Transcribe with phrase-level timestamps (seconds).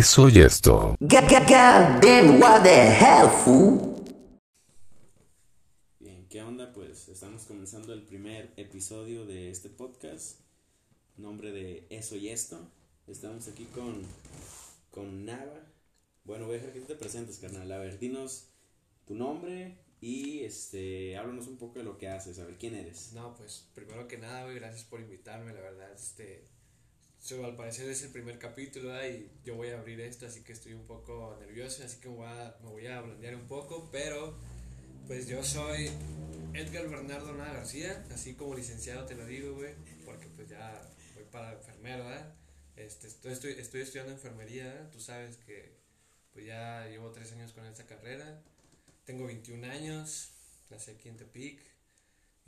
[0.00, 0.96] Eso y esto.
[5.98, 6.72] Bien, ¿qué onda?
[6.72, 10.40] Pues estamos comenzando el primer episodio de este podcast.
[11.18, 12.66] Nombre de Eso y Esto.
[13.08, 14.00] Estamos aquí con,
[14.90, 15.66] con Nava.
[16.24, 17.70] Bueno, voy a dejar que te presentes, carnal.
[17.70, 18.48] A ver, dinos
[19.04, 22.38] tu nombre y este, háblanos un poco de lo que haces.
[22.38, 23.12] A ver, ¿quién eres?
[23.12, 26.48] No, pues primero que nada, güey, gracias por invitarme, la verdad, este,
[27.20, 30.52] so, al parecer es el primer capítulo y yo voy a abrir esto, así que
[30.52, 33.88] estoy un poco nervioso, así que me voy a, me voy a blandear un poco,
[33.92, 34.34] pero
[35.06, 35.90] pues yo soy
[36.54, 40.82] Edgar Bernardo Nada García, así como licenciado te lo digo, güey, porque pues ya
[41.14, 42.34] voy para enfermero, ¿verdad?
[42.76, 45.78] Este, estoy, estoy, estoy estudiando enfermería, tú sabes que
[46.32, 48.42] pues ya llevo tres años con esta carrera,
[49.04, 50.30] tengo 21 años,
[50.70, 51.60] nací aquí en Tepic,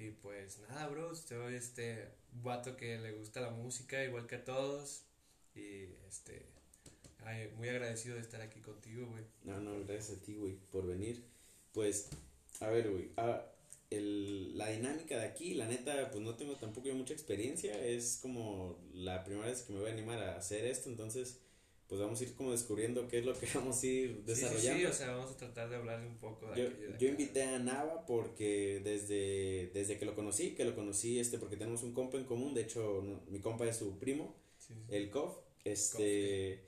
[0.03, 2.09] y pues nada, bro, soy este
[2.43, 5.05] vato que le gusta la música igual que a todos.
[5.55, 6.47] Y este,
[7.57, 9.25] muy agradecido de estar aquí contigo, güey.
[9.45, 11.25] No, no, gracias a ti, güey, por venir.
[11.73, 12.09] Pues,
[12.61, 13.45] a ver, güey, ah,
[13.91, 17.79] la dinámica de aquí, la neta, pues no tengo tampoco yo mucha experiencia.
[17.85, 21.39] Es como la primera vez que me voy a animar a hacer esto, entonces
[21.89, 24.61] pues vamos a ir como descubriendo qué es lo que vamos a ir desarrollando.
[24.61, 26.99] Sí, sí, sí, o sea, vamos a tratar de hablar un poco de Yo, de
[26.99, 31.57] yo invité a Nava porque desde, desde que lo conocí, que lo conocí este porque
[31.57, 34.95] tenemos un compa en común, de hecho no- mi compa es su primo, Sí, sí.
[34.95, 36.65] el Kof, este,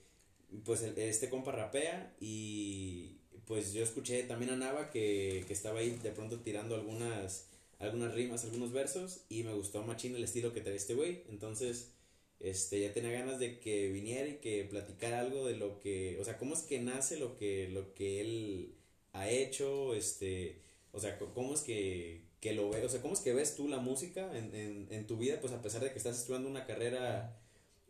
[0.65, 5.81] pues el- este compa rapea y pues yo escuché también a Nava que, que estaba
[5.81, 10.53] ahí de pronto tirando algunas, algunas rimas, algunos versos y me gustó machín el estilo
[10.53, 11.94] que trae este güey, entonces
[12.41, 16.25] este ya tenía ganas de que viniera y que platicara algo de lo que, o
[16.25, 18.75] sea, cómo es que nace lo que, lo que él
[19.13, 20.61] ha hecho, este,
[20.93, 23.69] o sea, cómo es que, que lo ve, o sea, cómo es que ves tú
[23.69, 26.67] la música en, en, en tu vida, pues a pesar de que estás estudiando una
[26.67, 27.41] carrera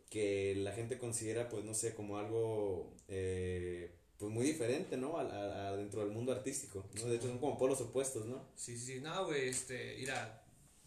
[0.09, 5.17] que la gente considera, pues no sé, como algo, eh, pues muy diferente, ¿no?
[5.17, 7.07] A, a- a dentro del mundo artístico, ¿no?
[7.07, 8.47] De hecho son como polos opuestos, ¿no?
[8.55, 10.43] Sí, sí, no, güey, este, mira,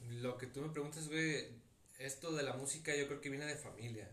[0.09, 1.58] lo que tú me preguntas, güey,
[1.99, 4.09] esto de la música yo creo que viene de familia.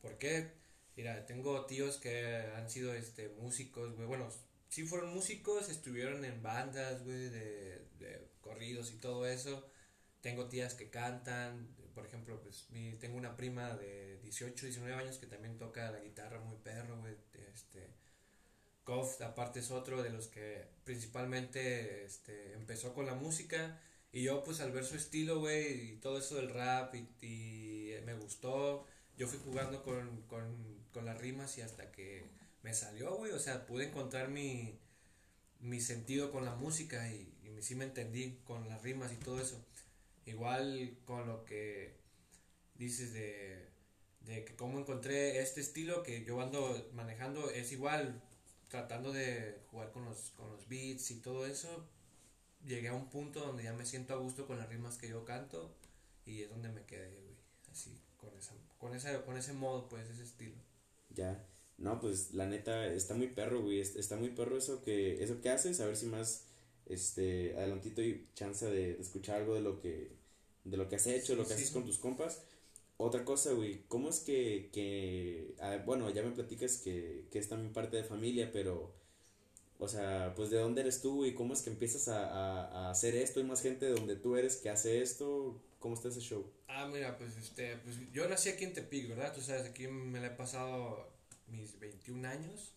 [0.00, 0.52] ¿Por qué?
[0.96, 4.28] Mira, tengo tíos que han sido, este, músicos, güey, bueno,
[4.68, 9.68] sí fueron músicos, estuvieron en bandas, güey, de, de corridos y todo eso.
[10.20, 15.18] Tengo tías que cantan, por ejemplo, pues, mi, tengo una prima de 18, 19 años
[15.18, 17.16] que también toca la guitarra muy perro, güey,
[17.54, 17.90] este...
[18.84, 23.80] Kof, aparte es otro de los que principalmente este, empezó con la música.
[24.12, 28.14] Y yo, pues al ver su estilo, güey, y todo eso del rap, y, me
[28.14, 28.86] gustó.
[29.16, 30.56] Yo fui jugando con, con,
[30.92, 32.24] con las rimas y hasta que
[32.62, 33.32] me salió, güey.
[33.32, 34.78] O sea, pude encontrar mi,
[35.60, 39.40] mi sentido con la música y, y sí me entendí con las rimas y todo
[39.40, 39.64] eso.
[40.26, 41.96] Igual con lo que
[42.74, 43.68] dices de,
[44.26, 48.22] de que cómo encontré este estilo que yo ando manejando, es igual
[48.68, 51.86] tratando de jugar con los, con los beats y todo eso,
[52.66, 55.24] llegué a un punto donde ya me siento a gusto con las rimas que yo
[55.24, 55.74] canto
[56.26, 57.36] y es donde me quedé, güey,
[57.72, 60.56] así, con, esa, con, esa, con ese modo, pues, ese estilo.
[61.10, 61.46] Ya,
[61.78, 65.40] no, pues la neta está muy perro, güey, es- está muy perro eso que, eso
[65.40, 66.44] que haces, a ver si más,
[66.86, 70.10] este, adelantito hay chance de, de escuchar algo de lo que,
[70.64, 71.74] de lo que has hecho, lo que Sí, haces sí.
[71.74, 72.42] con tus compas.
[72.98, 77.48] Otra cosa, güey, ¿cómo es que, que, ah, bueno, ya me platicas que, que es
[77.48, 78.94] también parte de familia, pero,
[79.82, 82.90] o sea, pues de dónde eres tú y cómo es que empiezas a, a, a
[82.90, 83.40] hacer esto?
[83.40, 85.60] ¿Hay más gente de donde tú eres que hace esto?
[85.80, 86.48] ¿Cómo está ese show?
[86.68, 89.34] Ah, mira, pues, este, pues yo nací aquí en Tepic, ¿verdad?
[89.34, 91.08] Tú sabes, aquí me la he pasado
[91.48, 92.70] mis 21 años,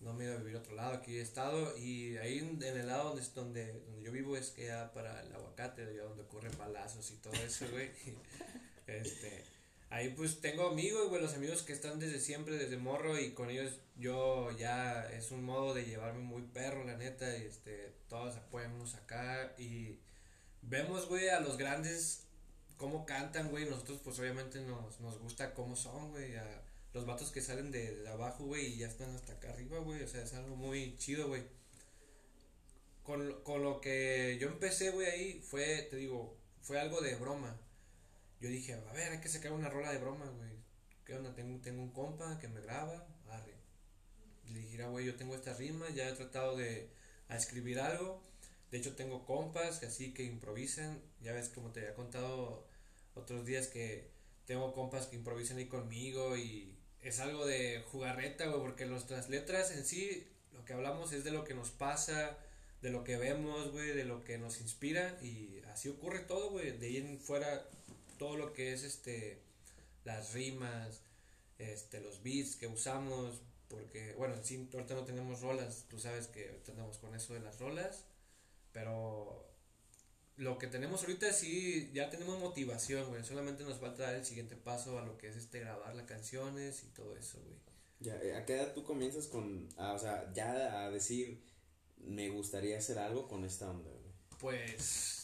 [0.00, 2.62] no me he ido a vivir a otro lado, aquí he estado y ahí en
[2.62, 6.56] el lado donde, donde, donde yo vivo es que ya para el aguacate, donde ocurren
[6.56, 7.90] balazos y todo eso, güey.
[8.88, 9.44] Este,
[9.92, 13.50] ahí pues tengo amigos, güey, los amigos que están desde siempre, desde morro y con
[13.50, 18.36] ellos yo ya es un modo de llevarme muy perro, la neta, y este, todos
[18.36, 19.98] apoyamos acá y
[20.62, 22.24] vemos, güey, a los grandes
[22.78, 26.62] cómo cantan, güey, nosotros pues obviamente nos, nos gusta cómo son, güey, a
[26.94, 30.02] los vatos que salen de, de abajo, güey, y ya están hasta acá arriba, güey,
[30.02, 31.42] o sea, es algo muy chido, güey.
[33.02, 37.58] Con, con lo que yo empecé, güey, ahí fue, te digo, fue algo de broma.
[38.42, 40.50] Yo dije, a ver, hay que sacar una rola de broma, güey.
[41.04, 41.32] ¿Qué onda?
[41.32, 43.54] Tengo, tengo un compa que me graba, arre.
[44.48, 46.90] Le dije, "Mira, güey, yo tengo esta rima, ya he tratado de
[47.28, 48.20] a escribir algo.
[48.72, 51.00] De hecho, tengo compas que así que improvisan.
[51.20, 52.66] Ya ves, como te había contado
[53.14, 54.10] otros días que
[54.44, 59.70] tengo compas que improvisan ahí conmigo y es algo de jugarreta, güey, porque nuestras letras
[59.70, 62.36] en sí, lo que hablamos es de lo que nos pasa,
[62.80, 66.76] de lo que vemos, güey, de lo que nos inspira y así ocurre todo, güey.
[66.76, 67.68] De ahí en fuera,
[68.22, 69.42] todo lo que es este,
[70.04, 71.00] las rimas,
[71.58, 76.44] este, los beats que usamos, Porque, bueno, sí, ahorita no tenemos rolas, tú sabes que
[76.64, 78.04] tenemos con eso de las rolas,
[78.70, 79.44] pero
[80.36, 83.24] lo que tenemos ahorita sí, ya tenemos motivación, güey.
[83.24, 86.84] Solamente nos falta dar el siguiente paso a lo que es este grabar las canciones
[86.84, 87.58] y todo eso, güey.
[87.98, 91.42] Ya, ¿A qué edad tú comienzas con, a, o sea, ya a decir,
[91.96, 94.12] me gustaría hacer algo con esta onda, güey?
[94.38, 95.21] Pues,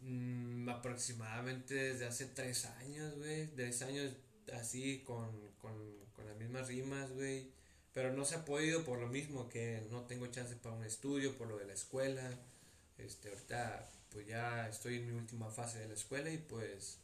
[0.00, 3.46] mm, aproximadamente desde hace tres años, güey.
[3.48, 4.12] Tres años
[4.52, 5.74] así con, con,
[6.14, 7.50] con las mismas rimas, güey.
[7.92, 11.36] Pero no se ha podido por lo mismo que no tengo chance para un estudio,
[11.36, 12.30] por lo de la escuela.
[12.98, 16.98] Este, ahorita pues ya estoy en mi última fase de la escuela y pues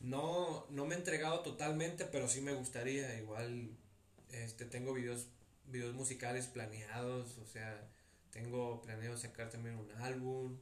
[0.00, 3.18] no, no me he entregado totalmente, pero sí me gustaría.
[3.18, 3.70] Igual
[4.30, 5.26] este, tengo videos,
[5.66, 7.88] videos musicales planeados, o sea,
[8.30, 10.58] tengo planeado sacar también un álbum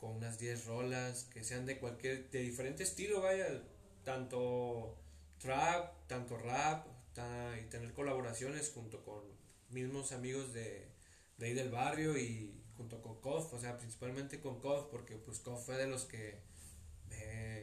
[0.00, 3.46] con unas 10 rolas que sean de cualquier, de diferente estilo, vaya,
[4.04, 4.96] tanto
[5.38, 6.86] trap, tanto rap,
[7.60, 9.22] y tener colaboraciones junto con
[9.70, 10.88] mismos amigos de,
[11.36, 15.38] de ahí del barrio y junto con Kof, o sea, principalmente con Kof, porque pues
[15.40, 16.38] Kof fue de los que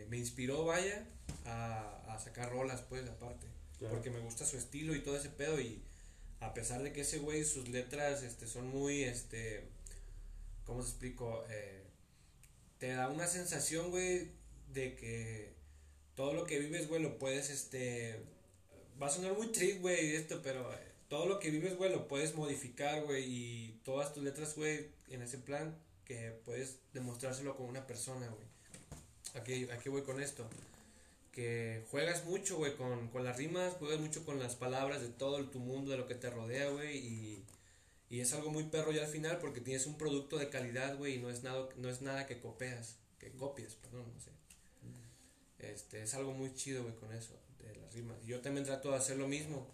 [0.10, 1.08] me, inspiró, vaya,
[1.46, 3.48] a, a, sacar rolas, pues, aparte.
[3.90, 5.84] Porque me gusta su estilo y todo ese pedo y
[6.40, 9.68] a pesar de que ese güey, sus letras, este, son muy, este,
[10.66, 11.44] ¿cómo se explico?
[11.50, 11.84] Eh,
[12.80, 14.30] te da una sensación, güey,
[14.74, 15.54] de que
[16.16, 18.20] todo lo que vives, güey, lo puedes, este,
[19.02, 20.78] va a sonar muy triste, güey, esto, pero eh,
[21.08, 25.22] todo lo que vives, güey, lo puedes modificar, güey, y todas tus letras, güey, en
[25.22, 25.76] ese plan,
[26.06, 28.48] que puedes demostrárselo con una persona, güey.
[29.36, 30.48] Aquí, aquí voy con esto.
[31.32, 35.44] Que juegas mucho, güey, con, con las rimas, juegas mucho con las palabras de todo
[35.50, 37.44] tu mundo, de lo que te rodea, güey, y,
[38.10, 41.16] y es algo muy perro ya al final porque tienes un producto de calidad, güey,
[41.16, 44.32] y no es nada, no es nada que copias, que copias, perdón, no sé.
[45.60, 48.24] Este, es algo muy chido, güey, con eso, de las rimas.
[48.26, 49.68] Yo también trato de hacer lo mismo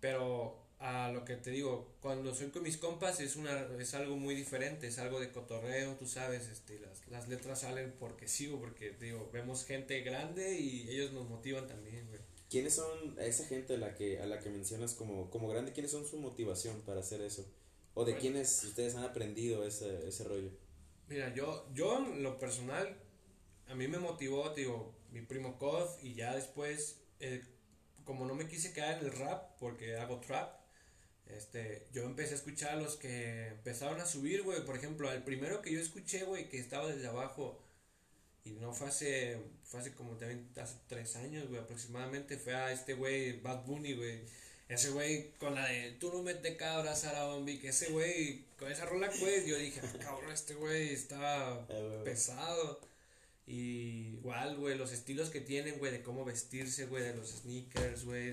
[0.00, 4.16] pero a lo que te digo, cuando soy con mis compas es una es algo
[4.16, 8.46] muy diferente, es algo de cotorreo, tú sabes, este las, las letras salen porque sí,
[8.60, 12.20] porque digo, vemos gente grande y ellos nos motivan también, güey.
[12.48, 15.72] ¿Quiénes son esa gente a la que a la que mencionas como como grande?
[15.72, 17.46] ¿Quiénes son su motivación para hacer eso?
[17.94, 20.50] ¿O de quiénes ustedes han aprendido ese, ese rollo?
[21.08, 22.96] Mira, yo yo lo personal
[23.66, 27.42] a mí me motivó, digo, mi primo Kof y ya después eh,
[28.08, 30.54] como no me quise quedar en el rap, porque hago trap,
[31.26, 34.64] este, yo empecé a escuchar a los que empezaron a subir, güey.
[34.64, 37.60] Por ejemplo, el primero que yo escuché, güey, que estaba desde abajo,
[38.48, 42.72] y no fue hace, fue hace como también hace tres años, güey, aproximadamente, fue a
[42.72, 44.20] este güey, Bad Bunny, güey.
[44.68, 48.70] Ese güey con la de tú no metes cabras a la que ese güey, con
[48.70, 52.80] esa rola, pues, yo dije, ah, cabrón, este güey está ah, pesado.
[53.46, 58.04] Y igual, güey, los estilos que tienen, güey, de cómo vestirse, güey, de los sneakers,
[58.04, 58.32] güey,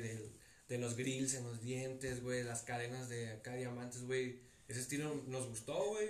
[0.67, 4.39] de los grills en los dientes, güey, las cadenas de acá diamantes, güey.
[4.67, 6.09] Ese estilo nos gustó, güey.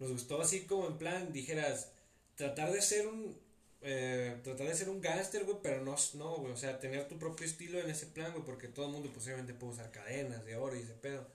[0.00, 1.92] Nos gustó así como en plan, dijeras,
[2.34, 3.38] tratar de ser un,
[3.82, 7.18] eh, tratar de ser un gángster, güey, pero no, no, güey, o sea, tener tu
[7.18, 10.56] propio estilo en ese plan, güey, porque todo el mundo posiblemente puede usar cadenas de
[10.56, 11.26] oro y ese pedo.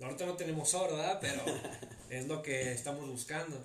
[0.00, 1.18] Ahorita no tenemos oro, ¿verdad?
[1.20, 1.42] Pero
[2.10, 3.64] es lo que estamos buscando.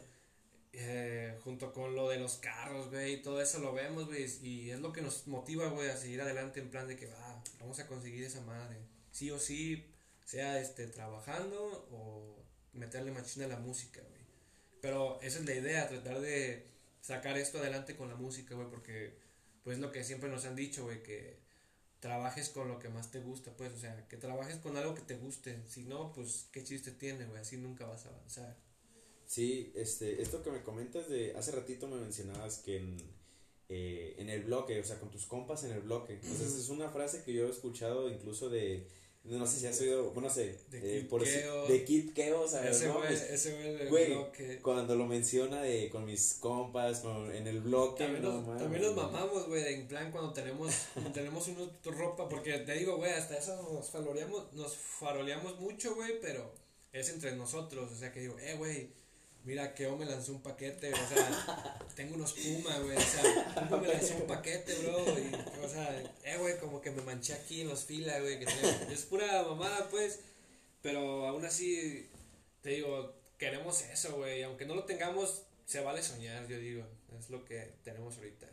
[0.71, 4.69] Eh, junto con lo de los carros, güey, y todo eso lo vemos, güey, y
[4.69, 7.79] es lo que nos motiva, güey, a seguir adelante en plan de que, va, vamos
[7.79, 8.77] a conseguir esa madre,
[9.11, 9.83] sí o sí,
[10.29, 12.37] sea, este, trabajando o
[12.73, 14.21] meterle machina a la música, güey.
[14.79, 16.68] Pero esa es la idea, tratar de
[17.01, 19.13] sacar esto adelante con la música, güey, porque,
[19.63, 21.39] pues, lo que siempre nos han dicho, güey, que
[21.99, 25.01] trabajes con lo que más te gusta, pues, o sea, que trabajes con algo que
[25.01, 28.57] te guste, si no, pues, qué chiste tiene, güey, así nunca vas a avanzar.
[29.25, 32.97] Sí, este, esto que me comentas de, hace ratito me mencionabas que en,
[33.69, 36.13] eh, en el bloque, o sea, con tus compas en el bloque.
[36.13, 38.87] Entonces es una frase que yo he escuchado incluso de,
[39.23, 42.77] no sé si has oído, bueno, no sé, de eh, por de Kid Keo, ¿sabes?
[42.77, 44.59] Ese güey, ese güey bloque.
[44.61, 48.05] Cuando lo menciona de, con mis compas, con, en el bloque.
[48.05, 50.73] También, nos, también nos mamamos, güey, en plan cuando tenemos,
[51.13, 56.19] tenemos una ropa, porque te digo, güey, hasta eso nos faroleamos, nos faroleamos mucho, güey,
[56.21, 56.51] pero
[56.91, 58.99] es entre nosotros, o sea, que digo, eh, güey
[59.45, 63.87] Mira, Keo me lanzó un paquete, o sea, tengo unos Puma, güey, o sea, me
[63.87, 67.69] lanzó un paquete, bro, y, o sea, eh, güey, como que me manché aquí en
[67.69, 68.45] los filas, güey, que
[68.93, 70.19] es pura mamada, pues,
[70.81, 72.09] pero aún así,
[72.61, 76.85] te digo, queremos eso, güey, aunque no lo tengamos, se vale soñar, yo digo,
[77.17, 78.47] es lo que tenemos ahorita,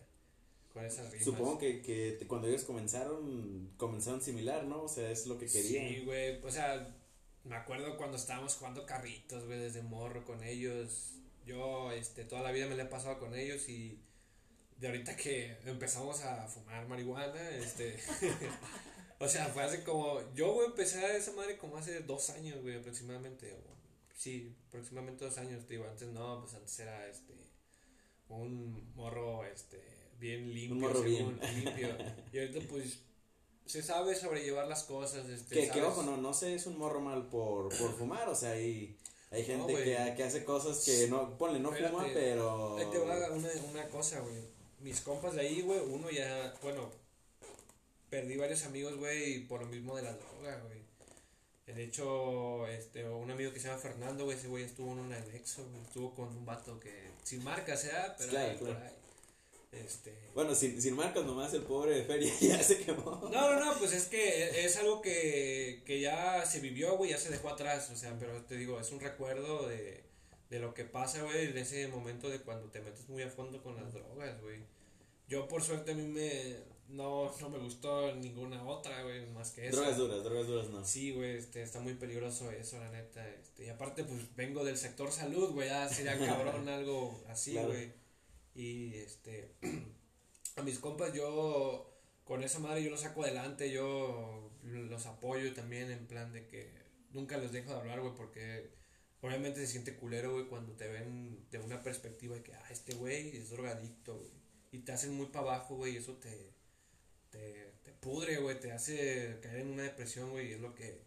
[0.72, 1.24] con esas rimas.
[1.24, 4.82] Supongo que, que cuando ellos comenzaron, comenzaron similar, ¿no?
[4.84, 5.88] O sea, es lo que querían.
[5.88, 6.95] Sí, güey, o sea
[7.46, 11.12] me acuerdo cuando estábamos jugando carritos, güey, desde morro con ellos.
[11.46, 14.00] Yo, este, toda la vida me la he pasado con ellos y
[14.78, 17.96] de ahorita que empezamos a fumar marihuana, este,
[19.18, 20.20] O sea, fue hace como.
[20.34, 23.54] Yo, güey, empecé a esa madre como hace dos años, güey, aproximadamente.
[23.54, 23.76] o-
[24.14, 25.86] sí, aproximadamente dos años, digo.
[25.88, 27.32] Antes no, pues antes era este.
[28.28, 29.80] Un morro, este.
[30.18, 31.38] Bien limpio, morro bien.
[31.54, 31.96] limpio.
[32.32, 33.00] Y ahorita, pues.
[33.66, 35.54] Se sabe sobrellevar las cosas, este.
[35.54, 38.52] Que, que ojo, no, no sé, es un morro mal por, por fumar, o sea,
[38.52, 38.96] hay,
[39.30, 42.76] hay gente que, que hace cosas que no, ponle, no Espérate, fuma, pero...
[42.78, 44.36] Ahí te va una, una cosa, güey.
[44.80, 46.90] Mis compas de ahí, güey, uno ya, bueno,
[48.08, 50.86] perdí varios amigos, güey, por lo mismo de la droga, güey.
[51.66, 55.12] De hecho, este, un amigo que se llama Fernando, güey, ese güey estuvo en un
[55.12, 58.84] anexo, güey, estuvo con un vato que, sin marca sea, pero Claro, ahí, por claro.
[58.84, 58.95] ahí.
[59.84, 60.14] Este...
[60.34, 63.28] Bueno, sin, sin marcas nomás el pobre de Feria ya se quemó.
[63.32, 67.18] No, no, no, pues es que es algo que, que ya se vivió, güey, ya
[67.18, 70.04] se dejó atrás, o sea, pero te digo, es un recuerdo de,
[70.50, 73.62] de lo que pasa, güey, de ese momento de cuando te metes muy a fondo
[73.62, 74.60] con las drogas, güey.
[75.28, 76.56] Yo, por suerte, a mí me,
[76.88, 79.76] no, no me gustó ninguna otra, güey, más que esa.
[79.76, 80.84] Drogas duras, drogas duras no.
[80.84, 84.76] Sí, güey, este, está muy peligroso eso, la neta, este, y aparte, pues, vengo del
[84.76, 87.72] sector salud, güey, ya sería cabrón algo así, Claro.
[88.56, 89.52] Y, este,
[90.56, 91.92] a mis compas yo,
[92.24, 96.72] con esa madre yo los saco adelante, yo los apoyo también en plan de que
[97.12, 98.70] nunca les dejo de hablar, güey, porque
[99.20, 102.94] obviamente se siente culero, güey, cuando te ven de una perspectiva de que, ah, este
[102.94, 104.30] güey es drogadicto, güey,
[104.72, 106.52] y te hacen muy para abajo, güey, y eso te,
[107.30, 111.02] te, te pudre, güey, te hace caer en una depresión, güey, y es lo que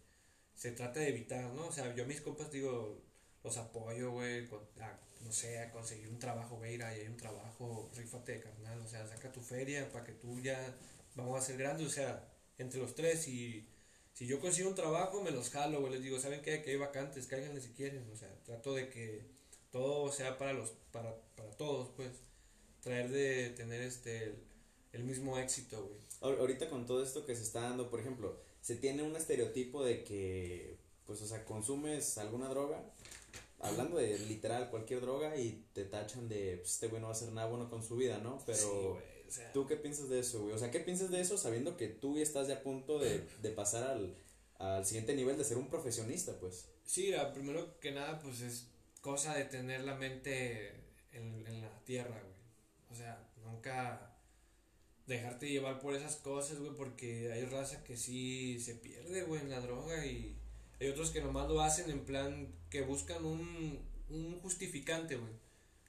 [0.53, 1.67] se trata de evitar, ¿no?
[1.67, 3.01] O sea, yo a mis compas digo,
[3.43, 4.67] los apoyo, güey, con-
[5.21, 9.07] no sé, a conseguir un trabajo, ir ahí hay un trabajo, rífate, carnal, o sea,
[9.07, 10.75] saca tu feria para que tú ya,
[11.15, 13.67] vamos a ser grandes, o sea, entre los tres, y
[14.13, 16.41] si yo consigo un trabajo, me los jalo, güey, les digo, ¿saben?
[16.41, 19.23] Que hay vacantes, cáiganle si quieren, o sea, trato de que
[19.71, 22.11] todo sea para los, para, para todos, pues,
[22.81, 24.35] traer de tener este,
[24.93, 25.99] el, mismo éxito, güey.
[26.21, 29.83] Ahor- Ahorita con todo esto que se está dando, por ejemplo, se tiene un estereotipo
[29.83, 32.83] de que, pues, o sea, consumes alguna droga,
[33.59, 37.15] hablando de literal cualquier droga y te tachan de, pues, este güey no va a
[37.15, 38.41] hacer nada bueno con su vida, ¿no?
[38.45, 40.53] Pero, Sí, güey, o sea, ¿tú qué piensas de eso, güey?
[40.53, 43.27] O sea, ¿qué piensas de eso sabiendo que tú ya estás ya a punto de,
[43.41, 44.15] de pasar al,
[44.57, 46.69] al siguiente nivel de ser un profesionista, pues?
[46.83, 48.67] Sí, primero que nada, pues es
[49.01, 50.69] cosa de tener la mente
[51.11, 52.39] en, en la tierra, güey.
[52.89, 54.17] O sea, nunca
[55.05, 59.49] dejarte llevar por esas cosas, güey, porque hay raza que sí se pierde, güey, en
[59.49, 60.38] la droga y
[60.79, 65.33] hay otros que nomás lo hacen en plan que buscan un, un justificante, güey.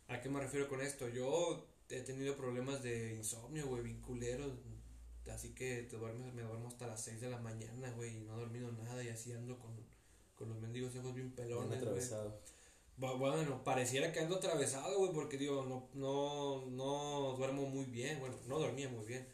[0.09, 1.09] ¿A qué me refiero con esto?
[1.09, 4.53] Yo he tenido problemas de insomnio, güey, bien culeros.
[5.33, 8.35] Así que te duermes, me duermo hasta las 6 de la mañana, güey, y no
[8.37, 9.71] he dormido nada y así ando con,
[10.35, 12.41] con los mendigos ojos bien pelones, atravesado.
[12.99, 18.19] Bu- Bueno, pareciera que ando atravesado, güey, porque digo, no, no, no duermo muy bien,
[18.19, 19.29] bueno, no dormía muy bien.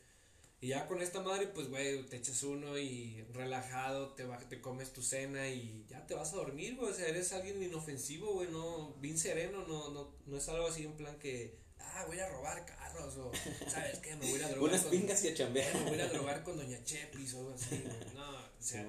[0.60, 4.60] Y ya con esta madre, pues, güey, te echas uno y relajado, te, va, te
[4.60, 6.90] comes tu cena y ya te vas a dormir, güey.
[6.90, 10.84] O sea, eres alguien inofensivo, güey, no, bien sereno, no, no, no es algo así
[10.84, 13.30] en plan que, ah, voy a robar carros o,
[13.68, 14.16] ¿sabes qué?
[14.16, 15.74] Me voy a drogar Unas con, pingas y a chambear.
[15.74, 17.96] me voy a drogar con Doña Chepis o algo así, güey.
[18.14, 18.86] No, o sea,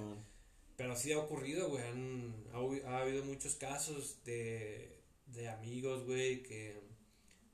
[0.78, 1.84] pero sí ha ocurrido, güey.
[1.84, 6.80] han- Ha, ha habido muchos casos de, de amigos, güey, que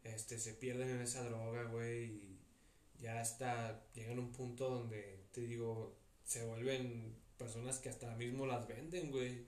[0.03, 2.33] este, se pierden en esa droga, güey, y
[3.04, 8.46] ya hasta llegan a un punto donde, te digo, se vuelven personas que hasta mismo
[8.46, 9.46] las venden, güey.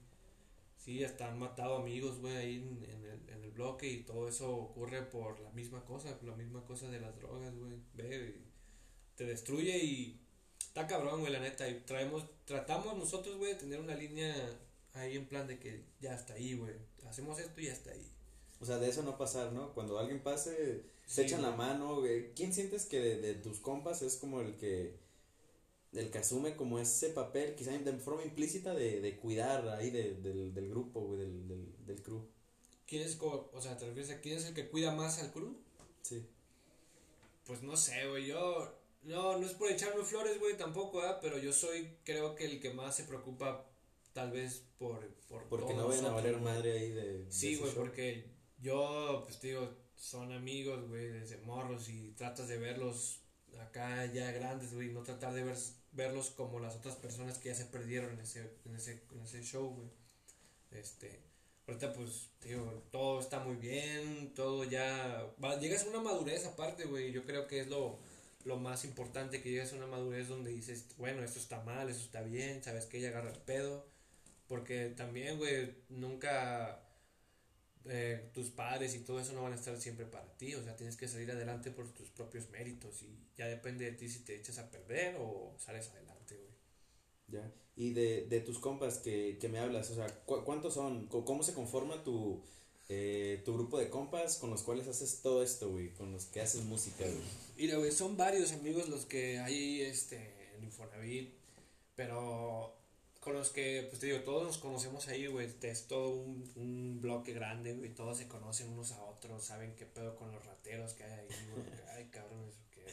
[0.78, 4.28] Sí, hasta han matado amigos, güey, ahí en, en el, en el bloque y todo
[4.28, 7.80] eso ocurre por la misma cosa, la misma cosa de las drogas, güey.
[7.94, 8.42] Ve,
[9.16, 10.22] te destruye y
[10.60, 11.68] está cabrón, güey, la neta.
[11.70, 14.36] Y traemos, tratamos nosotros, güey, de tener una línea
[14.94, 16.74] ahí en plan de que ya está ahí, güey.
[17.08, 18.12] Hacemos esto y ya está ahí.
[18.60, 19.74] O sea, de eso no pasar, ¿no?
[19.74, 22.34] Cuando alguien pase, se echan la mano, güey.
[22.34, 24.96] ¿Quién sientes que de, de tus compas es como el que
[25.94, 30.16] el que asume como ese papel, quizá de forma implícita, de, de cuidar ahí de-
[30.16, 32.22] del, del grupo, güey, del, del, del crew?
[32.86, 35.32] ¿Quién es, como, o sea, te refieres a quién es el que cuida más al
[35.32, 35.56] crew?
[36.02, 36.26] Sí.
[37.46, 38.74] Pues no sé, güey, yo...
[39.04, 41.16] No, no es por echarme flores, güey, tampoco, ¿eh?
[41.22, 43.66] Pero yo soy, creo que el que más se preocupa,
[44.14, 45.00] tal vez, por...
[45.30, 47.26] por Porque todos no vayan a valer madre ahí de.
[47.30, 48.26] Sí, güey, porque
[48.60, 53.20] yo, pues te digo, son amigos, güey, desde morros y tratas de verlos
[53.62, 55.58] acá ya grandes, güey, no tratar de ver,
[55.94, 59.44] verlos como las otras personas que ya se perdieron en ese, en ese, en ese
[59.44, 59.88] show, güey.
[60.72, 61.20] Este,
[61.68, 66.86] ahorita pues, digo, todo está muy bien, todo ya, va- llegas a una madurez aparte,
[66.86, 68.00] güey, yo creo que es lo,
[68.46, 72.04] lo más importante, que llegas a una madurez donde dices, bueno, esto está mal, esto
[72.04, 73.86] está bien, sabes que ella agarra el pedo,
[74.48, 76.82] porque también, güey, nunca
[77.88, 80.56] eh, tus padres y todo eso no van a estar siempre para ti.
[80.56, 84.10] O sea, tienes que salir adelante por tus propios méritos y ya depende de ti
[84.10, 86.54] si te echas a perder o sales adelante, güey.
[87.28, 87.52] Ya.
[87.76, 91.08] Y de, de tus compas que, que me hablas, o sea, ¿cu- ¿cuántos son?
[91.08, 92.42] ¿Cómo se conforma tu,
[92.88, 95.92] eh, tu grupo de compas con los cuales haces todo esto, güey?
[95.94, 97.18] Con los que haces música, güey.
[97.58, 101.34] Mira, güey, son varios amigos los que hay este, en Infonavit,
[101.96, 102.75] pero
[103.26, 107.02] con los que, pues te digo, todos nos conocemos ahí, güey, es todo un, un
[107.02, 110.94] bloque grande, güey, todos se conocen unos a otros, saben qué pedo con los rateros
[110.94, 111.66] que hay ahí, güey,
[111.98, 112.86] ay, cabrones, que,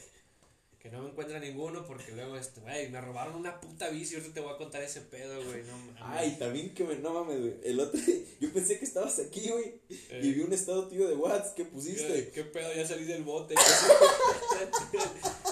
[0.79, 4.33] que no me encuentra ninguno porque luego, este, güey, me robaron una puta bici, ahorita
[4.33, 6.01] te voy a contar ese pedo, güey, no mames.
[6.01, 7.53] Ay, también que me, no mames, güey.
[7.63, 8.01] El otro,
[8.39, 9.81] yo pensé que estabas aquí, güey.
[9.89, 10.21] Eh.
[10.23, 12.31] Y vi un estado tuyo de WhatsApp que ¿Qué, pusiste.
[12.31, 12.73] qué pedo?
[12.73, 13.53] Ya salí del bote.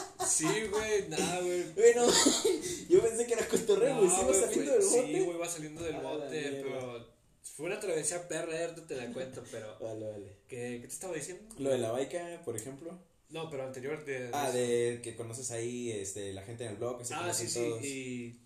[0.42, 1.64] sí, güey, nada, güey.
[1.74, 2.08] Bueno,
[2.90, 4.08] yo pensé que era cotorreo, güey.
[4.08, 5.06] No, ¿Sí güey, saliendo del bote?
[5.06, 7.08] Sí, güey, va saliendo del bote, pero
[7.44, 10.38] fue una travesía perra, ahorita te la cuento, pero Vale, vale.
[10.48, 11.44] ¿qué, qué te estaba diciendo?
[11.58, 12.98] Lo de la baica, por ejemplo.
[13.30, 14.30] No, pero anterior de...
[14.34, 17.48] Ah, de que conoces ahí este, la gente en el blog, que se Ah, sí,
[17.48, 17.84] sí, todos.
[17.86, 18.40] y...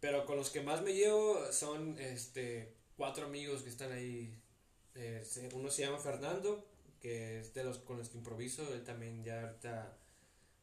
[0.00, 4.34] Pero con los que más me llevo son, este, cuatro amigos que están ahí.
[4.94, 5.22] Eh,
[5.54, 6.66] uno se llama Fernando,
[7.00, 9.96] que es de los con los que improviso, él también ya ahorita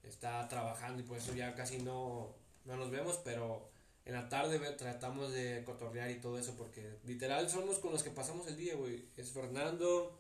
[0.04, 3.70] está trabajando y por eso ya casi no, no nos vemos, pero
[4.06, 8.10] en la tarde tratamos de cotorrear y todo eso, porque literal somos con los que
[8.10, 9.06] pasamos el día, güey.
[9.18, 10.18] Es Fernando,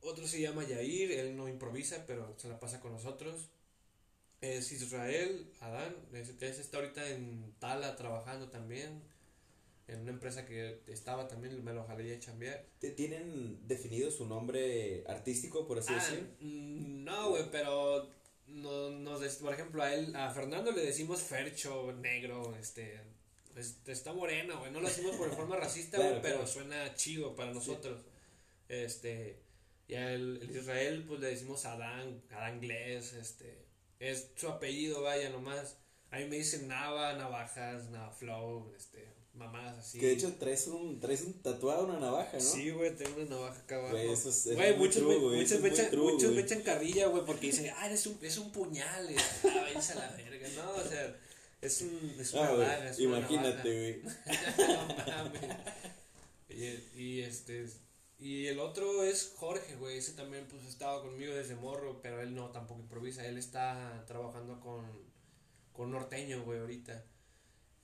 [0.00, 3.50] otro se llama Yair, él no improvisa, pero se la pasa con nosotros.
[4.40, 9.02] Es Israel, Adán, ese, está ahorita en Tala trabajando también,
[9.88, 12.66] en una empresa que estaba también, me lo jalé a chambear.
[12.78, 16.36] ¿Te- ¿Tienen definido su nombre artístico, por así Ah, decir?
[16.40, 18.10] mm, no, güey, pero
[18.46, 23.00] no, nos des- por ejemplo, a él, a Fernando le decimos Fercho, negro, este,
[23.56, 26.46] es- está moreno, güey, no lo decimos por forma racista, güey, pero claro.
[26.46, 28.02] suena chido para nosotros.
[28.68, 29.40] Este,
[29.88, 33.64] y a el, el Israel, pues le decimos Adán, Adán Glés, este,
[34.00, 35.78] es su apellido, vaya, nomás.
[36.10, 39.98] A mí me dicen Nava, Navajas, Navaflow, este, mamadas así.
[39.98, 42.40] Que de hecho traes un, traes un tatuado, una navaja, ¿no?
[42.40, 43.92] Sí, güey, tengo una navaja acá abajo.
[43.94, 46.32] Güey, eso es- es Güey, muy muchos, true, me, güey, muchos me echan, true, muchos
[46.32, 49.92] me echan carrilla, güey, porque dicen, ah, es un, es un puñal, es, ah, váyanse
[49.92, 50.48] a la verga.
[50.56, 51.16] No, o sea,
[51.60, 54.14] es, un, es una Ah, güey, vaga, es una imagínate, güey.
[54.68, 55.42] no mames.
[56.48, 57.66] Y, y este,
[58.18, 62.34] y el otro es Jorge, güey, ese también, pues, estaba conmigo desde morro, pero él
[62.34, 64.86] no, tampoco improvisa, él está trabajando con,
[65.72, 67.04] con norteño, güey, ahorita.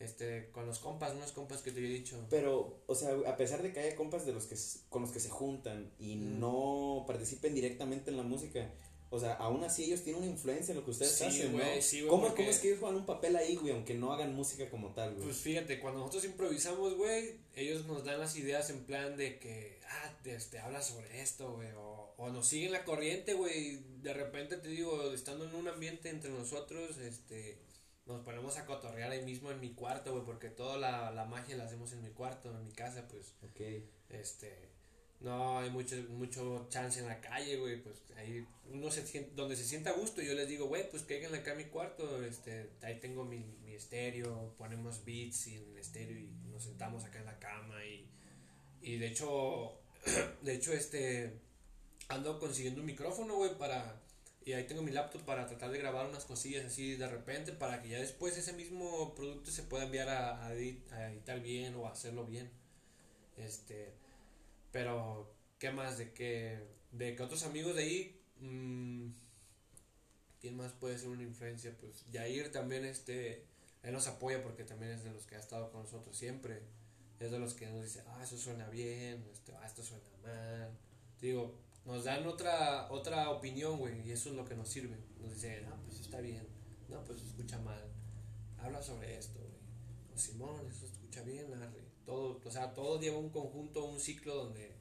[0.03, 2.17] Este, con los compas, unos compas que te he dicho.
[2.29, 4.57] Pero, o sea, a pesar de que haya compas de los que
[4.89, 6.41] con los que se juntan y Mm.
[6.41, 8.71] no participen directamente en la música,
[9.11, 11.77] o sea, aún así ellos tienen una influencia en lo que ustedes Sí, hacen, güey,
[11.77, 11.83] ¿no?
[11.83, 14.35] sí, güey, ¿Cómo, ¿Cómo es que ellos juegan un papel ahí, güey, aunque no hagan
[14.35, 15.25] música como tal, güey?
[15.27, 19.79] Pues fíjate, cuando nosotros improvisamos, güey, ellos nos dan las ideas en plan de que,
[19.87, 24.57] ah, este, habla sobre esto, güey, o, o nos siguen la corriente, güey, de repente
[24.57, 27.59] te digo, estando en un ambiente entre nosotros, este,
[28.07, 31.57] nos ponemos a cotorrear ahí mismo en mi cuarto, güey, porque toda la, la magia
[31.57, 33.61] la hacemos en mi cuarto, en mi casa, pues, ok.
[34.11, 34.73] este,
[35.23, 39.57] no hay mucho, mucho chance en la calle, güey, pues ahí uno se siente, donde
[39.57, 42.71] se sienta a gusto, yo les digo, güey, pues caigan acá a mi cuarto, este,
[42.83, 47.21] ahí tengo mi, mi estéreo, ponemos beats y en el estéreo y nos sentamos acá
[47.21, 48.09] en la cama y,
[48.81, 49.79] y de hecho,
[50.43, 51.39] de hecho, este,
[52.09, 54.02] ando consiguiendo un micrófono, güey, para,
[54.45, 57.83] y ahí tengo mi laptop para tratar de grabar unas cosillas así de repente, para
[57.83, 61.75] que ya después ese mismo producto se pueda enviar a, a edit- a editar bien
[61.77, 62.51] o hacerlo bien,
[63.37, 63.93] este,
[64.73, 65.99] pero, ¿qué más?
[65.99, 66.61] De que,
[66.93, 69.11] de que otros amigos de ahí, mm,
[70.41, 71.77] ¿quién más puede ser una influencia?
[71.81, 73.45] Pues Yair también, este,
[73.83, 76.61] él nos apoya porque también es de los que ha estado con nosotros siempre.
[77.21, 80.71] Es de los que nos dice, ah, eso suena bien, este, ah, esto suena mal.
[81.21, 84.97] Digo, nos dan otra, otra opinión, güey, y eso es lo que nos sirve.
[85.21, 86.47] Nos dice, ah, pues está bien,
[86.89, 87.83] no, pues escucha mal.
[88.59, 89.61] Habla sobre esto, güey.
[90.15, 91.83] O Simón, eso escucha bien, arre.
[92.05, 94.77] Todo, o sea, todo lleva un conjunto, un ciclo donde,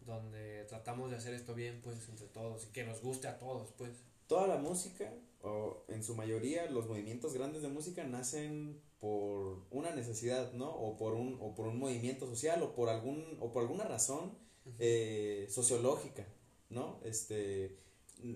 [0.00, 3.72] donde tratamos de hacer esto bien, pues, entre todos, y que nos guste a todos,
[3.76, 3.92] pues.
[4.26, 9.94] Toda la música, o en su mayoría, los movimientos grandes de música nacen por una
[9.94, 10.70] necesidad, ¿no?
[10.70, 14.38] O por un, o por un movimiento social, o por algún, o por alguna razón
[14.78, 16.26] eh, sociológica,
[16.70, 17.00] ¿no?
[17.04, 17.76] Este,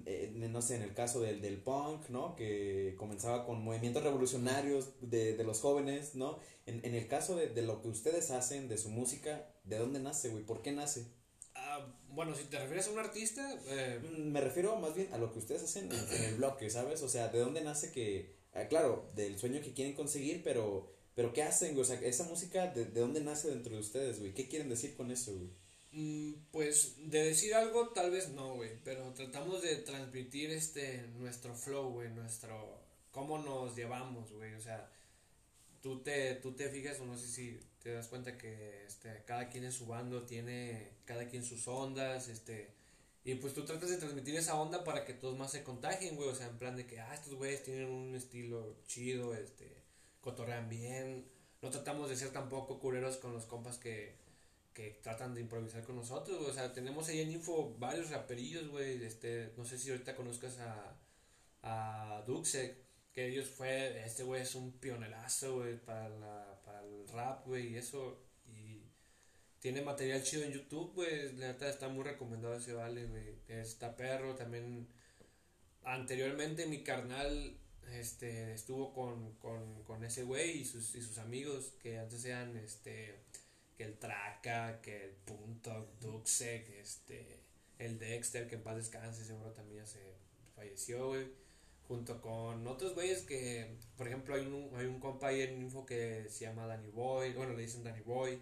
[0.07, 2.35] eh, no sé, en el caso del, del punk, ¿no?
[2.37, 6.39] Que comenzaba con movimientos revolucionarios de, de los jóvenes, ¿no?
[6.67, 10.01] En, en el caso de, de lo que ustedes hacen, de su música, ¿de dónde
[10.01, 10.45] nace, güey?
[10.45, 11.07] ¿Por qué nace?
[11.55, 15.19] Ah, bueno, si te refieres a un artista, eh, Mm, Me refiero más bien a
[15.19, 17.03] lo que ustedes hacen en, en el bloque, ¿sabes?
[17.03, 21.33] O sea, ¿de dónde nace que, ah, claro, del sueño que quieren conseguir, pero, pero
[21.33, 21.83] ¿qué hacen, güey?
[21.83, 24.35] O sea, esa música, ¿de, de dónde nace dentro de ustedes, güey?
[24.35, 25.51] ¿Qué quieren decir con eso, güey?
[25.97, 31.55] Mm, Pues de decir algo tal vez no, güey, pero tratamos de transmitir este nuestro
[31.55, 32.81] flow, güey, nuestro
[33.11, 34.91] cómo nos llevamos, güey, o sea,
[35.83, 39.49] tú te, tú te fijas, o no sé si te das cuenta que este, cada
[39.49, 42.71] quien en su bando tiene, cada quien sus ondas, este,
[43.25, 46.29] y pues tú tratas de transmitir esa onda para que todos más se contagien, güey,
[46.31, 49.83] o sea, en plan de que, ah, estos güeyes tienen un estilo chido, este,
[50.21, 51.27] cotorrean bien,
[51.63, 54.17] no tratamos de ser tampoco cureros con los compas que,
[54.77, 59.03] que tratan de improvisar con nosotros, o sea, tenemos ahí en Info varios raperillos, güey,
[59.03, 61.01] este, no sé si ahorita conozcas a,
[61.63, 62.77] a Duxek,
[63.11, 67.69] que ellos fue, este güey es un pionerazo, güey, para, la, para el rap, güey,
[67.69, 68.83] y eso, y
[69.61, 73.97] tiene material chido en YouTube, güey, la neta está muy recomendado ese vale, güey, está
[73.97, 74.89] perro, también,
[75.85, 77.57] anteriormente mi carnal,
[77.95, 82.55] este, estuvo con, con, con ese güey y sus, y sus amigos, que antes eran,
[82.59, 83.25] este,
[83.77, 87.41] que el Traca, que el Punto, Duxek, este,
[87.79, 90.15] el Dexter, que en paz descanse, seguro también ya se
[90.55, 91.27] falleció, güey.
[91.87, 95.87] Junto con otros güeyes que, por ejemplo, hay un, hay un compa ahí en Info
[95.87, 98.41] que se llama Danny Boy, bueno, le dicen Danny Boy,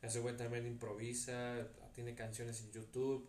[0.00, 3.28] ese güey también improvisa, tiene canciones en YouTube,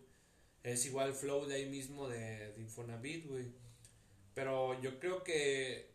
[0.62, 3.52] es igual flow de ahí mismo de, de Infonavit, güey.
[4.34, 5.90] Pero yo creo que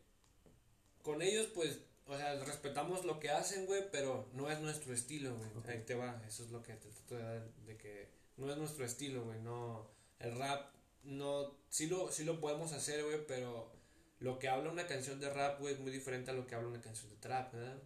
[1.02, 5.36] con ellos, pues, o sea, respetamos lo que hacen, güey, pero no es nuestro estilo,
[5.36, 5.50] güey.
[5.68, 8.58] Ahí te va, eso es lo que te trato de dar, de que no es
[8.58, 9.88] nuestro estilo, güey, no,
[10.20, 13.72] el rap, no, sí lo, sí lo podemos hacer, güey, pero
[14.20, 16.70] lo que habla una canción de rap, güey, es muy diferente a lo que habla
[16.70, 17.78] una canción de trap, ¿verdad?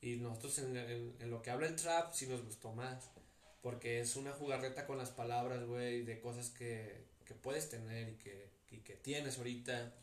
[0.00, 3.10] Y nosotros en, en, en lo que habla el trap sí nos gustó más,
[3.62, 8.16] porque es una jugarreta con las palabras, güey, de cosas que, que puedes tener y
[8.16, 9.94] que, y que tienes ahorita,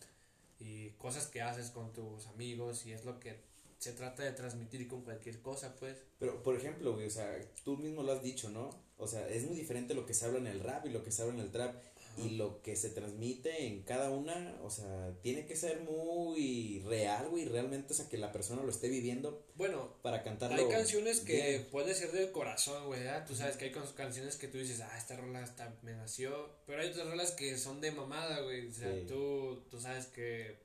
[0.61, 3.39] y cosas que haces con tus amigos, y es lo que
[3.79, 5.97] se trata de transmitir con cualquier cosa, pues.
[6.19, 8.69] Pero, por ejemplo, güey, o sea, tú mismo lo has dicho, ¿no?
[8.97, 11.11] O sea, es muy diferente lo que se habla en el rap y lo que
[11.11, 11.75] se habla en el trap.
[12.17, 17.29] Y lo que se transmite en cada una, o sea, tiene que ser muy real,
[17.29, 20.57] güey, realmente, o sea, que la persona lo esté viviendo Bueno, para cantarlo.
[20.57, 21.67] Hay canciones que bien.
[21.71, 23.01] puede ser del corazón, güey.
[23.27, 25.45] Tú sabes que hay canciones que tú dices, ah, esta rola
[25.81, 26.49] me nació.
[26.65, 28.67] Pero hay otras rolas que son de mamada, güey.
[28.67, 29.05] O sea, Sí.
[29.07, 30.57] tú, tú sabes que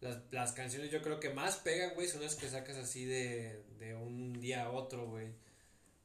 [0.00, 3.62] las, las canciones yo creo que más pegan, güey, son las que sacas así de,
[3.78, 5.28] de un día a otro, güey.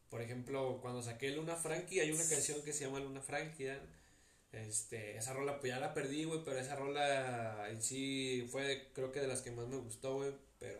[0.09, 3.83] Por ejemplo, cuando saqué Luna Frankie, hay una canción que se llama Luna Frankie, ¿verdad?
[4.51, 9.11] Este, esa rola pues ya la perdí, güey, pero esa rola en sí fue creo
[9.11, 10.79] que de las que más me gustó, güey, pero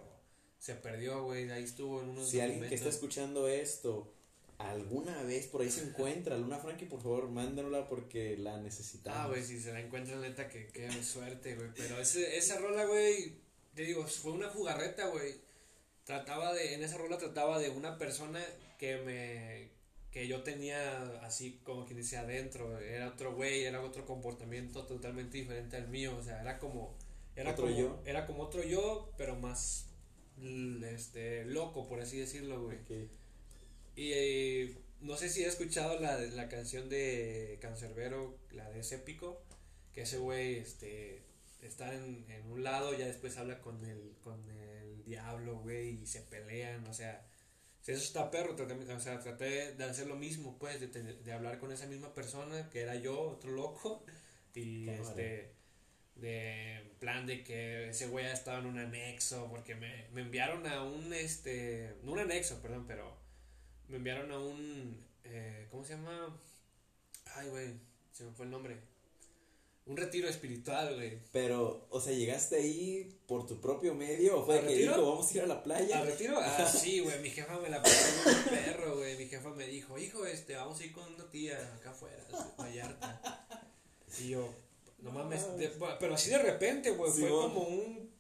[0.58, 4.14] se perdió, güey, ahí estuvo en unos Si alguien que está escuchando esto
[4.58, 9.20] alguna vez por ahí se encuentra, Luna Frankie, por favor, mándanosla porque la necesitamos.
[9.20, 11.70] Ah, güey, si se la encuentran, neta, que qué suerte, güey.
[11.76, 13.36] Pero ese, esa rola, güey,
[13.76, 15.36] te digo, fue una jugarreta, güey.
[16.06, 18.44] Trataba de, en esa rola trataba de una persona
[18.80, 19.70] que me,
[20.12, 22.80] que yo tenía así como quien dice adentro.
[22.80, 26.16] Era otro güey, era otro comportamiento totalmente diferente al mío.
[26.18, 26.96] O sea, era como,
[27.36, 28.02] era ¿Otro como, yo?
[28.06, 29.88] era como otro yo, pero más,
[30.84, 32.78] este, loco, por así decirlo, güey.
[33.96, 38.96] Y eh, no sé si he escuchado la, la canción de Cancerbero, la de ese
[38.96, 39.42] épico,
[39.94, 41.22] que ese güey este,
[41.62, 46.06] está en, en un lado, ya después habla con el, con el diablo, güey, y
[46.08, 47.26] se pelean, o sea,
[47.94, 51.60] eso está perro, traté, o sea, traté de hacer lo mismo, pues, de, de hablar
[51.60, 54.04] con esa misma persona, que era yo, otro loco,
[54.54, 55.54] y este,
[56.16, 60.68] de plan de que ese güey ha estado en un anexo, porque me, me enviaron
[60.68, 63.18] a un, este, no un anexo, perdón, pero
[63.88, 66.38] me enviaron a un, eh, ¿cómo se llama?
[67.36, 67.80] Ay, güey,
[68.12, 68.97] se me fue el nombre.
[69.88, 71.18] Un retiro espiritual, güey.
[71.32, 75.32] Pero, o sea, ¿llegaste ahí por tu propio medio o fue ¿Al que dijo, vamos
[75.32, 76.00] a ir a la playa?
[76.00, 76.36] ¿Al retiro?
[76.38, 77.96] Ah, sí, güey, mi jefa me la puso
[78.26, 79.18] un perro, güey.
[79.18, 82.62] Mi jefa me dijo, hijo, este, vamos a ir con una tía acá afuera, de
[82.62, 83.48] Vallarta.
[84.20, 84.54] Y yo,
[85.00, 87.54] no mames, de- pero así de repente, güey, fue Simón.
[87.54, 88.12] como un,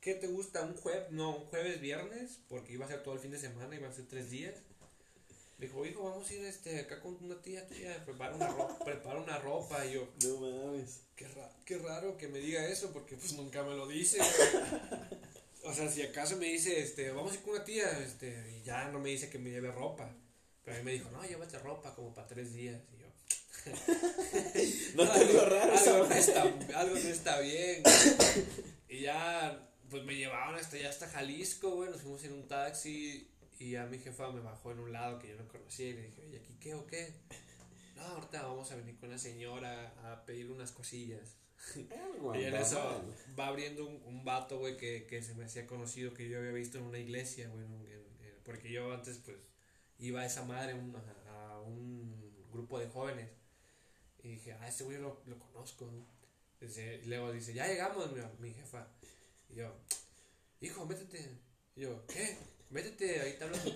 [0.00, 0.62] ¿qué te gusta?
[0.62, 3.74] Un jueves, no, un jueves, viernes, porque iba a ser todo el fin de semana,
[3.74, 4.54] iba a ser tres días.
[5.60, 9.20] Dijo, hijo, vamos a ir este, acá con una tía tuya, prepara una ropa, prepara
[9.20, 9.84] una ropa.
[9.86, 11.00] Y yo, No mames.
[11.14, 14.18] Qué, ra- qué raro que me diga eso, porque pues nunca me lo dice.
[15.64, 18.62] o sea, si acaso me dice, este, vamos a ir con una tía, este, y
[18.64, 20.10] ya no me dice que me lleve ropa.
[20.64, 22.80] Pero a mí me dijo, no, llévate ropa como para tres días.
[22.94, 23.06] Y yo,
[24.94, 27.82] ¿No dio raro algo, no está, algo no está bien.
[27.82, 28.44] güey.
[28.88, 33.28] Y ya, pues me llevaron hasta ya hasta Jalisco, güey, nos fuimos en un taxi
[33.60, 36.02] y a mi jefa me bajó en un lado que yo no conocía y le
[36.02, 37.12] dije, oye, ¿aquí qué o qué?
[37.96, 41.36] No, ahorita vamos a venir con una señora a pedir unas cosillas.
[42.14, 43.04] Algo Y en eso
[43.38, 46.52] va abriendo un, un vato, güey, que, que se me hacía conocido, que yo había
[46.52, 47.66] visto en una iglesia, güey,
[48.42, 49.36] porque yo antes, pues,
[49.98, 53.28] iba a esa madre un- a, a un grupo de jóvenes.
[54.22, 55.84] Y dije, ah, este güey lo, lo conozco.
[55.84, 56.06] ¿no?
[56.58, 58.88] Dice- y luego dice, ya llegamos, mi, mi jefa.
[59.50, 59.76] Y yo,
[60.62, 61.38] hijo, métete.
[61.76, 62.38] Y yo, ¿qué?
[62.70, 63.70] Métete, ahí está hablando.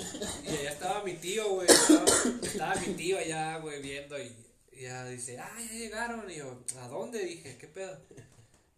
[0.45, 1.67] Y allá estaba mi tío, güey.
[1.69, 2.05] Estaba,
[2.43, 4.17] estaba mi tío allá, güey, viendo.
[4.21, 4.33] Y,
[4.81, 6.31] ya dice, ah, ya llegaron.
[6.31, 7.25] Y yo, ¿a dónde?
[7.25, 7.99] Dije, ¿qué pedo?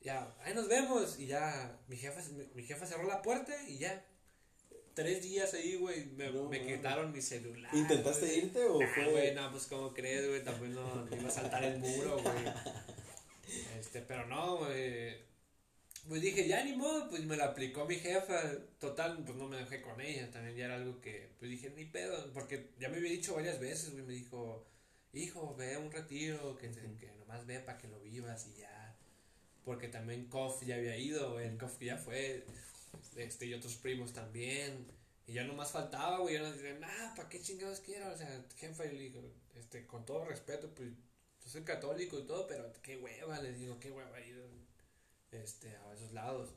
[0.01, 1.19] Ya, ahí nos vemos.
[1.19, 4.05] Y ya, mi jefa, mi, mi jefa cerró la puerta y ya.
[4.95, 7.71] Tres días ahí, güey, me, No, me quitaron mi celular.
[7.75, 9.11] ¿Intentaste irte o Nah, fue?
[9.11, 12.35] güey, no, pues como crees, güey, también no, no iba a saltar el muro, güey.
[13.79, 15.19] Este, pero no, güey.
[16.09, 18.41] Pues dije, ya ni modo, pues me la aplicó mi jefa.
[18.79, 20.31] Total, pues no me dejé con ella.
[20.31, 22.33] También ya era algo que, pues dije, ni pedo.
[22.33, 24.05] Porque ya me había dicho varias veces, güey.
[24.05, 24.65] Me dijo,
[25.13, 28.61] hijo, ve a un retiro, que, te- que nomás ve para que lo vivas y
[28.61, 28.97] ya.
[29.65, 31.47] Porque también Kof ya había ido, güey.
[31.49, 32.45] El Kof ya fue.
[33.17, 34.87] Este, y otros primos también.
[35.27, 36.35] Y ya nomás faltaba, güey.
[36.37, 38.13] Yo no dije, nah, ¿para qué chingados quiero?
[38.13, 39.23] O sea, jefa, y le digo,
[39.57, 40.91] este, con todo respeto, pues,
[41.45, 44.37] yo soy católico y todo, pero qué hueva, les digo, qué hueva ir
[45.33, 46.51] este, a esos lados.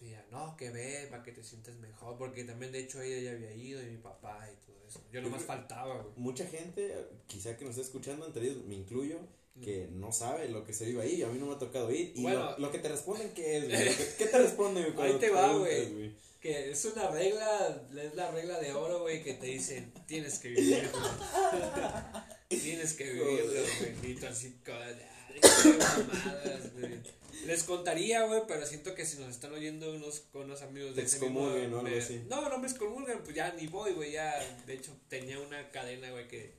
[0.00, 3.30] Y no, que ve, para que te sientas mejor, porque también de hecho ella ya
[3.30, 5.02] había ido y mi papá y todo eso.
[5.10, 6.12] Yo nomás faltaba, güey.
[6.16, 6.94] Mucha gente,
[7.26, 9.18] quizá que nos esté escuchando, entre ellos me incluyo,
[9.62, 11.22] que no sabe lo que se vive ahí.
[11.22, 12.12] A mí no me ha tocado ir.
[12.16, 12.50] Y Bueno.
[12.50, 13.88] lo, lo que te responden, ¿qué es, güey?
[14.18, 15.12] ¿Qué te responden, güey?
[15.12, 16.12] Ahí te va, güey.
[16.40, 20.48] Que es una regla, es la regla de oro, güey, que te dicen, tienes que
[20.48, 20.90] vivir,
[22.48, 23.62] tienes que vivirlo,
[24.00, 24.14] güey.
[24.16, 27.23] Tú así, como, "Ay, qué mamadas, güey".
[27.46, 31.02] Les contaría, güey, pero siento que si nos están oyendo unos, con unos amigos de
[31.02, 32.24] ese excomulguen o algo de- así.
[32.28, 34.34] No, no me excomulgan, pues ya ni voy, güey, ya.
[34.66, 36.54] De hecho, tenía una cadena, güey, que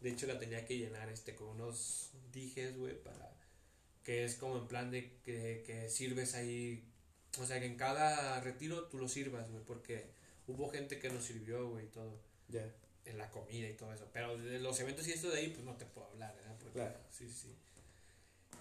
[0.00, 3.30] de hecho la tenía que llenar, este, con unos dijes, güey, para
[4.04, 6.84] que es como en plan de que, que sirves ahí,
[7.38, 10.06] o sea, que en cada retiro tú lo sirvas, güey, porque
[10.46, 12.66] hubo gente que nos sirvió, güey, y todo, Ya.
[13.04, 15.64] en la comida y todo eso, pero de los eventos y esto de ahí, pues
[15.64, 16.56] no te puedo hablar, ¿verdad?
[16.58, 16.98] Porque, Claro.
[17.10, 17.54] Sí, sí.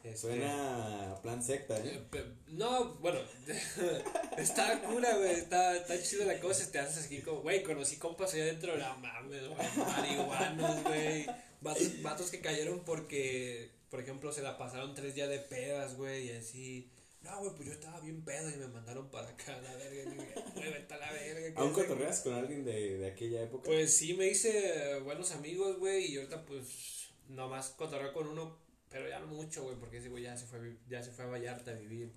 [0.03, 2.01] Este, Suena a plan secta, eh,
[2.47, 3.19] No, bueno,
[4.37, 8.33] está cura, güey, está, está chido la cosa, te haces aquí como, güey, conocí compas
[8.33, 11.25] allá adentro, no mames, güey, marihuanos, güey,
[11.61, 16.27] vatos, vatos que cayeron porque, por ejemplo, se la pasaron tres días de pedas, güey,
[16.27, 16.89] y así,
[17.21, 20.13] no, güey, pues yo estaba bien pedo y me mandaron para acá, la verga,
[20.55, 21.53] güey, vete a la verga.
[21.53, 23.63] ¿qué ¿Aún haces?" cotorreas con alguien de, de aquella época?
[23.65, 28.57] Pues sí, me hice buenos amigos, güey, y ahorita pues nomás cotorreo con uno,
[28.89, 31.27] pero ya no mucho, güey, porque ese güey ya se fue, ya se fue a
[31.27, 32.11] Vallarta a vivir.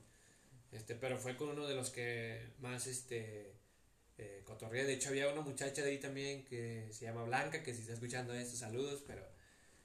[0.72, 3.54] Este, pero fue con uno de los que más, este,
[4.18, 4.42] eh.
[4.70, 7.92] De hecho, había una muchacha de ahí también que se llama Blanca, que si está
[7.94, 9.22] escuchando esto, saludos, pero,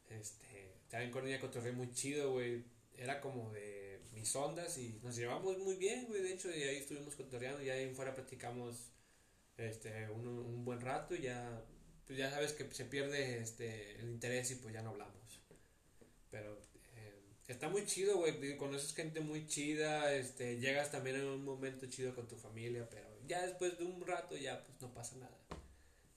[0.10, 2.64] este, también con ella cotorreé muy chido, güey.
[2.98, 6.78] Era como de mis ondas y nos llevamos muy bien, güey, de hecho, y ahí
[6.78, 8.92] estuvimos cotorreando y ahí fuera platicamos
[9.58, 11.64] este un, un buen rato y ya
[12.06, 15.27] pues ya sabes que se pierde este el interés y pues ya no hablamos
[17.48, 22.14] está muy chido güey conoces gente muy chida este llegas también en un momento chido
[22.14, 25.38] con tu familia pero ya después de un rato ya pues no pasa nada.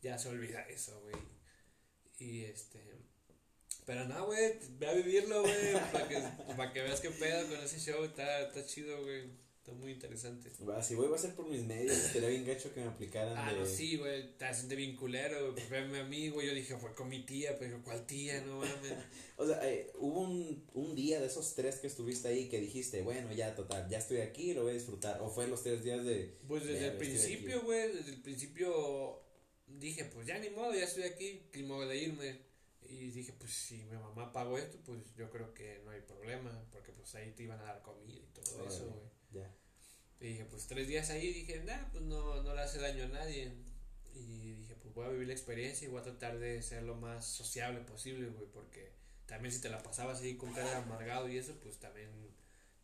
[0.01, 1.16] Ya se olvida eso güey.
[2.19, 2.81] Y este
[3.85, 6.23] pero no güey ve a vivirlo güey para que
[6.57, 9.31] para que veas qué pedo con ese show está está chido güey
[9.70, 12.72] está muy interesante Va, si voy va a ser por mis medios, estaría bien gacho
[12.74, 13.61] que me aplicaran Ah, de...
[13.61, 16.76] no, sí, güey, te hacen de bien culero, güey, pues a mí, güey, yo dije,
[16.76, 18.40] fue con mi tía, pero ¿cuál tía?
[18.42, 18.92] No mames.
[19.37, 23.00] O sea, eh, hubo un, un día de esos tres que estuviste ahí que dijiste,
[23.00, 25.20] bueno, ya total, ya estoy aquí, lo voy a disfrutar.
[25.22, 26.37] O fue los tres días de...
[26.46, 27.64] Pues desde "Verga, el principio, aquí".
[27.64, 29.22] güey, desde el principio
[29.66, 32.38] dije, pues ya ni modo, ya estoy aquí, ni modo de irme.
[32.83, 36.50] Y dije, pues si mi mamá pagó esto, pues yo creo que no hay problema,
[36.72, 38.68] porque pues ahí te iban a dar comida y todo Órale.
[38.74, 39.42] eso, güey.
[39.42, 39.54] Ya.
[40.20, 43.09] Y dije, pues tres días ahí, dije, nah, pues no, no le hace daño a
[43.09, 43.52] nadie.
[44.14, 46.94] Y dije, pues voy a vivir la experiencia y voy a tratar de ser lo
[46.94, 48.92] más sociable posible, güey, porque
[49.26, 52.11] también si te la pasabas ahí con cara de amargado y eso, pues también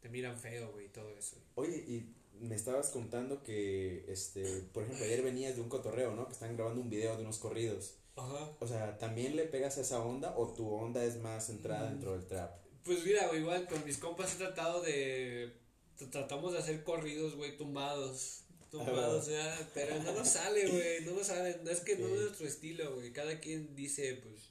[0.01, 1.37] te miran feo, güey, y todo eso.
[1.57, 6.27] Oye, y me estabas contando que, este, por ejemplo, ayer venías de un cotorreo, ¿no?
[6.27, 7.97] Que están grabando un video de unos corridos.
[8.15, 8.51] Ajá.
[8.61, 11.93] O sea, ¿también le pegas a esa onda o tu onda es más centrada Mm.
[11.93, 12.59] dentro del trap?
[12.83, 15.53] Pues mira, güey, igual con mis compas he tratado de.
[15.99, 18.43] Tr- Tratamos de hacer corridos, güey, tumbados.
[18.71, 19.71] Tumbados, ya.
[19.75, 21.05] Pero no nos sale, güey.
[21.05, 21.59] No nos sale.
[21.63, 23.13] No es que no es nuestro estilo, güey.
[23.13, 24.51] Cada quien dice, pues.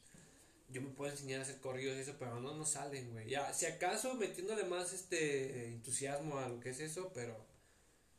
[0.70, 3.30] Yo me puedo enseñar a hacer corridos y eso, pero no nos salen, güey.
[3.30, 7.38] Ya, si acaso metiéndole más este entusiasmo a lo que es eso, pero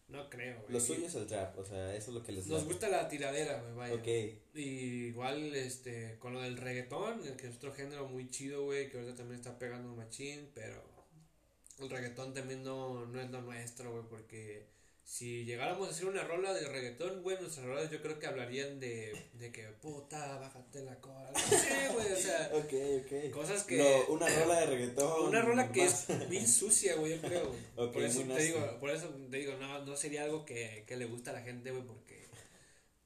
[0.09, 0.73] no creo, güey.
[0.73, 3.09] Lo suyo es el trap, o sea, eso es lo que les Nos gusta la
[3.09, 3.95] tiradera, güey, vaya.
[3.95, 8.89] Ok, Y igual, este, con lo del reggaetón, que es otro género muy chido, güey,
[8.91, 10.83] que ahorita también está pegando un machín, pero
[11.79, 14.67] el reggaetón también no, no es lo nuestro, güey, porque
[15.05, 18.81] si llegáramos a hacer una rola de reggaetón, güey, nuestras rolas yo creo que hablarían
[18.81, 21.31] de, de que, puta, bájate la cola.
[21.33, 22.51] No sé, güey, o sea,
[23.33, 23.77] cosas que...
[23.79, 25.29] Lo- una rola de reggaetón.
[25.29, 27.53] Una rola que más- es bien sucia, güey, yo creo.
[27.93, 31.05] por eso te digo, por eso te digo, no, no sería algo que, que le
[31.05, 32.27] gusta a la gente, güey, porque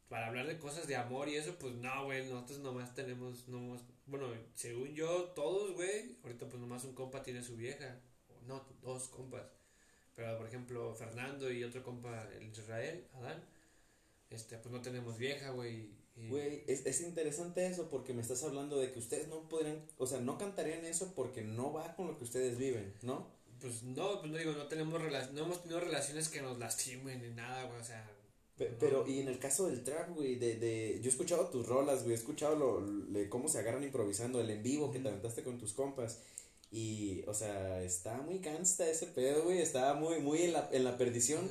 [0.08, 3.82] para hablar de cosas de amor y eso, pues no, güey, nosotros nomás tenemos, nomás,
[4.06, 8.00] bueno, según yo, todos, güey, ahorita pues nomás un compa tiene su vieja,
[8.50, 9.46] no, dos compas.
[10.14, 13.42] Pero por ejemplo, Fernando y otro compa, el Israel, Adán,
[14.28, 15.74] este, pues no tenemos vieja, güey.
[16.16, 19.80] y- Güey, es, es interesante eso porque me estás hablando de que ustedes no podrían,
[19.96, 23.26] o sea, no cantarían eso porque no va con lo que ustedes viven, ¿no?
[23.58, 25.00] Pues no, pues no digo, no tenemos
[25.32, 28.06] no hemos tenido relaciones que nos lastimen ni nada, güey, o sea.
[28.78, 32.00] Pero, y en el caso del trap, güey, de, de, yo he escuchado tus rolas,
[32.02, 35.42] güey, he escuchado lo, le- cómo se agarran improvisando, el en vivo que te aventaste
[35.42, 36.20] con tus compas.
[36.70, 40.84] Y, o sea, está muy cansta ese pedo, güey, está muy, muy en la, en
[40.84, 41.48] la perdición.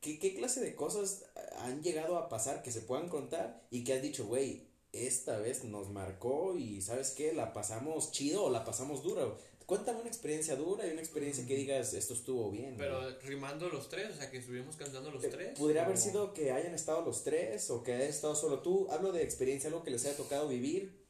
[0.00, 1.24] ¿Qué, ¿Qué clase de cosas
[1.58, 5.64] han llegado a pasar que se puedan contar y que has dicho, güey, esta vez
[5.64, 9.26] nos marcó y sabes qué, la pasamos chido o la pasamos dura?
[9.66, 12.76] Cuéntame una experiencia dura y una experiencia que digas, esto estuvo bien.
[12.76, 12.88] güey".
[12.88, 15.58] Pero rimando los tres, o sea, que estuvimos cantando los Eh, tres.
[15.58, 18.86] Podría haber o- sido que hayan estado los tres o que haya estado solo tú.
[18.90, 21.04] Hablo de experiencia, algo que les haya tocado vivir.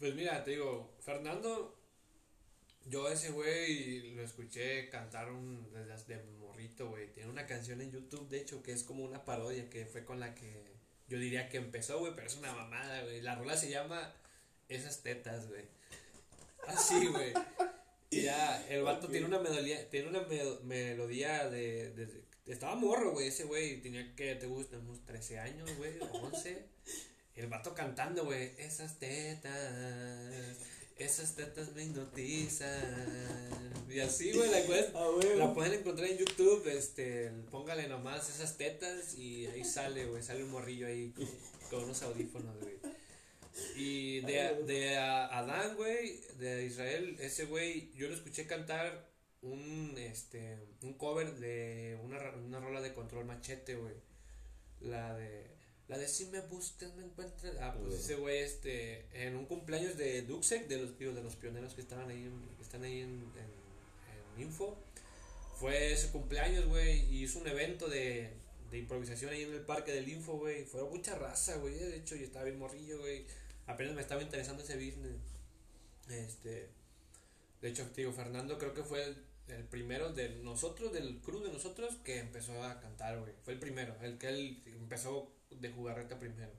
[0.00, 1.78] Pues mira, te digo, Fernando,
[2.86, 7.12] yo ese güey lo escuché cantar un, desde de morrito, güey.
[7.12, 10.20] Tiene una canción en YouTube, de hecho, que es como una parodia, que fue con
[10.20, 10.62] la que
[11.08, 13.20] yo diría que empezó, güey, pero es una mamada, güey.
[13.20, 14.12] La rola se llama
[14.68, 15.64] Esas tetas, güey.
[16.66, 17.32] Así, güey.
[18.10, 23.12] Y ya, el vato tiene una melodía, tiene una mel- melodía de, de- estaba morro,
[23.12, 26.66] güey, ese güey, tenía que, te gusta, unos 13 años, güey, o 11.
[27.36, 30.56] El vato cantando, güey, esas tetas,
[31.04, 32.72] esas tetas me hipnotizan.
[33.90, 34.58] Y así, güey, la,
[34.94, 40.22] Ah, la pueden encontrar en YouTube, este, póngale nomás esas tetas y ahí sale, güey,
[40.22, 41.28] sale un morrillo ahí con,
[41.70, 42.76] con unos audífonos, güey.
[43.76, 49.10] Y de, de Adán, güey, de Israel, ese güey, yo lo escuché cantar
[49.42, 53.94] un, este, un cover de una, una rola de Control Machete, güey.
[54.80, 55.50] La de,
[55.92, 57.54] la de si me buscas me encuentras.
[57.60, 61.36] Ah, pues ese güey, este, en un cumpleaños de Duxek, de los, digo, de los
[61.36, 64.76] pioneros que estaban ahí, en- que están ahí en, en, en Info.
[65.60, 68.32] Fue su cumpleaños, güey, y hizo un evento de,
[68.70, 70.64] de improvisación ahí en el parque del Info, güey.
[70.64, 71.74] Fue mucha raza, güey.
[71.74, 73.24] De hecho, yo estaba bien morrillo, güey.
[73.66, 75.20] Apenas me estaba interesando ese business.
[76.08, 76.68] Este.
[77.60, 79.16] De hecho, digo, Fernando creo que fue el,
[79.48, 83.32] el primero de nosotros, del crew de nosotros, que empezó a cantar, güey.
[83.44, 86.50] Fue el primero, el que él empezó de jugarreta primero.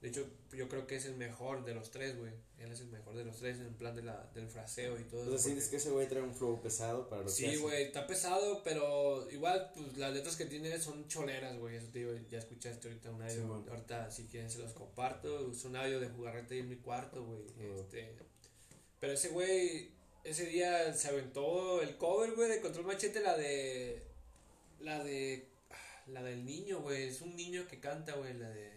[0.00, 2.32] De hecho, yo creo que es el mejor de los tres, güey.
[2.58, 5.22] Él es el mejor de los tres en plan de la, del fraseo y todo
[5.22, 7.58] O sea, sientes que ese güey trae un flow pesado para lo que Sí, hace?
[7.58, 11.76] güey, está pesado, pero igual, pues las letras que tiene son choleras, güey.
[11.76, 13.34] Eso te digo, ya escuchaste ahorita un audio.
[13.34, 13.64] Sí, bueno.
[13.70, 15.52] ahorita, si quieren, se los comparto.
[15.52, 17.42] Es un audio de jugarrete ahí en mi cuarto, güey.
[17.70, 17.80] Oh.
[17.82, 18.16] Este,
[18.98, 19.92] pero ese güey,
[20.24, 24.02] ese día se aventó el cover, güey, de Control Machete, la de.
[24.80, 25.46] La de.
[26.06, 27.04] La del niño, güey.
[27.08, 28.70] Es un niño que canta, güey, la de.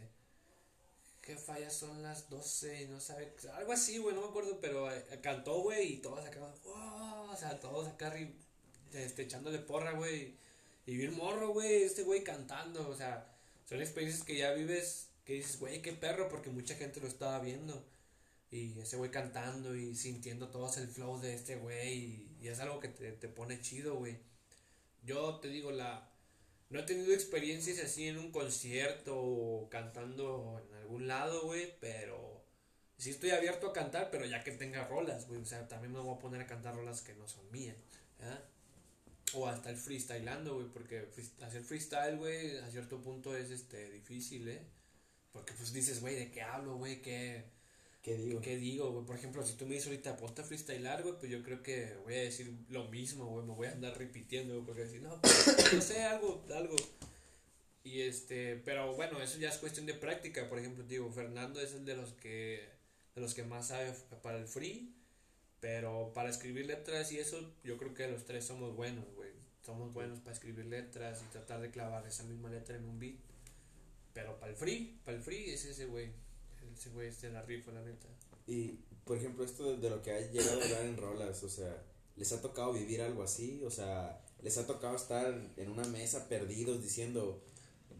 [1.22, 3.34] ¿Qué fallas son las 12 y no sabe?
[3.56, 7.36] Algo así, güey, no me acuerdo, pero eh, cantó, güey, y todos acá, "Wow", o
[7.36, 8.14] sea, todos acá
[8.94, 10.36] este, echándole porra, güey.
[10.86, 13.28] Y bien morro, güey, este güey cantando, o sea,
[13.68, 17.40] son experiencias que ya vives, que dices, güey, qué perro, porque mucha gente lo estaba
[17.40, 17.84] viendo.
[18.52, 22.60] Y ese güey cantando y sintiendo todos el flow de este güey, y, y es
[22.60, 24.18] algo que te, te pone chido, güey.
[25.04, 26.08] Yo te digo, la,
[26.70, 32.44] no he tenido experiencias así en un concierto o cantando en algún lado, güey, pero
[32.98, 36.00] sí estoy abierto a cantar, pero ya que tenga rolas, güey, o sea, también me
[36.00, 37.78] voy a poner a cantar rolas que no son mías,
[38.20, 38.44] ¿verdad?
[39.34, 41.08] O hasta el freestylando, güey, porque
[41.42, 44.62] hacer freestyle, güey, a cierto punto es este difícil, ¿eh?
[45.32, 47.02] Porque pues dices, güey, ¿de qué hablo, güey?
[47.02, 47.44] ¿Qué,
[48.06, 48.40] ¿Qué digo?
[48.40, 49.04] ¿Qué digo, güey?
[49.04, 51.96] Por ejemplo, si tú me dices ahorita ponte a freestylar, güey, pues yo creo que
[52.04, 53.44] voy a decir lo mismo, güey.
[53.48, 56.76] Me voy a andar repitiendo, güey, porque decir, no, pues, no sé, algo, algo.
[57.84, 60.48] Y este, pero bueno, eso ya es cuestión de práctica.
[60.48, 62.70] Por ejemplo, digo, Fernando es el de los que,
[63.16, 63.92] de los que más sabe
[64.22, 64.94] para el free.
[65.60, 69.32] Pero para escribir letras y eso, yo creo que los tres somos buenos, güey.
[69.66, 73.16] Somos buenos para escribir letras y tratar de clavar esa misma letra en un beat.
[74.14, 76.12] Pero para el free, para el free es ese güey.
[76.74, 78.08] Ese güey es de la rifa, la neta.
[78.48, 81.84] Y, por ejemplo, esto de, lo que ha llegado a hablar en rolas, o sea,
[82.16, 83.62] ¿les ha tocado vivir algo así?
[83.66, 87.42] O sea, ¿les ha tocado estar en una mesa perdidos diciendo,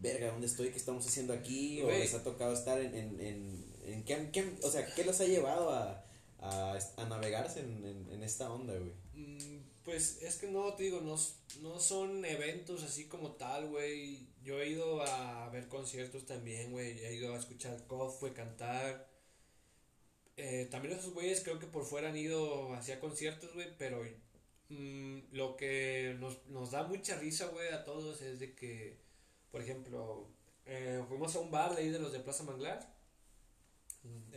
[0.00, 0.70] verga, ¿dónde estoy?
[0.70, 1.82] ¿Qué estamos haciendo aquí?
[1.82, 5.20] ¿O les ha tocado estar en, en, en, en qué, qué- o sea, qué los
[5.20, 6.04] ha llevado a,
[6.38, 8.92] a, a navegarse en, en, en esta onda, güey.
[9.14, 11.16] Mm, Pues es que no, te digo, no,
[11.62, 14.26] no son eventos así como tal, güey.
[14.46, 16.92] Yo he ido a ver conciertos también, güey.
[17.04, 19.08] He ido a escuchar Cofue cantar.
[20.36, 23.66] Eh, también esos güeyes creo que por fuera han ido hacia conciertos, güey.
[23.76, 24.04] Pero
[24.68, 28.96] mm, lo que nos, nos da mucha risa, güey, a todos es de que,
[29.50, 30.28] por ejemplo,
[30.64, 32.95] eh, fuimos a un bar de ahí de los de Plaza Manglar.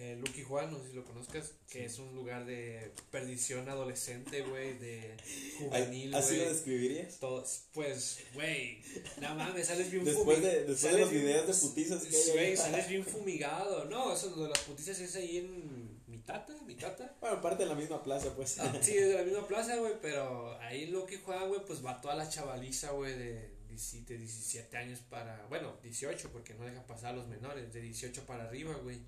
[0.01, 4.41] Eh, Lucky Juan, no sé si lo conozcas, que es un lugar de perdición adolescente,
[4.43, 5.17] güey, de
[5.59, 6.53] juvenil, ¿Así lo güey.
[6.53, 7.20] describirías?
[7.20, 8.82] Todos, pues, güey,
[9.20, 12.32] no mames, sales bien Después de, después de sales los bien- videos de putizas que
[12.32, 13.86] Güey, sales bien fumigado.
[13.86, 17.17] No, eso lo de las putizas es ahí en mi tata, mi tata.
[17.20, 18.57] Bueno, parte de la misma plaza, pues.
[18.59, 21.86] Ah, sí, es de la misma plaza, güey, pero ahí lo que juega, güey, pues
[21.86, 26.88] va toda la chavaliza, güey, de 17, 17 años para, bueno, 18, porque no dejan
[26.88, 28.99] pasar a los menores, de 18 para arriba, güey.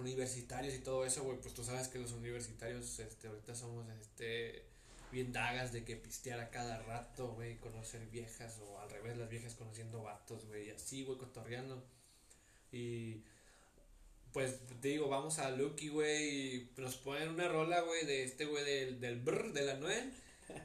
[0.00, 4.64] Universitarios y todo eso, güey, pues tú sabes que los universitarios, este, ahorita somos, este,
[5.12, 9.28] bien dagas de que pistear a cada rato, güey, conocer viejas, o al revés, las
[9.28, 11.84] viejas conociendo vatos, güey, así, güey, cotorreando.
[12.72, 13.22] Y
[14.32, 18.44] pues te digo, vamos a Lucky, güey, y nos ponen una rola, güey, de este
[18.44, 20.12] güey del, del brr, de la Noel,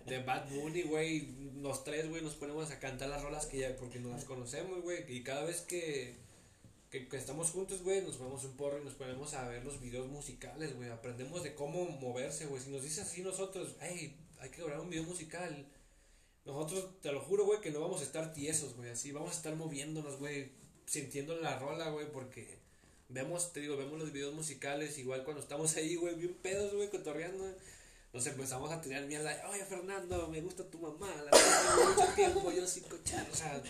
[0.05, 1.27] de Bad Bunny, güey,
[1.61, 4.81] los tres, güey, nos ponemos a cantar las rolas que ya, porque nos las conocemos,
[4.81, 6.15] güey, y cada vez que,
[6.89, 10.07] que, estamos juntos, güey, nos ponemos un porro y nos ponemos a ver los videos
[10.07, 14.61] musicales, güey, aprendemos de cómo moverse, güey, si nos dice así nosotros, hey, hay que
[14.61, 15.67] grabar un video musical,
[16.45, 19.37] nosotros, te lo juro, güey, que no vamos a estar tiesos, güey, así, vamos a
[19.37, 20.51] estar moviéndonos, güey,
[20.85, 22.59] sintiendo la rola, güey, porque
[23.09, 26.89] vemos, te digo, vemos los videos musicales, igual cuando estamos ahí, güey, bien pedos, güey,
[26.89, 27.45] cotorreando,
[28.15, 32.49] nos empezamos a tirar mierda, oye, Fernando, me gusta tu mamá, la llevo mucho tiempo
[32.51, 33.61] yo sin cochar, o sea,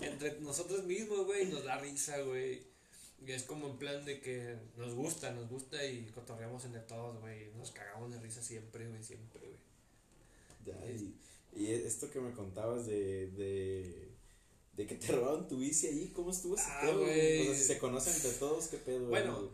[0.00, 2.66] entre nosotros mismos, güey, nos da risa, güey,
[3.24, 7.20] y es como en plan de que nos gusta, nos gusta y cotorreamos entre todos,
[7.20, 9.58] güey, nos cagamos de risa siempre, güey, siempre, güey.
[10.66, 11.14] Ya, y,
[11.56, 14.08] y esto que me contabas de, de,
[14.76, 17.00] de que te robaron tu bici allí, ¿cómo estuvo ese Ah, pedo?
[17.02, 17.42] güey.
[17.42, 19.06] O sea, si se conocen entre todos, ¿qué pedo?
[19.06, 19.50] Bueno, güey?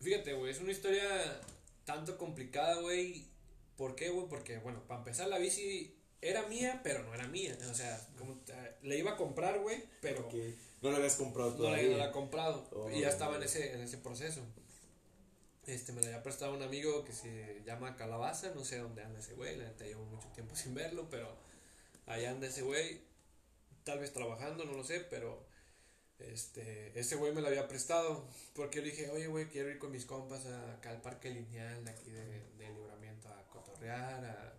[0.00, 1.40] Fíjate, güey, es una historia
[1.84, 3.29] tanto complicada, güey.
[3.80, 4.28] ¿Por qué, güey?
[4.28, 7.56] Porque, bueno, para empezar, la bici era mía, pero no era mía.
[7.70, 8.52] O sea, como te-
[8.82, 11.90] le iba a comprar, güey, pero Que no lo habías comprado no la, todavía.
[11.92, 12.68] no la he comprado.
[12.72, 13.48] Oh, y ya estaba en güey.
[13.48, 14.42] ese, en ese proceso.
[15.66, 19.18] Este, me la había prestado un amigo que se llama Calabaza, no sé dónde anda
[19.20, 21.34] ese güey, la neta llevo mucho tiempo sin verlo, pero
[22.04, 23.00] allá anda ese güey,
[23.84, 25.42] tal vez trabajando, no lo sé, pero
[26.20, 29.78] este, ese güey me la había prestado, porque yo le dije, oye güey, quiero ir
[29.78, 32.24] con mis compas acá al parque lineal de aquí de,
[32.58, 34.54] de libramiento a cotorrear, a,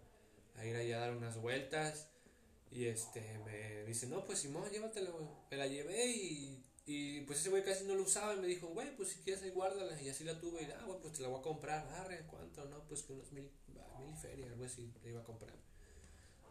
[0.59, 2.07] a ir allá a dar unas vueltas,
[2.72, 6.66] y este, me dice, no, pues Simón, llévatela, güey, me la llevé y...
[6.84, 9.43] Y pues ese güey casi no lo usaba y me dijo, güey, pues si quieres
[9.43, 10.01] ahí guárdala.
[10.01, 11.88] Y así la tuve y, ah, güey, pues te la voy a comprar.
[11.88, 12.66] Arre, ¿cuánto?
[12.66, 13.49] No, pues que unos mil,
[13.99, 15.53] mil y feria, algo así, le iba a comprar.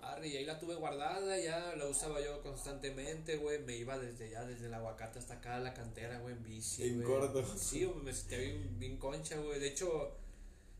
[0.03, 3.59] Arre, y ahí la tuve guardada, ya la usaba yo constantemente, güey.
[3.61, 6.82] Me iba desde ya, desde el aguacate hasta acá a la cantera, güey, en bici.
[6.84, 7.07] En güey.
[7.07, 7.44] corto.
[7.59, 9.61] Sí, me sentía bien, bien concha, güey.
[9.61, 10.16] De hecho,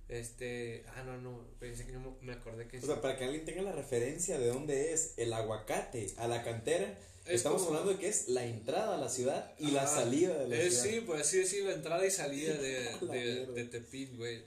[0.09, 3.45] este, ah, no, no, pensé que no me acordé que O sea, para que alguien
[3.45, 7.93] tenga la referencia de dónde es el aguacate a la cantera, Es estamos como- hablando
[7.93, 10.03] de que es la entrada a la ciudad y la Ajá.
[10.03, 10.85] salida de la Eh, ciudad.
[10.85, 14.43] sí, pues así decirlo, entrada y salida de, La de, de güey.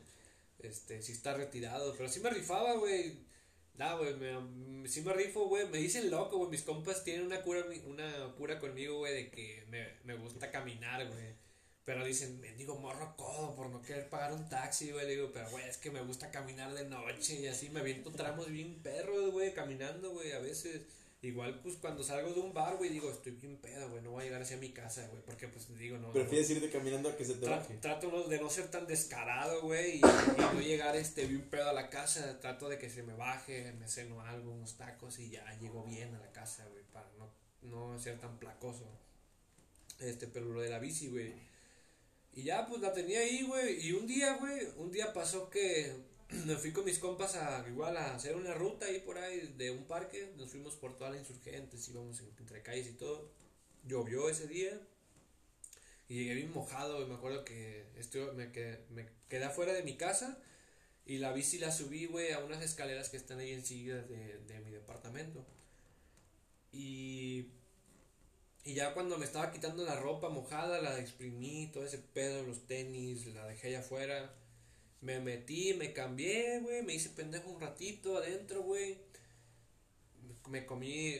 [0.59, 3.22] Este, sí está retirado, pero sí me rifaba, güey.
[3.75, 5.67] Nah, güey, me, sí me rifo, güey.
[5.69, 6.51] Me dicen loco, güey.
[6.51, 11.07] Mis compas tienen una cura, una cura conmigo, güey, de que me, me gusta caminar,
[11.07, 11.35] güey.
[11.85, 15.05] Pero dicen, me digo, morro codo por no querer pagar un taxi, güey.
[15.05, 18.11] Le digo, pero, güey, es que me gusta caminar de noche y así me aviento
[18.11, 20.81] tramos bien perros, güey, caminando, güey, a veces.
[21.23, 24.23] Igual, pues, cuando salgo de un bar, güey, digo, estoy bien pedo, güey, no voy
[24.23, 26.07] a llegar hacia mi casa, güey, porque, pues, digo, no.
[26.07, 27.75] no- Prefieres irte caminando a que se te Tra- baje.
[27.77, 30.01] trato no- de no ser tan descarado, güey, y, y
[30.53, 32.39] no llegar este bien pedo a la casa.
[32.41, 36.13] Trato de que se me baje, me ceno algo, unos tacos y ya llego bien
[36.13, 38.85] a la casa, güey, para no, no ser tan placoso.
[39.99, 41.33] Este, pero lo de la bici, güey.
[42.33, 43.79] Y ya, pues la tenía ahí, güey.
[43.87, 45.95] Y un día, güey, un día pasó que
[46.45, 49.71] me fui con mis compas a igual a hacer una ruta ahí por ahí de
[49.71, 50.33] un parque.
[50.37, 53.31] Nos fuimos por toda la insurgentes, íbamos en- entre calles y todo.
[53.85, 54.79] Llovió ese día.
[56.07, 57.05] Y llegué bien mojado.
[57.07, 60.37] Me acuerdo que estuve, me, quedé, me quedé afuera de mi casa.
[61.05, 64.59] Y la bici la subí, güey, a unas escaleras que están ahí enseguida de, de
[64.61, 65.45] mi departamento.
[66.71, 67.47] Y,
[68.65, 72.65] y ya cuando me estaba quitando la ropa mojada, la exprimí, todo ese pedo, los
[72.65, 74.33] tenis, la dejé allá afuera.
[75.03, 78.97] Me metí, me cambié, güey, me hice pendejo un ratito adentro, güey.
[80.47, 81.19] Me comí,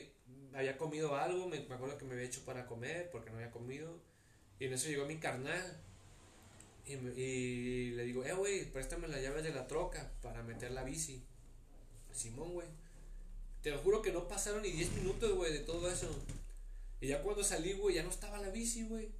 [0.54, 3.50] había comido algo, me, me acuerdo que me había hecho para comer porque no había
[3.50, 4.00] comido.
[4.58, 5.82] Y en eso llegó mi carnal.
[6.86, 11.22] Y, le digo, eh, güey, préstame las llaves de la troca para meter la bici.
[12.10, 12.68] Simón, güey.
[13.60, 16.08] Te lo juro que no pasaron ni 10 minutos, güey, de todo eso.
[17.02, 19.10] Y ya cuando salí, güey, ya no estaba la bici, güey.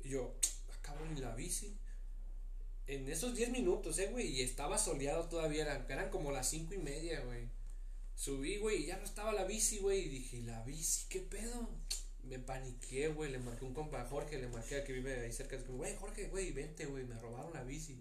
[0.00, 0.34] Y yo,
[0.80, 1.76] cabrón, ¿y la bici?
[2.88, 6.72] En esos 10 minutos, eh, güey, y estaba soleado todavía, eran, eran como las 5
[6.74, 7.46] y media, güey.
[8.14, 11.20] Subí, güey, y ya no estaba la bici, güey, y dije, ¿y la bici qué
[11.20, 11.68] pedo?
[12.24, 15.32] Me paniqué, güey, le marqué un compa a Jorge, le marqué a que vive ahí
[15.32, 17.96] cerca, güey, Jorge, güey, vente, güey, me robaron la bici.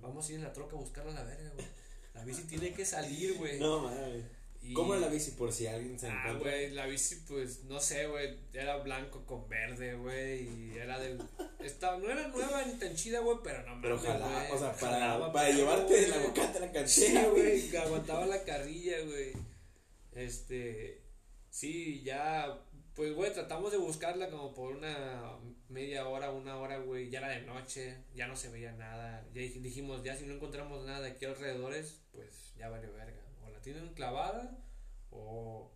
[0.00, 1.66] Vamos a ir en la troca a buscarla a la verga, güey.
[2.14, 3.60] La bici tiene que salir, güey.
[3.60, 4.24] No, mames.
[4.62, 6.50] Y- ¿Cómo la bici por si alguien se Ah, encuentra?
[6.50, 11.18] güey, la bici, pues, no sé, güey, era blanco con verde, güey, y era del...
[11.60, 14.92] Estaba, no era nueva ni tan chida, güey, pero no Pero ojalá, o sea, para,
[15.00, 19.00] jalaba, para llevarte de la bocata a la Sí, cantera, güey, que aguantaba la carrilla,
[19.00, 19.32] güey.
[20.12, 21.02] Este,
[21.50, 22.62] sí, ya,
[22.94, 25.38] pues, güey, tratamos de buscarla como por una
[25.68, 29.26] media hora, una hora, güey, ya era de noche, ya no se veía nada.
[29.32, 33.22] Ya dij- dijimos, ya si no encontramos nada de aquí alrededores, pues ya valió verga.
[33.60, 34.56] La tienen clavada,
[35.10, 35.70] o,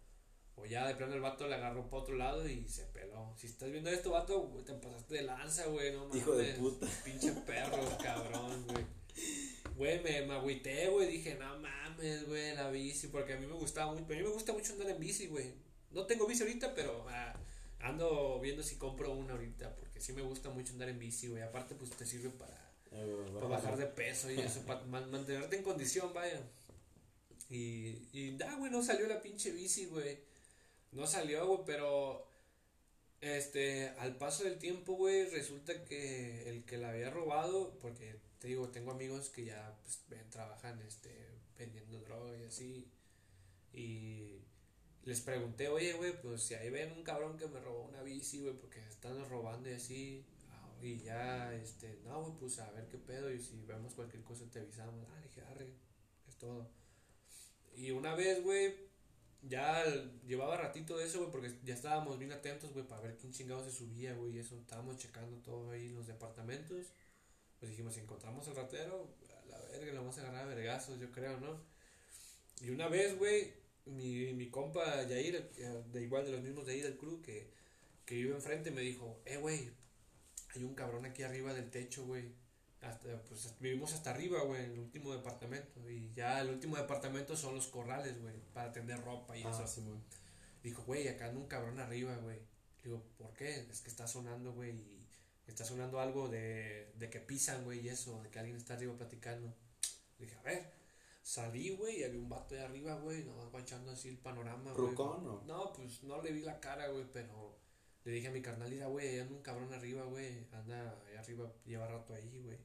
[0.55, 3.35] o ya de plano el vato le agarró para otro lado y se peló.
[3.37, 6.16] Si estás viendo esto, vato, te pasaste de lanza, güey, no mames.
[6.22, 6.87] Hijo de puta.
[7.05, 8.87] Pinche perro, cabrón, güey.
[9.76, 11.09] Güey, me, me agüité, güey.
[11.09, 13.09] Dije, no mames, güey, la bici.
[13.09, 14.07] Porque a mí me gustaba mucho.
[14.07, 15.53] A mí me gusta mucho andar en bici, güey.
[15.91, 17.35] No tengo bici ahorita, pero ah,
[17.80, 19.76] ando viendo si compro una ahorita.
[19.76, 21.43] Porque sí me gusta mucho andar en bici, güey.
[21.43, 22.57] Aparte, pues te sirve para,
[22.93, 26.41] Eh, para bajar de peso y eso, para man- mantenerte en condición, vaya.
[27.51, 30.18] Y, y da, güey, no salió la pinche bici, güey.
[30.92, 32.26] No salió, güey, pero
[33.20, 38.49] este, al paso del tiempo, güey, resulta que el que la había robado, porque te
[38.49, 41.11] digo, tengo amigos que ya pues, trabajan este,
[41.59, 42.90] vendiendo droga y así.
[43.72, 44.40] Y
[45.05, 48.40] les pregunté, oye, güey, pues si ahí ven un cabrón que me robó una bici,
[48.40, 50.24] güey, porque están robando y así.
[50.51, 53.30] ah, Y ya, este, no, güey, pues a ver qué pedo.
[53.32, 55.07] Y si vemos cualquier cosa te avisamos.
[55.11, 55.68] Ah, dije, arre,
[56.28, 56.68] es todo.
[57.77, 58.75] Y una vez, güey,
[59.43, 59.85] ya
[60.27, 63.64] llevaba ratito de eso, güey, porque ya estábamos bien atentos, güey, para ver quién chingado
[63.64, 64.57] se subía, güey, eso.
[64.59, 66.87] Estábamos checando todo ahí en los departamentos.
[67.59, 69.09] Pues dijimos, si encontramos al ratero,
[69.43, 71.61] a la verga, le vamos a agarrar a vergazos, yo creo, ¿no?
[72.61, 73.53] Y una vez, güey,
[73.87, 77.51] mi, mi compa Yair, eh, de igual de los mismos de ahí del club, que,
[78.07, 79.70] que vive enfrente, me dijo, eh, güey,
[80.55, 82.25] hay un cabrón aquí arriba del techo, güey.
[82.85, 85.89] Hasta, pues vivimos hasta arriba, güey, en el último departamento.
[85.91, 89.66] Y ya el último departamento son los corrales, güey, para tender ropa y Ah, eso.
[89.66, 89.99] sí, güey.
[90.62, 92.39] Dijo, güey, acá anda un cabrón arriba, güey.
[92.82, 93.61] Digo, ¿por qué?
[93.70, 95.07] Es que está sonando, güey, y
[95.47, 98.95] está sonando algo de, de que pisan, güey, y eso, de que alguien está arriba
[98.97, 99.55] platicando.
[100.18, 100.72] Dije, a ver,
[101.22, 104.89] salí, güey, y había un vato de arriba, güey, no, guachando así el panorama, güey.
[104.91, 105.43] ¿Rucón o?
[105.47, 107.59] No, pues no le vi la cara, güey, pero
[108.05, 111.51] le dije a mi carnal, mira, güey, anda un cabrón arriba, güey, anda ahí arriba,
[111.64, 112.59] lleva rato ahí, güey.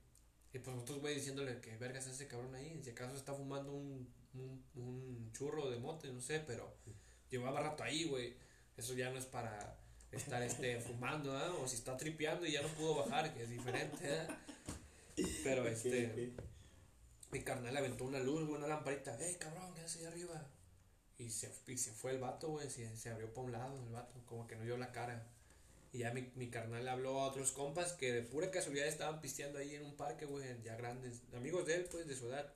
[0.53, 3.71] Y pues nosotros, güey, diciéndole que vergas es ese cabrón ahí, si acaso está fumando
[3.71, 6.75] un, un, un churro de mote, no sé, pero
[7.29, 8.35] llevaba rato ahí, güey.
[8.75, 9.77] Eso ya no es para
[10.11, 11.53] estar este, fumando, ¿ah?
[11.61, 14.39] O si está tripeando y ya no pudo bajar, que es diferente, ¿ah?
[15.43, 16.33] Pero este,
[17.31, 19.17] mi carnal le aventó una luz, güey, una lamparita.
[19.19, 20.47] ¡Ey, cabrón, qué haces ahí arriba!
[21.17, 23.91] Y se, y se fue el vato, güey, se, se abrió para un lado el
[23.91, 25.27] vato, como que no vio la cara.
[25.91, 29.57] Y ya mi, mi carnal habló a otros compas que de pura casualidad estaban pisteando
[29.57, 32.53] ahí en un parque, güey, ya grandes, amigos de él, pues, de su edad.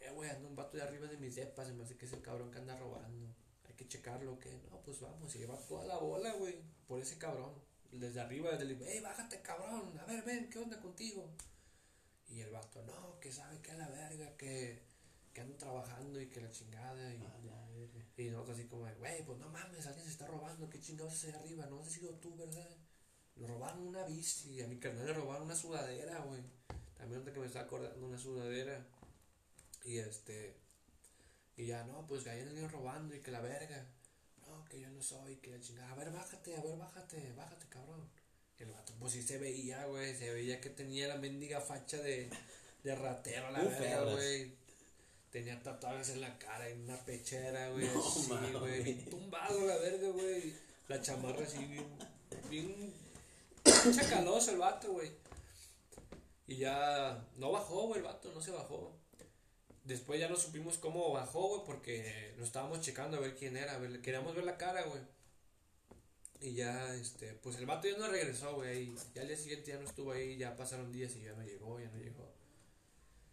[0.00, 2.12] Eh, güey, anda un vato de arriba de mis depas, se me hace que es
[2.12, 3.34] el cabrón que anda robando.
[3.68, 7.18] Hay que checarlo, que no, pues vamos, y lleva toda la bola, güey, por ese
[7.18, 7.52] cabrón.
[7.92, 11.28] Desde arriba, desde el, ey, bájate, cabrón, a ver, ven, ¿qué onda contigo?
[12.28, 14.80] Y el vato, no, que sabe que a la verga, que,
[15.34, 17.12] que ando trabajando y que la chingada.
[17.12, 17.59] Y, Ah.
[18.20, 21.14] Y nosotros así como, de, güey, pues no mames, alguien se está robando, qué chingados
[21.14, 22.68] es ahí arriba, no has sido tú, ¿verdad?
[23.36, 26.42] Le robaron una bici, a mi carnal le robaron una sudadera, güey.
[26.96, 28.86] También que me está acordando una sudadera.
[29.84, 30.54] Y este,
[31.56, 33.86] y ya, no, pues que ahí andan robando y que la verga.
[34.46, 35.92] No, que yo no soy, que la chingada.
[35.92, 38.06] A ver, bájate, a ver, bájate, bájate, cabrón.
[38.58, 41.96] Y el vato, pues sí se veía, güey, se veía que tenía la mendiga facha
[41.96, 42.28] de,
[42.82, 44.59] de ratero, la verga, güey.
[45.30, 48.58] Tenía tatuajes en la cara, en una pechera, güey, No así, mames.
[48.58, 49.04] güey.
[49.04, 50.52] Tumbado la verga, güey.
[50.88, 51.86] La chamarra así, bien,
[52.48, 52.92] bien
[53.94, 55.12] chacaloso el vato, güey.
[56.48, 58.92] Y ya no bajó, güey, el vato, no se bajó.
[59.84, 63.74] Después ya no supimos cómo bajó, güey, porque lo estábamos checando a ver quién era,
[63.74, 65.00] a ver, queríamos ver la cara, güey.
[66.40, 68.92] Y ya, este, pues el vato ya no regresó, güey.
[69.14, 71.78] Ya al día siguiente ya no estuvo ahí, ya pasaron días y ya no llegó,
[71.78, 72.32] ya no llegó.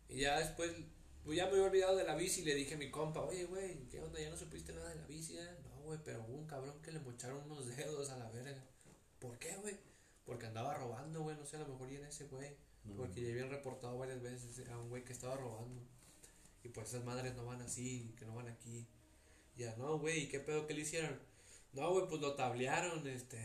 [0.10, 0.72] Y ya después,
[1.28, 3.44] pues ya me había olvidado de la bici y le dije a mi compa, oye,
[3.44, 4.18] güey, ¿qué onda?
[4.18, 5.38] ¿Ya no supiste nada de la bici?
[5.38, 8.64] eh?" No, güey, pero hubo un cabrón que le mocharon unos dedos a la verga.
[9.20, 9.76] ¿Por qué, güey?
[10.26, 12.56] Porque andaba robando, güey, no sé, a lo mejor y era ese güey.
[12.96, 15.82] Porque ya habían reportado varias veces a un güey que estaba robando.
[16.64, 18.88] Y pues esas madres no van así, que no van aquí.
[19.58, 21.20] Ya, no, güey, ¿y qué pedo que le hicieron?
[21.74, 23.38] No, güey, pues lo tablearon, este.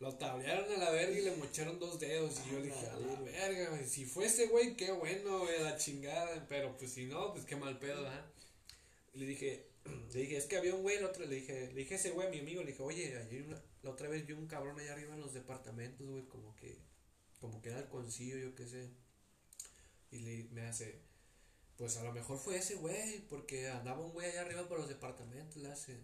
[0.00, 2.40] Lo tablearon a la verga y le mocharon dos dedos.
[2.46, 3.84] Y yo dije, a la verga, güey.
[3.86, 6.46] Si fuese, güey, qué bueno, güey, la chingada.
[6.48, 8.30] Pero pues si no, pues qué mal pedo, ¿ah?
[9.14, 9.66] Le dije,
[10.14, 12.10] le dije, es que había un güey, el otro, le dije, le dije a ese
[12.10, 14.78] güey, a mi amigo, le dije, oye, ayer una- la otra vez vi un cabrón
[14.78, 16.78] allá arriba en los departamentos, güey, como que,
[17.40, 18.88] como que era el concilio, yo qué sé.
[20.10, 21.00] Y le, me hace,
[21.76, 24.88] pues a lo mejor fue ese güey, porque andaba un güey allá arriba por los
[24.88, 25.96] departamentos, le hace.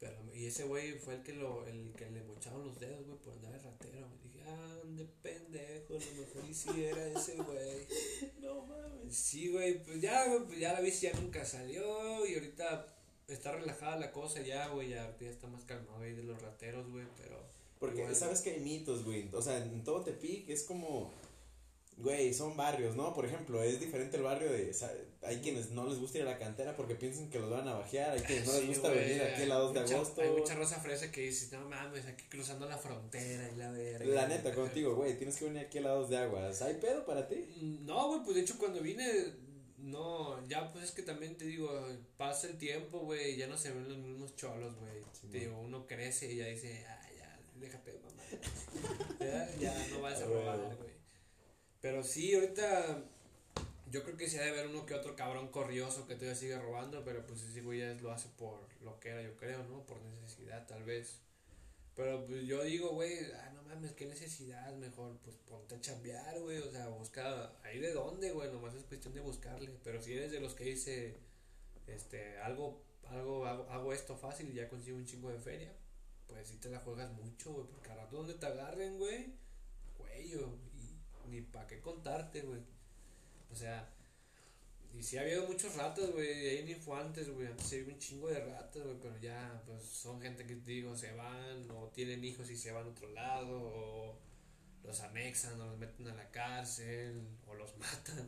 [0.00, 3.18] Pero, y ese güey fue el que lo, el que le mocharon los dedos, güey,
[3.18, 4.08] por andar de ratero.
[4.08, 7.86] Me dije, ah, de pendejo, lo mejor y si era ese güey.
[8.40, 9.14] No mames.
[9.14, 12.86] Sí, güey, pues ya, güey, pues ya la bici ya nunca salió y ahorita
[13.28, 16.40] está relajada la cosa ya, güey, ya, ahorita ya está más calmado ahí de los
[16.40, 17.38] rateros, güey, pero...
[17.78, 19.28] Porque igual- sabes que hay mitos, güey.
[19.32, 21.10] O sea, en todo Tepic es como.
[22.02, 23.12] Güey, son barrios, ¿no?
[23.14, 24.70] Por ejemplo, es diferente el barrio de.
[24.70, 24.90] o sea,
[25.22, 27.74] hay quienes no les gusta ir a la cantera porque piensan que los van a
[27.74, 28.12] bajear.
[28.12, 30.20] Hay quienes no les gusta güey, venir aquí a la 2 de mucha- agosto.
[30.22, 34.04] Hay mucha raza fresa que dice, no mames, aquí cruzando la frontera y la verga.
[34.14, 35.16] La neta, contigo, güey.
[35.18, 36.62] Tienes que venir aquí a la 2 de aguas.
[36.62, 37.36] ¿Hay pedo para ti?
[37.60, 39.04] Mm, No, güey, pues de hecho cuando vine,
[39.78, 41.70] no, ya pues es que también te digo,
[42.16, 45.02] pasa el tiempo, güey, ya no se ven los mismos cholos, güey.
[45.12, 45.40] Sí, te man.
[45.40, 48.22] digo, uno crece y ya dice, ah, ya, déjate de mamá.
[49.20, 50.89] ya, ya no vas a Ah, robar, güey.
[51.80, 53.04] Pero sí, ahorita
[53.90, 56.58] yo creo que sí ha de haber uno que otro cabrón corrioso que todavía sigue
[56.58, 59.84] robando, pero pues ese güey ya lo hace por lo que era, yo creo, ¿no?
[59.84, 61.18] Por necesidad, tal vez.
[61.96, 66.38] Pero pues yo digo, güey, ah, no mames, qué necesidad, mejor pues ponte a chambear,
[66.40, 69.70] güey, o sea, busca ahí de dónde, güey, nomás es cuestión de buscarle.
[69.82, 71.16] Pero si eres de los que dice,
[71.86, 75.72] este, algo, algo, hago, hago esto fácil y ya consigo un chingo de feria,
[76.28, 79.34] pues sí te la juegas mucho, güey, porque a rato donde te agarren, güey,
[79.98, 80.54] cuello,
[81.30, 82.60] ni pa' qué contarte, güey.
[83.50, 83.88] O sea,
[84.92, 87.98] y sí ha habido muchos ratas, güey, ahí ni fue antes, güey, antes había un
[87.98, 92.24] chingo de ratas, güey, pero ya, pues son gente que digo, se van, o tienen
[92.24, 94.18] hijos y se van a otro lado, o
[94.82, 98.26] los anexan, o los meten a la cárcel, o los matan,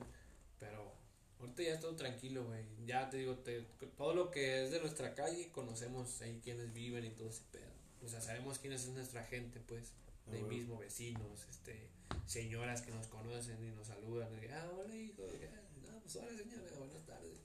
[0.61, 0.95] pero
[1.41, 4.79] ahorita ya es todo tranquilo, güey, ya te digo, te- todo lo que es de
[4.81, 7.73] nuestra calle, conocemos ahí quienes viven y todo ese pedo,
[8.05, 9.93] o sea, sabemos quién es nuestra gente, pues,
[10.27, 11.89] de Ah, mismo, vecinos, este,
[12.27, 16.37] señoras que nos conocen y nos saludan, y, ah, hola hijo, ah, no, pues hola
[16.37, 17.39] señora, buenas tardes.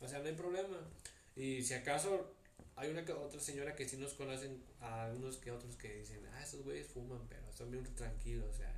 [0.00, 0.78] O sea, no hay problema.
[1.34, 2.34] Y si acaso
[2.76, 6.42] hay una otra señora que sí nos conocen, a algunos que otros que dicen, ah,
[6.42, 8.72] esos güeyes fuman, pero son bien tranquilos, o sea,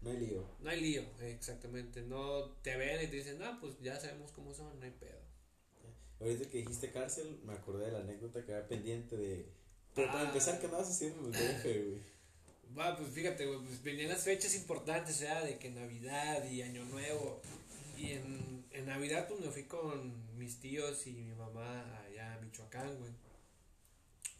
[0.00, 0.48] No hay lío.
[0.60, 2.02] no hay lío, exactamente.
[2.02, 5.18] No te ven y te dicen, ah, pues ya sabemos cómo son, no hay pedo.
[6.20, 9.46] Ahorita que dijiste cárcel, me acordé de la anécdota que había pendiente de.
[9.94, 10.26] Pero para Ah.
[10.26, 12.00] empezar, ¿qué andabas haciendo en el DF, güey?
[12.76, 16.62] Va, pues fíjate, güey, pues venían las fechas importantes, o sea, de que Navidad y
[16.62, 17.40] Año Nuevo.
[17.98, 22.38] Y en, en Navidad, pues me fui con mis tíos y mi mamá allá a
[22.40, 23.12] Michoacán, güey.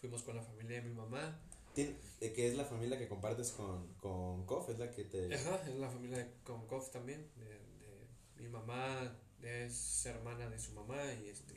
[0.00, 1.38] Fuimos con la familia de mi mamá.
[1.74, 5.34] Que es la familia que compartes con, con Kof, es la que te.
[5.34, 7.28] Ajá, es la familia de Konkov también.
[7.36, 8.06] De, de-
[8.42, 11.54] mi mamá es hermana de su mamá y este.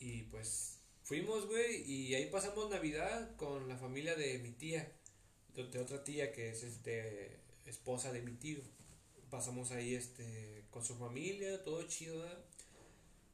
[0.00, 4.90] Y pues fuimos, güey, y ahí pasamos Navidad con la familia de mi tía,
[5.54, 8.60] de, otra tía que es este esposa de mi tío.
[9.30, 12.24] Pasamos ahí este con su familia, todo chido.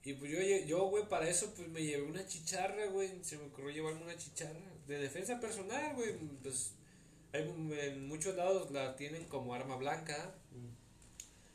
[0.04, 3.46] Y pues yo, yo, güey, para eso pues me llevé una chicharra, güey, se me
[3.46, 6.74] ocurrió llevarme una chicharra de defensa personal, güey, pues
[7.32, 10.34] hay, en muchos lados la tienen como arma blanca.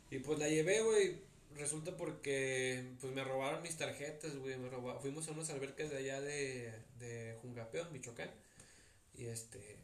[0.09, 1.21] Y pues la llevé, güey.
[1.55, 4.55] Resulta porque pues me robaron mis tarjetas, güey.
[5.01, 8.31] Fuimos a unas albercas de allá de, de Jungapeo, Michoacán.
[9.13, 9.77] Y este.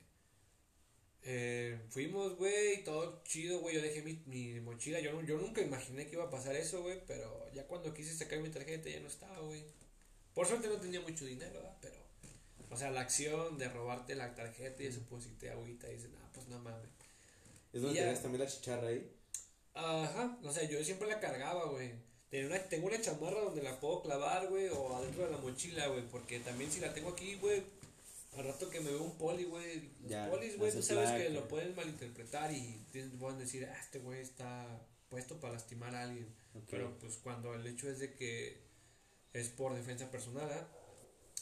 [1.29, 3.75] Eh, fuimos, güey, todo chido, güey.
[3.75, 4.99] Yo dejé mi, mi mochila.
[5.01, 7.01] Yo, no- yo nunca imaginé que iba a pasar eso, güey.
[7.05, 9.63] Pero ya cuando quise sacar mi tarjeta ya no estaba, güey.
[10.33, 11.77] Por suerte no tenía mucho dinero, ¿verdad?
[11.81, 11.97] Pero.
[12.69, 15.95] O sea, la acción de robarte la tarjeta y eso, pues si te agüita y
[15.95, 16.89] dices, ah, pues no mames.
[17.73, 19.11] Es donde tenías también la chicharra ahí.
[19.73, 21.91] Ajá, o sea, yo siempre la cargaba, güey.
[22.45, 26.05] Una, tengo una chamarra donde la puedo clavar, güey, o adentro de la mochila, güey,
[26.09, 27.63] porque también si la tengo aquí, güey,
[28.37, 31.47] al rato que me veo un poli, güey, los polis, güey, tú sabes que lo
[31.47, 32.85] pueden malinterpretar y
[33.19, 34.79] pueden decir, ah, este güey está
[35.09, 36.27] puesto para lastimar a alguien.
[36.69, 38.61] Pero pues cuando el hecho es de que
[39.33, 40.67] es por defensa personal, ¿ah?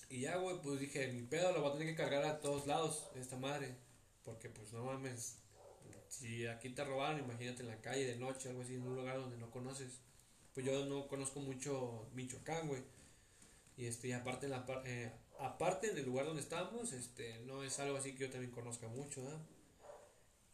[0.09, 2.67] Y ya, güey, pues dije, mi pedo lo voy a tener que cargar a todos
[2.67, 3.75] lados, esta madre.
[4.23, 5.37] Porque pues no mames,
[6.07, 9.17] si aquí te robaron, imagínate en la calle de noche, algo así, en un lugar
[9.17, 9.99] donde no conoces.
[10.53, 12.81] Pues yo no conozco mucho Michoacán, güey.
[13.77, 17.63] Y este, y aparte en la eh, aparte en el lugar donde estamos, este, no
[17.63, 19.39] es algo así que yo también conozca mucho, ¿ah?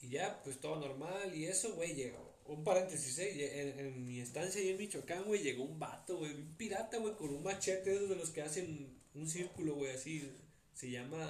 [0.01, 2.31] Y ya, pues todo normal y eso, güey, llegó.
[2.45, 3.61] Un paréntesis, ¿eh?
[3.61, 7.13] En, en mi estancia ahí en Michoacán, güey, llegó un vato, güey, un pirata, güey,
[7.15, 10.31] con un machete, de los que hacen un círculo, güey, así.
[10.73, 11.29] Se llama.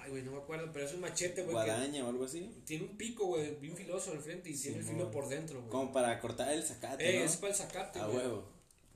[0.00, 1.52] Ay, güey, no me acuerdo, pero es un machete, güey.
[1.54, 2.62] Guadaña o algo así.
[2.66, 5.70] Tiene un pico, güey, bien filoso al frente y tiene el filo por dentro, güey.
[5.70, 7.24] Como para cortar el zacate, Eh, ¿no?
[7.26, 8.18] es para el sacarte, A güey.
[8.18, 8.48] huevo.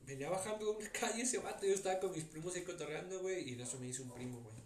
[0.08, 3.52] Venía bajando una calle ese vato, yo estaba con mis primos ahí cotorreando, güey, y
[3.52, 4.56] en eso me dice un primo, güey.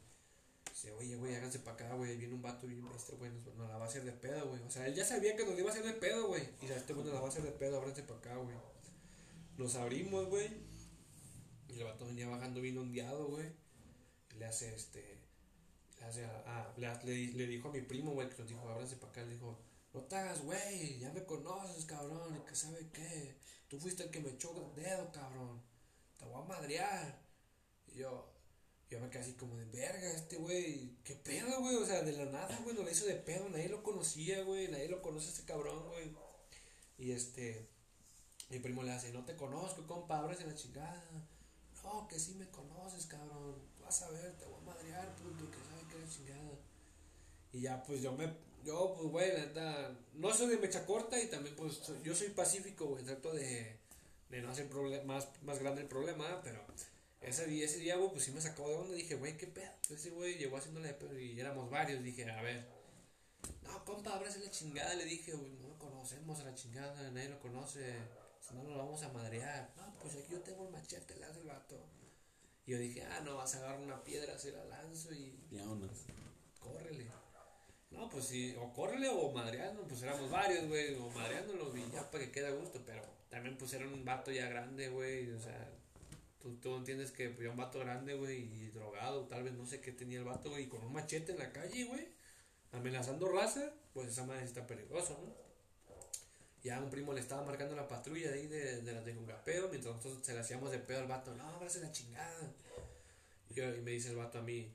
[0.71, 3.69] Dice, oye, güey, háganse para acá, güey, viene un vato bien bestia, güey, nos, nos
[3.69, 4.63] la va a hacer de pedo, güey.
[4.63, 6.43] O sea, él ya sabía que nos iba a hacer de pedo, güey.
[6.63, 8.57] Y este güey nos la va a hacer de pedo, ábranse para acá, güey.
[9.59, 10.49] Nos abrimos, güey.
[11.69, 13.49] Y el vato venía bajando bien ondeado, güey.
[14.35, 15.19] Y Le hace este.
[15.99, 16.31] Le hace a.
[16.47, 19.23] a- le, le, le dijo a mi primo, güey, que nos dijo, ábranse para acá.
[19.25, 19.59] Le dijo,
[19.93, 22.37] no te hagas, güey, ya me conoces, cabrón.
[22.37, 23.37] Y que sabe qué.
[23.73, 25.63] Tú fuiste el que me echó el dedo, cabrón.
[26.19, 27.19] Te voy a madrear.
[27.87, 28.31] Y yo.
[28.91, 32.13] Yo me quedé así como de verga, este güey, qué pedo, güey, o sea, de
[32.13, 35.31] la nada, güey, le hizo de pedo, nadie lo conocía, güey, nadie lo conoce a
[35.31, 36.15] este cabrón, güey.
[36.99, 37.71] Y este,
[38.51, 41.03] mi primo le hace, no te conozco, compa, ábrese la chingada.
[41.83, 45.57] No, que sí me conoces, cabrón, vas a ver, te voy a madrear, puto, que
[45.57, 46.59] sabe que la chingada.
[47.53, 48.31] Y ya, pues yo me,
[48.65, 52.15] yo, pues, güey, la neta, no soy de mecha corta y también, pues, soy- yo
[52.15, 53.79] soy pacífico, güey, trato de,
[54.31, 54.69] de no hacer
[55.05, 56.65] más, más grande el problema, pero
[57.21, 58.95] ese día, ese día, güey, pues sí me sacó de onda.
[58.95, 59.71] Dije, güey, qué pedo.
[59.91, 62.03] Ese güey llegó haciéndole de pedo y éramos varios.
[62.03, 62.67] Dije, a ver,
[63.63, 64.95] no, compa, ábrase la chingada.
[64.95, 67.95] Le dije, güey, no lo conocemos a la chingada, nadie lo conoce.
[68.41, 69.73] Si no, nos lo vamos a madrear.
[69.77, 71.77] No, pues aquí yo tengo el machete, le hace el vato.
[72.67, 75.63] Y yo dije, ah, no, vas a agarrar una piedra, se la lanzo y Ya
[75.63, 76.07] unos.
[76.59, 77.09] córrele.
[77.93, 82.11] No, pues sí, o córrele o madreando, pues éramos varios, güey, o madreándolo y ya
[82.11, 85.39] para que quede a gusto, pero también pues era un vato ya grande, güey, o
[85.39, 85.71] sea,
[86.41, 89.67] tú, tú entiendes que pues, era un vato grande, güey, y drogado, tal vez no
[89.67, 92.09] sé qué tenía el vato, güey, y con un machete en la calle, güey,
[92.73, 95.43] amenazando raza, pues esa madre está peligroso, ¿no?
[96.63, 99.97] Ya un primo le estaba marcando la patrulla ahí de, de las de Jungapeo, mientras
[99.97, 102.53] nosotros se le hacíamos de pedo al vato, no, váyase la chingada.
[103.51, 104.73] Y, y me dice el vato a mí,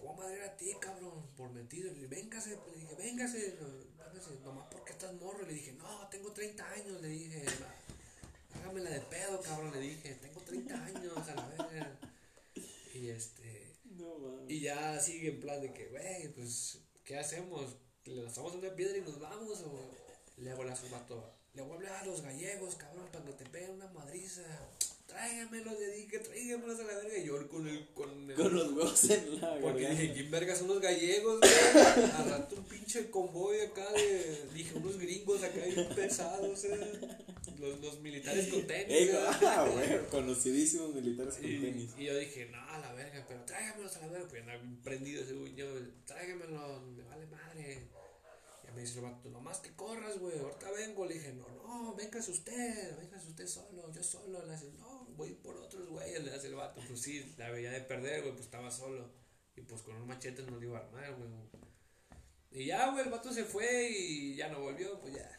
[0.00, 1.92] te voy a madrear a ti, cabrón, por mentiras.
[1.92, 3.58] Le dije, véngase, le dije, véngase,
[3.98, 5.46] véngase, nomás porque estás morro.
[5.46, 7.44] Le dije, no, tengo 30 años, le dije,
[8.54, 11.98] hágamela de pedo, cabrón, le dije, tengo 30 años, a la verga.
[12.94, 17.76] Y este, No, y ya sigue en plan de que, güey, pues, ¿qué hacemos?
[18.04, 19.60] ¿Le lanzamos una piedra y nos vamos?
[19.60, 19.90] O
[20.38, 23.44] le hago la vato, le voy a hablar a los gallegos, cabrón, para que te
[23.44, 24.42] peguen una madriza.
[25.10, 27.18] Tráigamelos, le dije, tráigamelos a la verga.
[27.18, 30.02] Y yo con el, con el, Con los huevos en la porque garganta.
[30.02, 31.52] dije, ¿quién verga son los gallegos, güey?
[32.16, 34.46] Al rato un pinche convoy acá de.
[34.54, 37.00] Dije, unos gringos acá bien pesados, eh.
[37.58, 38.86] Los, los militares con tenis.
[38.96, 39.18] Ey, eh.
[39.42, 41.90] ah, güey, conocidísimos militares con Y, tenis.
[41.98, 44.28] y yo dije, no, a la verga, pero tráigamelos a la verga.
[44.28, 45.54] Pues andaba prendido ese güey.
[45.56, 45.66] Yo,
[46.06, 47.88] tráigamelos, me vale madre.
[48.64, 51.04] Ya me dice el vato, nomás que corras, güey, ahorita vengo.
[51.04, 54.46] Le dije, no, no, véngase usted, véngase usted solo, yo solo.
[54.46, 56.80] Le hace, no, voy por otros güeyes, le hace el vato.
[56.88, 59.10] Pues sí, la veía de perder, güey, pues estaba solo.
[59.54, 61.28] Y pues con un machete no le iba a armar, güey.
[62.52, 65.30] Y ya, güey, el vato se fue y ya no volvió, pues ya.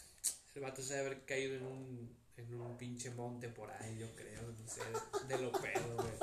[0.53, 4.13] El vato se debe haber caído en un, en un pinche monte por ahí, yo
[4.15, 4.81] creo, no sé,
[5.27, 6.13] de lo pedo, güey.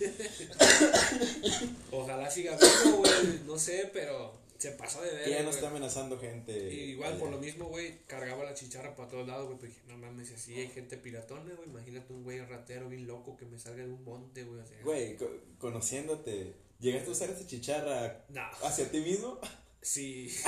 [1.90, 5.24] Ojalá siga vivo, güey, no sé, pero se pasó de ver.
[5.24, 6.52] Que ya no está amenazando gente.
[6.74, 9.96] igual por lo mismo, güey, cargaba la chicharra para todos lados, güey, pues dije, no
[9.96, 13.58] mames, si así hay gente piratona, güey, imagínate un güey ratero bien loco que me
[13.58, 14.60] salga de un monte, güey.
[14.82, 19.38] Güey, co- conociéndote, ¿llegaste a usar esa chicharra No, hacia ti mismo?
[19.80, 20.28] sí.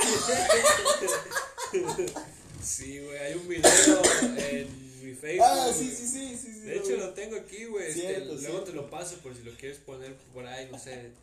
[2.63, 4.01] sí, güey, hay un video
[4.37, 5.45] en mi Facebook.
[5.47, 6.53] Ah, sí, sí, sí, sí.
[6.53, 7.89] sí De hecho lo tengo aquí, güey.
[7.89, 11.11] este, luego te lo paso por si lo quieres poner por ahí, no sé.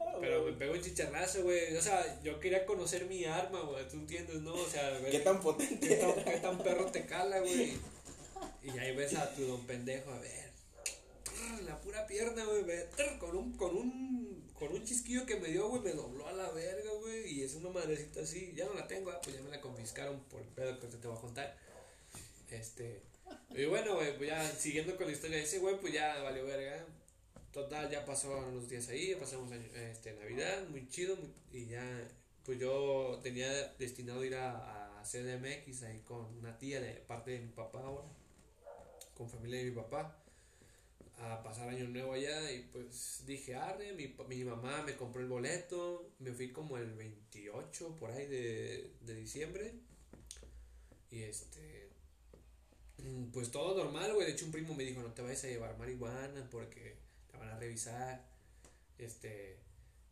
[0.00, 1.76] Ah, Pero me pegó un chicharrazo, güey.
[1.76, 3.86] O sea, yo quería conocer mi arma, güey.
[3.88, 4.54] ¿Tú entiendes, no?
[4.54, 5.88] O sea, ver ¿Qué tan potente?
[5.88, 7.72] qué tan, qué tan perro te cala, güey.
[8.62, 10.46] Y ahí ves a tu don pendejo, a ver.
[11.64, 12.64] La pura pierna, güey.
[13.18, 16.50] Con un, con un, con un chisquillo que me dio, güey, me dobló a la
[16.50, 17.32] verga, güey.
[17.32, 18.52] Y es una madrecita así.
[18.54, 21.06] Ya no la tengo, ah, pues ya me la confiscaron por el pedo que te
[21.06, 21.56] voy a contar.
[22.50, 23.02] Este.
[23.54, 26.44] Y bueno, güey, pues ya siguiendo con la historia de ese güey, pues ya valió
[26.44, 26.84] verga.
[27.52, 31.16] Total, ya pasó los días ahí, pasamos este, Navidad, muy chido.
[31.16, 32.08] muy- y ya,
[32.44, 37.38] pues yo tenía destinado ir a, a CDMX ahí con una tía de parte de
[37.40, 38.08] mi papá ahora,
[39.16, 40.22] con familia de mi papá,
[41.18, 42.50] a pasar año nuevo allá.
[42.52, 46.92] Y pues dije, arre, mi, mi mamá me compró el boleto, me fui como el
[46.92, 49.72] 28 por ahí de, de diciembre.
[51.10, 51.85] Y este.
[53.06, 54.26] Mm, Pues todo normal, güey.
[54.26, 56.96] De hecho, un primo me dijo: No te vayas a llevar marihuana porque
[57.30, 58.24] te van a revisar.
[58.98, 59.56] Este.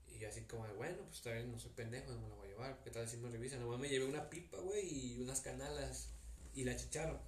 [0.08, 2.46] Y yo así como, bueno, pues está bien, no soy pendejo, no me la voy
[2.46, 2.78] a llevar.
[2.84, 3.58] ¿Qué tal si me revisan?
[3.60, 6.10] Nomás me llevé una pipa, güey, y unas canalas
[6.54, 7.20] y la chicharra.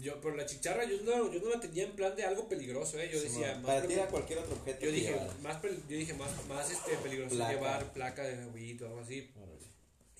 [0.00, 2.98] Yo, pero la chicharra yo no, yo no la tenía en plan de algo peligroso,
[3.00, 3.10] ¿eh?
[3.12, 4.80] Yo Sí, decía, más para ti preocup- era cualquier otro objeto.
[4.86, 7.52] yo dije, más, yo dije más, más este, peligroso Placa.
[7.52, 9.30] llevar placa de huevito o algo así.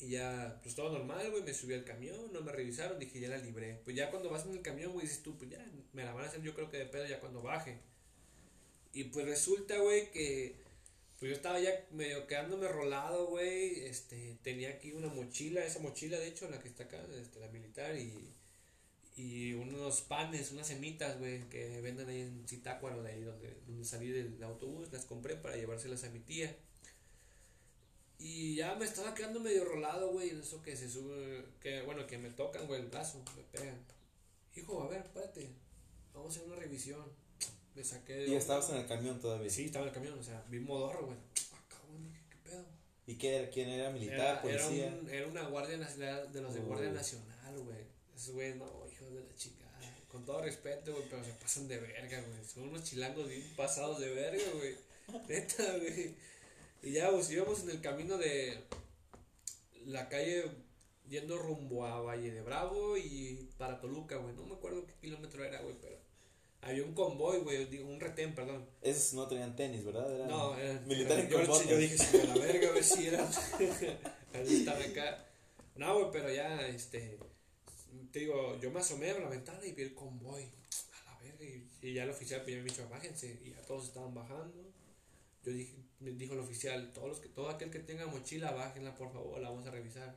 [0.00, 3.28] Y ya, pues todo normal, güey, me subí al camión, no me revisaron, dije, ya
[3.28, 3.80] la libré.
[3.84, 6.24] Pues ya cuando vas en el camión, güey, dices tú, pues ya, me la van
[6.24, 7.78] a hacer yo creo que de pedo ya cuando baje.
[8.92, 10.56] Y pues resulta, güey, que
[11.18, 16.16] pues yo estaba ya medio quedándome rolado, güey, este, tenía aquí una mochila, esa mochila,
[16.18, 18.32] de hecho, la que está acá, este, la militar, y,
[19.16, 24.10] y unos panes, unas semitas, güey, que venden ahí en Zitácuaro, ahí donde, donde salí
[24.10, 26.56] del autobús, las compré para llevárselas a mi tía.
[28.18, 32.06] Y ya me estaba quedando medio rolado, güey, en eso que se sube, que bueno,
[32.06, 33.78] que me tocan, güey, el brazo, me pegan.
[34.56, 35.48] Hijo, a ver, espérate,
[36.12, 37.04] vamos a hacer una revisión.
[37.76, 38.26] Me saqué de...
[38.26, 39.48] Y estabas en el camión todavía.
[39.48, 41.18] Sí, estaba en el camión, o sea, vi modorro, güey.
[41.52, 42.64] Ah, cabrón, ¿qué pedo?
[43.06, 43.50] ¿Y qué era?
[43.50, 43.90] ¿Quién era?
[43.90, 44.18] ¿Militar?
[44.18, 44.98] Era, era, ¿Policía?
[45.00, 46.94] un, era una guardia nacional, de los de Guardia Uy.
[46.94, 47.86] Nacional, güey.
[48.16, 49.68] Esos güeyes, no, hijos de la chingada.
[50.08, 52.44] Con todo respeto, güey, pero se pasan de verga, güey.
[52.44, 54.76] Son unos chilangos bien pasados de verga, güey.
[55.28, 56.16] Neta, güey.
[56.82, 58.58] Y ya, pues íbamos en el camino de
[59.86, 60.44] la calle
[61.08, 64.34] yendo rumbo a Valle de Bravo y para Toluca, güey.
[64.34, 65.96] No me acuerdo qué kilómetro era, güey, pero
[66.60, 68.66] había un convoy, güey, digo, un retén, perdón.
[68.82, 70.12] Esos no tenían tenis, ¿verdad?
[70.12, 71.68] Eran No, era, militar en yo, botas.
[71.68, 73.28] yo dije, a la verga, a ver si era.
[74.34, 75.24] Ahí estaba acá.
[75.76, 77.18] No, güey, pero ya, este.
[78.12, 80.42] Te digo, yo me asomé a la ventana y vi el convoy.
[80.42, 81.44] A la verga.
[81.44, 83.38] Y, y ya el oficial pues, ya me dijo, bájense.
[83.44, 84.72] Y ya todos estaban bajando.
[85.48, 88.94] Yo dije, me dijo el oficial, todos los que, todo aquel que tenga mochila, bájenla,
[88.94, 90.14] por favor, la vamos a revisar.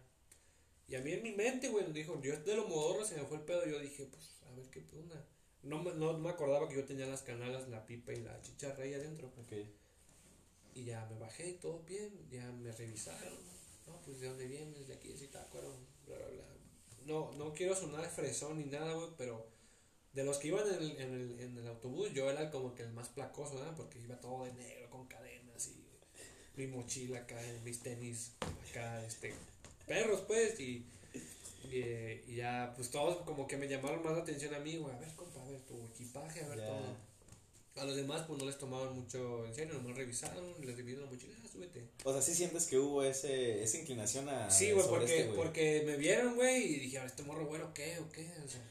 [0.89, 3.37] Y a mí en mi mente, güey, dijo, yo de lo modorro se me fue
[3.37, 3.65] el pedo.
[3.65, 5.25] Yo dije, pues, a ver qué onda.
[5.63, 8.83] No me, no me acordaba que yo tenía las canalas, la pipa y la chicharra
[8.83, 9.31] ahí adentro.
[9.37, 9.53] Ok.
[10.75, 13.33] Y ya me bajé, todo bien, ya me revisaron.
[13.87, 16.45] No, pues de dónde vienes, de aquí de Zitácuaro, bla, bla, bla.
[17.05, 19.47] No, no quiero sonar fresón ni nada, güey, pero
[20.13, 22.83] de los que iban en el, en, el, en el autobús, yo era como que
[22.83, 23.73] el más placoso, ¿verdad?
[23.75, 25.85] Porque iba todo de negro, con cadenas y
[26.55, 28.31] mi mochila acá, mis tenis
[28.69, 29.33] acá, este,
[29.87, 30.85] perros, pues, y,
[31.63, 34.77] y, eh, y ya, pues todos como que me llamaron más la atención a mí,
[34.77, 37.11] güey, a ver, compa, a ver tu equipaje, a ver todo.
[37.77, 41.11] A los demás, pues no les tomaban mucho en serio, nomás revisaron, les dividieron la
[41.11, 41.87] mochila, ah, súbete.
[42.03, 44.51] O sea, sí sientes que hubo ese, esa inclinación a.
[44.51, 47.73] Sí, güey, porque, este porque me vieron, güey, y dije, a ver, este morro, güero,
[47.73, 47.97] ¿qué?
[47.99, 48.29] ¿O qué?
[48.45, 48.61] O sea,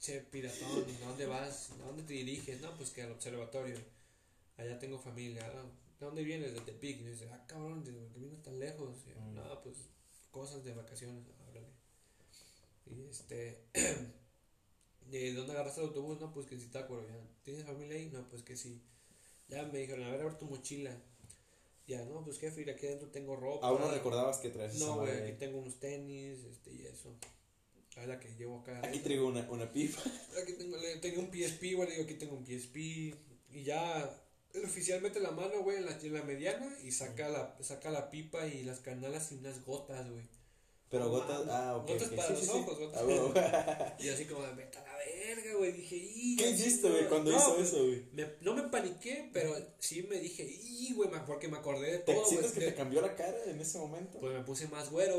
[0.00, 1.70] che, piratón, ¿a dónde vas?
[1.82, 2.60] ¿A dónde te diriges?
[2.60, 3.76] No, pues que al observatorio.
[4.56, 5.44] Allá tengo familia.
[5.54, 5.64] "Ah,
[6.00, 6.54] ¿De dónde vienes?
[6.54, 7.00] De Tepic.
[7.00, 8.94] Y dice, ah, cabrón, ¿de qué vienes tan lejos?
[9.06, 9.34] Y yo, Mm.
[9.34, 9.76] no, pues
[10.30, 11.66] cosas de vacaciones, órale.
[12.86, 13.64] Y este.
[15.10, 16.20] ¿De dónde agarraste el autobús?
[16.20, 17.18] No, pues que en Zitácuaro, ya.
[17.42, 18.10] ¿Tienes familia ahí?
[18.12, 18.82] No, pues que sí.
[19.48, 20.94] Ya me dijeron, a ver, a ver tu mochila.
[21.86, 23.66] Ya, no, pues jefe, aquí adentro tengo ropa.
[23.66, 27.16] Aún no recordabas que traes No, güey, aquí tengo unos tenis, este, y eso.
[28.02, 28.80] A la que llevo acá.
[28.84, 30.00] Aquí traigo una, una pipa.
[30.42, 32.76] Aquí tengo, le- tenía un PSP, güey, digo, aquí tengo un PSP.
[33.50, 34.08] Y ya,
[34.54, 37.90] el oficial mete la mano, güey, en la, en la mediana y saca la, saca
[37.90, 40.24] la pipa y las canalas y unas gotas, güey.
[40.90, 41.42] Pero gotas.
[41.50, 41.88] Ah, ok.
[41.88, 42.58] Gotas ok, para sí, los sí, sí.
[42.58, 43.00] ojos, gotas.
[43.00, 43.32] Ah, huevo.
[43.98, 44.97] Y así como, vete a la
[45.34, 48.04] verga, güey, dije, y ¿Qué hiciste, güey, cuando hizo eso, güey?
[48.40, 52.24] no me paniqué, pero sí me dije, y güey, porque me acordé de ¿Te todo,
[52.24, 54.18] güey, que te cambió la cara en ese momento?
[54.18, 55.18] Pues me puse más güero.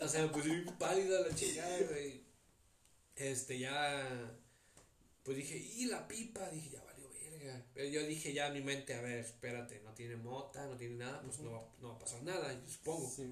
[0.00, 2.22] o sea, me puse pálida la chingada, güey.
[3.16, 4.38] Este, ya.
[5.22, 6.48] Pues dije, y la pipa.
[6.50, 7.64] Dije, ya valió verga.
[7.74, 10.96] Pero yo dije ya en mi mente, a ver, espérate, no tiene mota, no tiene
[10.96, 13.10] nada, pues no, va, no va a pasar nada, yo supongo.
[13.14, 13.22] Sí.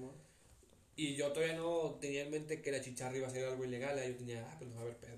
[0.95, 3.97] Y yo todavía no tenía en mente que la chicharra iba a ser algo ilegal.
[3.97, 5.17] Yo tenía, ah, pues no va a haber pedo.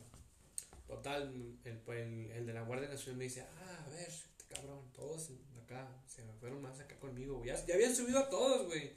[0.88, 1.23] Total,
[1.63, 5.31] el, el, el de la Guardia Nacional me dice, ah, a ver, este cabrón, todos
[5.63, 7.47] acá, se me fueron más acá conmigo, güey.
[7.47, 8.91] Ya, ya habían subido a todos, güey.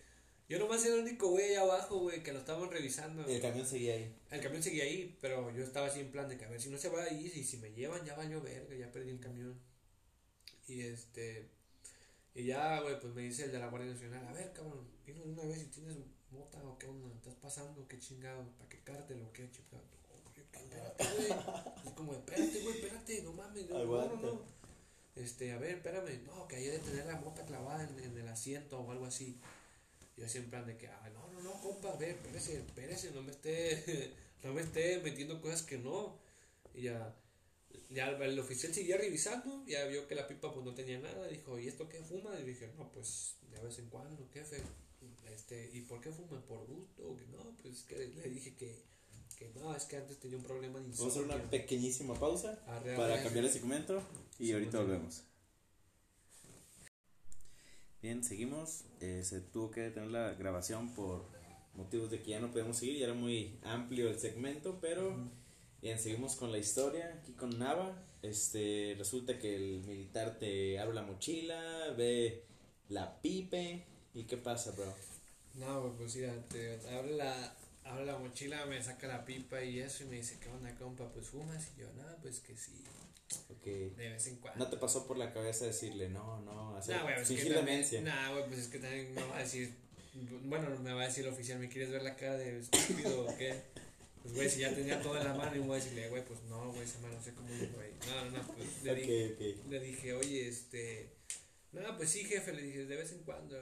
[0.49, 3.28] Yo nomás era el único güey allá abajo, güey, que lo estaban revisando.
[3.28, 4.16] Y el camión seguía ahí.
[4.30, 6.70] El camión seguía ahí, pero yo estaba así en plan de que a ver si
[6.70, 9.59] no se va ahí, y si me llevan ya valió verga, ya perdí el camión.
[10.68, 11.49] Y este,
[12.34, 15.12] y ya, güey, pues me dice el de la Guardia Nacional, a ver, cabrón, de
[15.12, 15.97] una vez si tienes
[16.30, 19.95] mota o qué onda, estás pasando, qué chingado, para qué cártel o qué chingado.
[20.69, 21.31] Espérate, güey.
[21.87, 24.41] Es como, espérate, güey, espérate, no mames, no, no, no.
[25.17, 28.29] Este, a ver, espérame, no, que hay de tener la mota clavada en, en el
[28.29, 29.41] asiento o algo así.
[30.17, 33.11] Yo así en plan de que, ah, no, no, no, compa, a ver, espérese, espérese,
[33.12, 34.12] no me esté,
[34.45, 36.19] no me esté metiendo cosas que no.
[36.75, 37.14] Y ya,
[37.91, 41.59] ya el, oficial seguía revisando, ya vio que la pipa pues no tenía nada, dijo,
[41.59, 42.39] ¿y esto qué fuma?
[42.41, 44.62] Y dije, no, pues de vez en cuando, jefe.
[45.33, 46.43] Este, ¿y por qué fuman?
[46.43, 47.17] ¿Por gusto?
[47.17, 48.83] Que no, pues que le dije que,
[49.37, 51.37] que no, es que antes tenía un problema de Vamos a hacer insomnio.
[51.37, 53.22] una pequeñísima pausa Arre, para arre.
[53.24, 54.03] cambiar el segmento
[54.39, 55.22] y Sí, ahorita volvemos.
[58.03, 58.84] Bien, seguimos.
[59.01, 61.24] Eh, se tuvo que detener la grabación por
[61.74, 62.99] motivos de que ya no podemos seguir.
[62.99, 65.16] Ya era muy amplio el segmento, pero
[65.82, 68.03] bien, seguimos con la historia aquí con Nava.
[68.22, 72.45] Este, resulta que el militar te abre la mochila, ve
[72.89, 73.84] la pipe.
[74.14, 74.95] ¿Y qué pasa, bro?
[75.55, 77.57] No, pues mira, te abre la,
[77.87, 81.11] abre la mochila, me saca la pipa y eso y me dice, ¿qué onda, compa?
[81.12, 82.72] Pues fumas y yo, no, pues que sí,
[83.49, 83.64] Ok.
[83.64, 84.64] de vez en cuando.
[84.64, 88.01] ¿No te pasó por la cabeza decirle no, no, hacer, Nah, güey, pues fingir demencia?
[88.03, 89.74] nah, güey, pues es que también me va a decir,
[90.45, 93.37] bueno, me va a decir el oficial, ¿me quieres ver la cara de estúpido o
[93.37, 93.55] qué?
[94.22, 96.24] Pues, güey, si ya tenía todo en la mano y me voy a decirle, güey,
[96.24, 97.91] pues no, güey, esa mano no sé cómo es, güey.
[98.09, 101.12] No, no, no, pues le, Ok, dije, le dije, oye, este,
[101.70, 103.57] no, pues sí, jefe, le dije, de vez en cuando.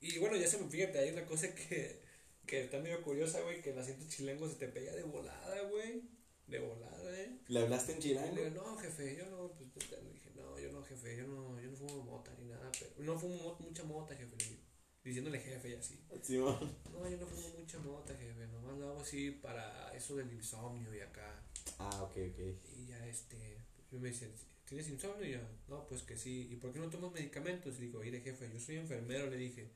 [0.00, 2.02] Y bueno, ya se me fíjate, hay una cosa que,
[2.46, 6.02] que está medio curiosa, güey, que el acento chilengo se te pega de volada, güey,
[6.46, 7.38] de volada, eh.
[7.48, 8.34] ¿Le hablaste en chilango?
[8.34, 11.26] le digo, no, jefe, yo no, pues neta", le dije, no, yo no, jefe, yo
[11.26, 14.44] no, yo no fumo mota ni nada, pero no fumo mo- mucha mota, jefe, le
[14.44, 14.62] digo,
[15.02, 16.00] diciéndole jefe y así.
[16.22, 16.76] Simón.
[16.92, 20.94] No, yo no fumo mucha mota, jefe, nomás lo hago así para eso del insomnio
[20.94, 21.42] y acá.
[21.78, 22.40] Ah, ok, ok.
[22.76, 23.58] Y ya este,
[23.90, 24.30] yo me dice,
[24.64, 25.26] ¿tienes insomnio?
[25.26, 25.38] Y yo,
[25.68, 26.48] no, pues que sí.
[26.50, 27.78] ¿Y por qué no tomas medicamentos?
[27.78, 29.70] Le digo, mire jefe, yo soy enfermero, le dije.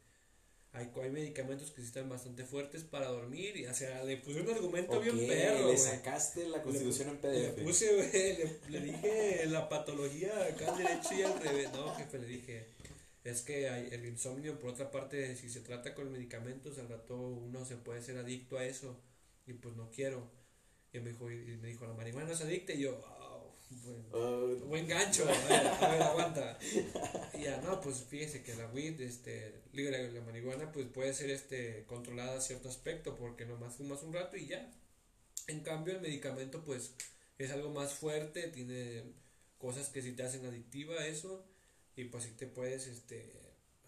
[0.72, 3.56] Hay, hay medicamentos que sí están bastante fuertes para dormir.
[3.56, 7.32] Y o sea, le puse un argumento Ok, bien perro, le sacaste la constitución en
[7.32, 7.62] Le PDF.
[7.64, 11.72] puse, güey, le, le dije la patología acá al derecho y al revés.
[11.72, 12.66] No, jefe, le dije,
[13.24, 17.16] es que hay el insomnio, por otra parte, si se trata con medicamentos, al rato
[17.18, 19.00] uno se puede ser adicto a eso.
[19.46, 20.30] Y pues no quiero.
[20.92, 22.72] Y me dijo, y me dijo, la marihuana no es adicta.
[22.74, 23.17] Y yo, "Ah,
[23.70, 26.58] bueno, Oh, buen gancho, ver, a ver, aguanta.
[27.38, 31.84] Ya, no, pues fíjese que la weed, este, digo, la, marihuana, pues puede ser, este,
[31.86, 34.70] controlada a cierto aspecto, porque nomás fumas un rato y ya.
[35.46, 36.94] En cambio, el medicamento, pues,
[37.38, 39.04] es algo más fuerte, tiene
[39.58, 41.44] cosas que sí te hacen adictiva eso,
[41.96, 43.30] y pues sí te puedes, este,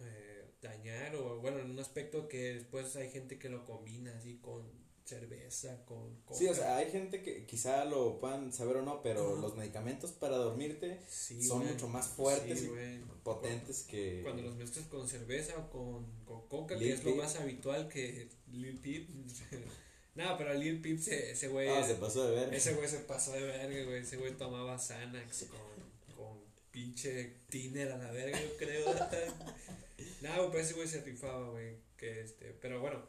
[0.00, 4.38] eh, dañar, o bueno, en un aspecto que después hay gente que lo combina así
[4.38, 6.38] con cerveza, con coca.
[6.38, 10.12] Sí, o sea, hay gente que quizá lo puedan saber o no, pero los medicamentos
[10.12, 14.22] para dormirte Sí, son mucho más fuertes Sí, y potentes que...
[14.22, 17.88] Cuando los mezclas con cerveza o con, con coca, Lil que es lo más habitual
[17.88, 19.08] que Lil Peep.
[20.14, 21.68] Nada, pero Lil Peep se, ese güey.
[21.68, 22.54] Ah, se pasó de ver.
[22.54, 24.02] ese güey se pasó de verga, güey.
[24.02, 26.38] Ese güey tomaba Xanax con, con
[26.70, 28.86] pinche tiner a la verga, yo creo.
[30.20, 31.76] Nada, pero ese güey se rifaba, güey.
[31.96, 33.02] Que este, pero bueno,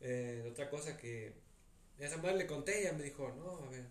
[0.00, 1.32] eh, otra cosa que.
[1.98, 3.86] Esa madre le conté, ella me dijo, no, a ver.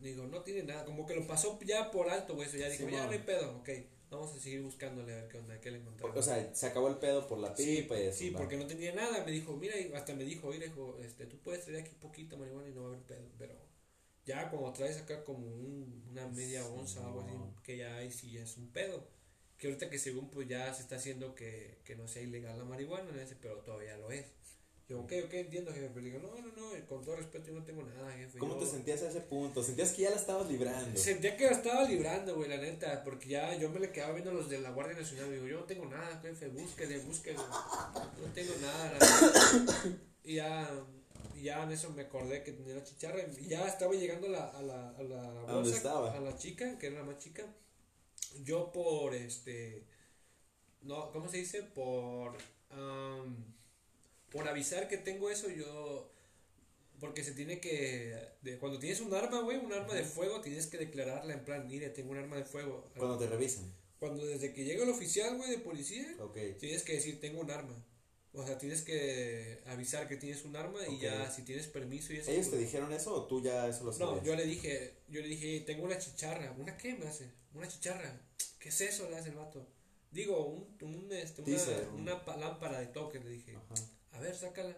[0.00, 0.84] Digo, no tiene nada.
[0.84, 2.48] Como que lo pasó ya por alto, güey.
[2.48, 2.94] Eso ya dijo, Simón.
[2.94, 3.68] ya no hay pedo, ok.
[4.10, 6.16] Vamos a seguir buscándole a ver qué onda, qué le encontramos.
[6.16, 8.18] O sea, se acabó el pedo por la Sí, pipa y eso.
[8.18, 8.38] sí, va.
[8.38, 9.24] porque no tenía nada.
[9.24, 12.36] Me dijo, mira, y hasta me dijo, mira, hijo, este, tú puedes traer aquí poquito
[12.36, 13.28] marihuana y no va a haber pedo.
[13.38, 13.54] Pero
[14.24, 17.96] ya como traes acá como un, una media Sí, onza o algo así, que ya
[17.96, 19.08] ahí sí es un pedo.
[19.58, 22.64] Que ahorita que según pues ya se está haciendo que, que no sea ilegal la
[22.64, 24.26] marihuana, pero todavía lo es.
[24.88, 25.90] Yo, ok, ok, entiendo, jefe.
[25.92, 28.38] Pero digo, no, no, no, con todo respeto, yo no tengo nada, jefe.
[28.38, 29.62] ¿Cómo yo- te sentías a ese punto?
[29.62, 30.96] ¿Sentías que ya la estabas librando?
[30.98, 34.32] Sentía que la estaba librando, güey, la neta, porque ya yo me le quedaba viendo
[34.32, 38.54] los de la Guardia Nacional, digo, yo no tengo nada, jefe, búsquede, búsquede, no tengo
[38.60, 40.84] nada, la y ya,
[41.42, 44.50] ya en eso me acordé que tenía la chicharra, y ya estaba llegando a la,
[44.50, 46.12] a la, a la dónde bolsa, estaba?
[46.16, 47.44] a la chica, que era la más chica,
[48.44, 49.84] yo por, este,
[50.82, 51.62] no, ¿cómo se dice?
[51.64, 52.36] Por,
[52.70, 53.55] am,
[54.36, 56.12] por avisar que tengo eso, yo...
[57.00, 58.16] Porque se tiene que.
[58.40, 61.66] De, cuando tienes un arma, güey, un arma de fuego, tienes que declararla en plan,
[61.68, 62.90] mire, tengo un arma de fuego.
[62.96, 63.70] Cuando te revisan.
[63.98, 66.38] Cuando desde que llega el oficial, güey, de policía, Ok.
[66.58, 67.84] tienes que decir, tengo un arma.
[68.32, 71.00] O sea, tienes que avisar que tienes un arma y Ok.
[71.02, 72.30] ya, si tienes permiso y eso.
[72.30, 74.16] ¿Ellos te pues- dijeron eso o tú ya eso lo sabías?
[74.16, 76.50] No, yo le dije, yo le dije, tengo una chicharra.
[76.58, 77.30] ¿Una qué me hace?
[77.52, 78.22] Una chicharra.
[78.58, 79.10] ¿Qué es eso?
[79.10, 79.66] Le hace el vato.
[80.10, 81.62] Digo, un, un, este, una,
[81.92, 83.74] un- una pa- lámpara de toque, le dije Ajá.
[84.16, 84.76] A ver, sácala.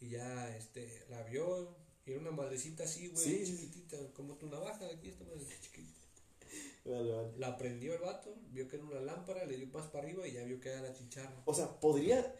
[0.00, 1.76] Y ya, este, la vio,
[2.06, 3.44] y era una madrecita así, güey, Sí.
[3.44, 5.98] chiquitita, como tu navaja, aquí esta madre chiquitita.
[6.84, 7.32] Vale, vale.
[7.36, 10.32] La prendió el vato, vio que era una lámpara, le dio más para arriba y
[10.32, 11.42] ya vio que era la chicharra.
[11.44, 12.34] O sea, podría,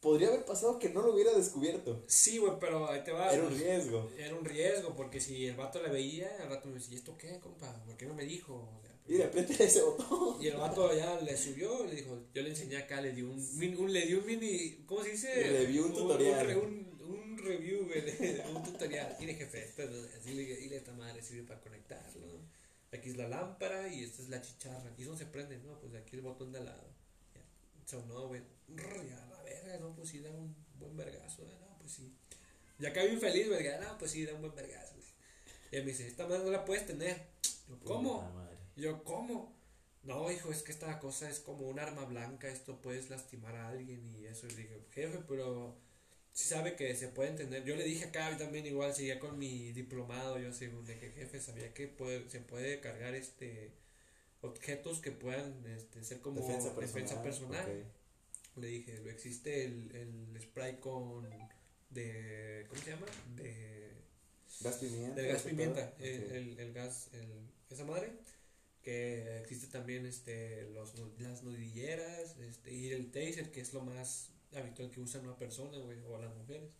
[0.00, 2.02] podría haber pasado que no lo hubiera descubierto.
[2.06, 3.30] Sí, güey, pero ahí te va.
[3.32, 4.10] Era un riesgo.
[4.16, 7.18] Era un riesgo, porque si el vato la veía, al rato me decía, ¿y esto
[7.18, 7.84] qué, compa?
[7.84, 8.80] ¿Por qué no me dijo?
[9.16, 10.42] Sea, Mira, aprieta ese botón.
[10.42, 13.36] Y el vato ya le subió, le dijo, yo le enseñé acá, le di un,
[13.58, 15.34] min- un- le di un mini, ¿cómo se dice?
[15.34, 16.46] Review, un tutorial.
[16.46, 19.16] re- Un, un review, güey, de- un tutorial.
[19.18, 22.40] Mire jefe, esto es- así le dile esta madre sirve para conectarlo.
[22.92, 24.92] Aquí es la lámpara y esta es la chicharra.
[24.98, 25.78] Y eso se prende, ¿no?
[25.80, 26.86] Pues aquí el botón de al lado.
[27.34, 27.42] Ya,
[27.88, 28.42] sonó, güey.
[28.76, 31.56] Ya, la verga, no, pues sí, da un buen vergazo, ¿eh?
[31.60, 32.12] no, pues sí.
[32.78, 35.06] Ya acá bien feliz, güey, no, pues sí, da un buen vergazo, güey.
[35.72, 37.16] Y él me dice, esta madre no la puedes tener.
[37.68, 38.22] Yo, ¿cómo?
[38.80, 39.54] Y yo, ¿cómo?
[40.04, 43.68] no, hijo, es que esta cosa es como un arma blanca, esto puedes lastimar a
[43.68, 44.46] alguien y eso.
[44.46, 45.76] Y dije, jefe, pero
[46.32, 47.62] si sabe que se puede entender.
[47.64, 51.40] Yo le dije acá también igual, seguía con mi diplomado, yo así, de que jefe
[51.40, 53.70] sabía que puede, se puede cargar este
[54.40, 57.84] objetos que puedan este, ser como Defensa defensa personal.
[58.56, 61.28] Le dije, existe el, el spray con
[61.90, 63.06] de ¿cómo se llama?
[63.36, 63.90] de
[64.62, 65.14] Gas pimienta.
[65.20, 66.06] del gas ese pimienta, pedo?
[66.06, 67.28] el, el, el gas, el,
[67.70, 68.12] esa madre,
[68.82, 74.30] que existe también este, los, las nudilleras, este, y el taser, que es lo más
[74.54, 76.70] habitual que usa una persona, güey, o las mujeres.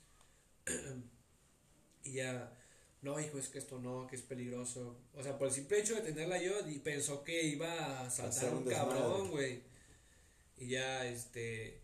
[2.05, 2.57] y ya,
[3.03, 4.98] no, hijo, es que esto no, que es peligroso.
[5.14, 8.55] O sea, por el simple hecho de tenerla yo, y pensó que iba a saltar
[8.55, 9.62] un cabrón, güey.
[10.57, 11.80] Y ya, este,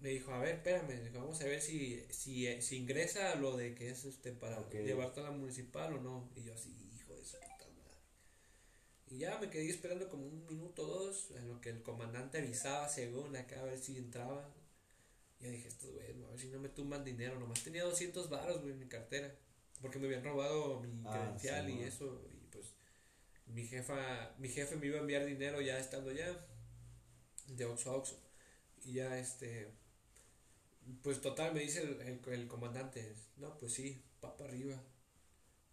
[0.00, 3.90] me dijo, a ver, espérame, vamos a ver si, si, si ingresa lo de que
[3.90, 4.72] es este para Ok.
[4.74, 6.30] llevarte a la municipal o no.
[6.36, 7.98] Y yo así, hijo de su puta madre.
[9.10, 12.38] Y ya me quedé esperando como un minuto o dos, en lo que el comandante
[12.38, 14.54] avisaba según acá a ver si entraba.
[15.40, 17.38] Y yo dije, estos güeyes, a ver si no me tumban dinero.
[17.38, 19.34] Nomás tenía 200 baros, güey, en mi cartera.
[19.80, 22.22] Porque me habían robado mi Ah, credencial sí, y eso.
[22.32, 22.74] Y pues
[23.46, 26.46] mi jefa, mi jefe me iba a enviar dinero ya estando ya.
[27.46, 28.20] De Oxxo a Oxxo.
[28.84, 29.72] Y ya este.
[31.02, 33.14] Pues total, me dice el, el, el comandante.
[33.36, 34.82] No, pues sí, pa' para arriba.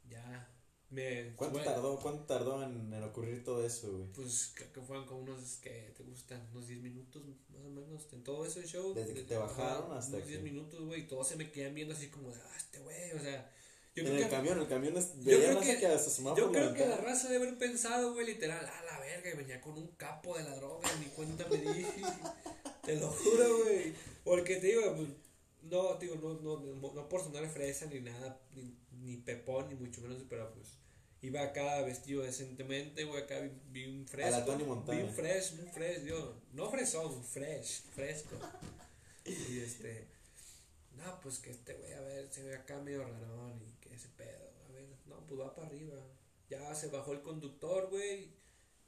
[0.09, 0.49] Ya.
[0.91, 1.33] Me.
[1.36, 4.07] ¿Cuánto tardó, cuánto tardó en, en ocurrir todo eso, güey?
[4.13, 8.07] Pues creo que fueron como unos que te gustan, unos 10 minutos más o menos
[8.13, 8.93] en todo ese show.
[8.93, 11.51] Desde que de- te bajaron hasta unos 10 que- minutos, güey, y todos se me
[11.51, 13.51] quedan viendo así como de, ah, este güey, o sea,
[13.95, 15.81] yo en creo el que, camión, el camión es, yo creo que- que
[16.38, 19.59] yo creo que la raza debe haber pensado, güey, literal, a la verga, y venía
[19.61, 21.86] con un capo de la droga, ni cuenta me di,
[22.83, 25.09] te lo juro, güey, porque te digo, pues,
[25.63, 29.76] no, digo, no, no, no, no por sonar fresa ni nada, ni, ni pepón, ni
[29.76, 30.68] mucho menos, pero pues,
[31.22, 34.36] iba acá vestido decentemente, güey, acá vi, vi un fresco.
[34.36, 34.99] A la Tony Montana.
[34.99, 38.36] Vi un fresh, un fresh, yo, no fresón, fresh, fresco.
[39.26, 40.08] Y este,
[40.97, 44.10] no, pues que este güey, a ver, se ve acá medio rarón y que ese
[44.10, 45.95] pedo, a ver, no, pues va para arriba.
[46.49, 48.30] Ya se bajó el conductor, güey,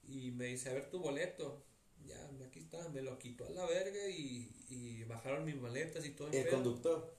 [0.04, 1.64] y me dice, a ver tu boleto.
[2.06, 6.12] Ya, aquí está, me lo quitó a la verga y, y bajaron mis maletas y
[6.12, 7.18] todo el, El pedo conductor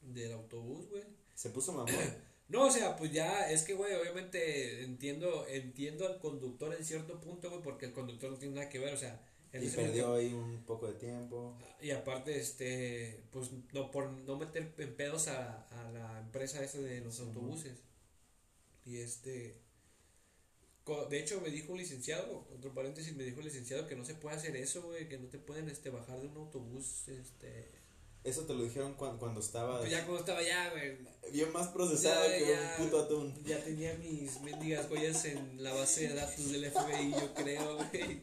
[0.00, 1.04] del autobús, güey.
[1.34, 1.90] se puso mamón.
[2.50, 7.20] No, o sea, pues ya, es que, güey, obviamente entiendo, entiendo al conductor en cierto
[7.20, 9.20] punto, güey, porque el conductor no tiene nada que ver, o sea,
[9.58, 11.56] y perdió ahí un poco de tiempo.
[11.80, 16.78] y aparte, este, pues no por no meter en pedos a, a la empresa esa
[16.80, 17.74] de los autobuses.
[18.84, 19.60] Y este,
[20.84, 24.04] co- de hecho me dijo un licenciado, otro paréntesis, me dijo el licenciado que no
[24.04, 27.70] se puede hacer eso, güey, que no te pueden, este, bajar de un autobús, este,
[28.22, 30.98] Eso te lo dijeron cuan- cuando estabas pues ya cuando estaba ya, güey,
[31.32, 32.76] bien más procesado Ya, que ya.
[32.78, 33.44] un puto atún.
[33.44, 38.20] ya tenía mis mendigas huellas en la base de datos del FBI, yo creo, güey.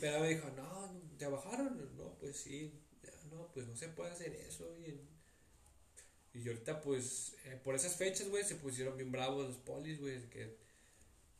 [0.00, 1.96] Pero me dijo, no, no, ¿te bajaron?
[1.96, 2.72] No, pues sí.
[3.02, 5.00] Ya, No, pues no se puede hacer eso, güey.
[6.32, 10.30] Y ahorita, pues, eh, por esas fechas, güey, se pusieron bien bravos los polis, güey,
[10.30, 10.56] que...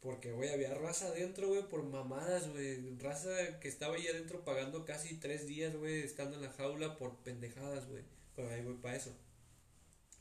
[0.01, 2.97] Porque, güey, había raza adentro, güey, por mamadas, güey.
[2.99, 7.19] Raza que estaba ahí adentro pagando casi tres días, güey, estando en la jaula por
[7.19, 8.03] pendejadas, güey.
[8.35, 9.15] Pero ahí, güey, para eso.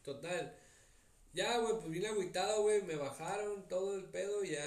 [0.03, 0.57] Total.
[1.33, 4.65] Ya, güey, pues vine agüitado, güey, me bajaron todo el pedo ya,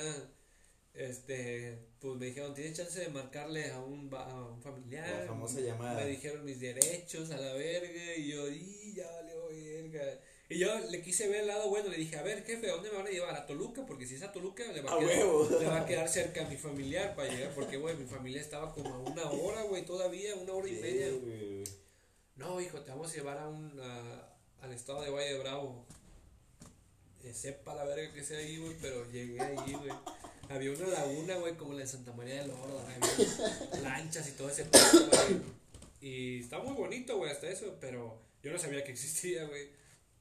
[0.94, 5.20] este, pues me dijeron, ¿tienes chance de marcarle a un, a un familiar?
[5.20, 6.00] La famosa llamada.
[6.00, 10.20] Me dijeron mis derechos a la verga y yo, y ya valió verga.
[10.52, 12.90] Y yo le quise ver el lado bueno, le dije, a ver, jefe, ¿a dónde
[12.90, 13.34] me van a llevar?
[13.34, 13.84] ¿A Toluca?
[13.86, 15.48] Porque si es a Toluca, le va a, A quedar, huevo.
[15.60, 18.72] le va a quedar cerca a mi familiar para llegar, porque, güey, mi familia estaba
[18.72, 21.08] como a una hora, güey, todavía, una hora y media.
[21.10, 21.64] Güey.
[22.36, 24.28] No, hijo, te vamos a llevar a un, a-
[24.60, 25.84] al estado de Valle de Bravo.
[27.24, 29.92] Eh, sepa la verga que sea ahí, güey, pero llegué ahí, güey.
[30.48, 34.50] Había una laguna, güey, como la de Santa María del Oro, había lanchas y todo
[34.50, 35.40] ese pedo, güey.
[36.00, 39.68] Y está muy bonito, güey, hasta eso, pero yo no sabía que existía, güey.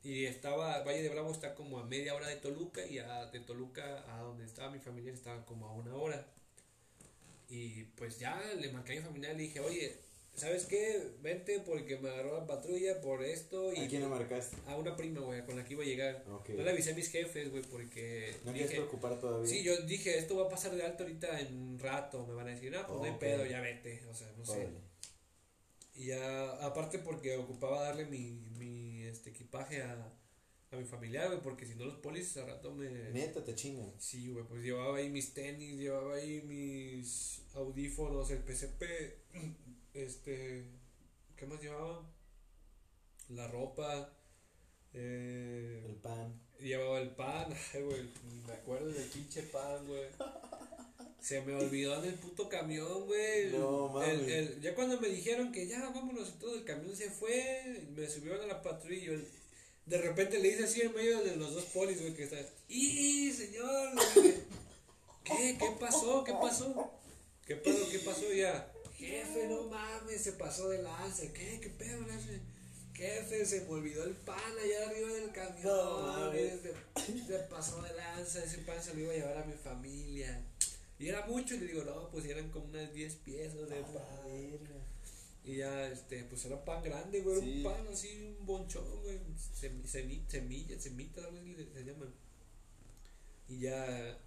[0.03, 3.39] Y estaba, Valle de Bravo está como a media hora de Toluca y a, de
[3.39, 6.25] Toluca a donde estaba mi familia estaba como a una hora.
[7.49, 9.95] Y pues ya le marqué a mi familia y le dije, oye,
[10.33, 11.11] ¿sabes qué?
[11.21, 14.57] Vente porque me agarró la patrulla por esto y ¿A quién le marcaste?
[14.65, 16.23] a una prima, güey, con la que iba a llegar.
[16.25, 19.47] No le avisé a mis jefes, güey, porque ¿No quieres preocupar todavía?
[19.47, 22.47] sí, yo dije, esto va a pasar de alto ahorita en un rato, me van
[22.47, 24.69] a decir, no, pues no hay pedo, ya vete, o sea, no sé.
[25.93, 30.13] Y ya, aparte porque ocupaba darle mi, mi este, equipaje a,
[30.71, 32.89] a mi familiar, güey, porque si no los polis a rato me...
[33.11, 33.93] Neta, te chingan.
[33.99, 38.83] Sí, güey, pues llevaba ahí mis tenis, llevaba ahí mis audífonos, el PCP,
[39.93, 40.65] este,
[41.35, 42.09] ¿qué más llevaba?
[43.29, 44.13] La ropa,
[44.93, 46.41] eh, El pan.
[46.59, 48.09] llevaba el pan, ay, güey,
[48.47, 50.07] me acuerdo del pinche pan, güey.
[51.21, 53.51] Se me olvidó en el puto camión, güey.
[53.51, 54.09] No, mames.
[54.09, 57.83] El- el- ya cuando me dijeron que ya vámonos y todo, el camión se fue,
[57.95, 59.13] me subieron a la patrulla y yo
[59.85, 62.45] de repente le hice así en medio de los dos polis, güey, que están.
[62.67, 63.91] ¡Y, señor!
[65.23, 65.57] ¿Qué?
[65.59, 66.23] ¿Qué pasó?
[66.23, 66.91] ¿Qué pasó?
[67.45, 67.89] ¿Qué pasó?
[67.91, 68.71] ¿Qué pasó ya?
[68.97, 71.23] Jefe, no mames, se pasó de lanza.
[71.33, 71.59] ¿Qué?
[71.61, 72.39] ¿Qué pedo, jefe?
[72.93, 75.63] Jefe, se me olvidó el pan allá arriba del camión.
[75.65, 76.53] No, mames.
[76.95, 80.43] se, se pasó de lanza, ese pan se lo iba a llevar a mi familia.
[81.01, 83.95] Y era mucho, y le digo, no, pues eran como unas 10 piezas de pan.
[85.43, 87.57] Y ya, este, pues era pan grande, güey, Sí.
[87.57, 89.17] un pan así, un bonchón, güey,
[89.59, 92.13] semi- semi- semillas, semitas, algo así se llaman.
[93.49, 94.19] Y ya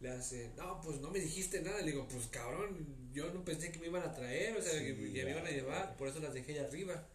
[0.00, 3.72] le hace, no, pues no me dijiste nada, le digo, pues cabrón, yo no pensé
[3.72, 6.08] que me iban a traer, o sea, Sí, que ya me iban a llevar, por
[6.08, 7.08] eso las dejé allá arriba.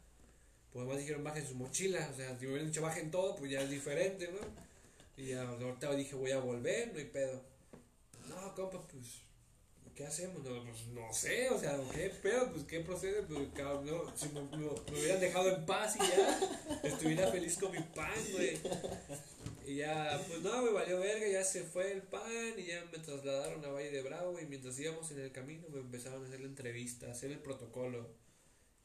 [0.74, 3.52] Pues además dijeron, bajen su mochila, o sea, si me hubieran dicho bajen todo, pues
[3.52, 4.40] ya es diferente, ¿no?
[5.22, 7.44] Y ya ahorita dije, voy a volver, no hay pedo.
[8.42, 9.22] No, compa, pues,
[9.96, 10.44] ¿qué hacemos?
[10.44, 12.52] No, pues no sé, o sea, ¿qué pedo?
[12.52, 13.24] Pues, ¿qué procede?
[13.24, 16.40] Pues, cabrón, si me hubieran dejado en paz y ya
[16.84, 18.60] estuviera feliz con mi pan, güey.
[19.66, 23.00] Y ya, pues no, me valió verga, ya se fue el pan y ya me
[23.00, 26.40] trasladaron a Valle de Bravo y mientras íbamos en el camino me empezaron a hacer
[26.40, 28.08] la entrevista, a hacer el protocolo.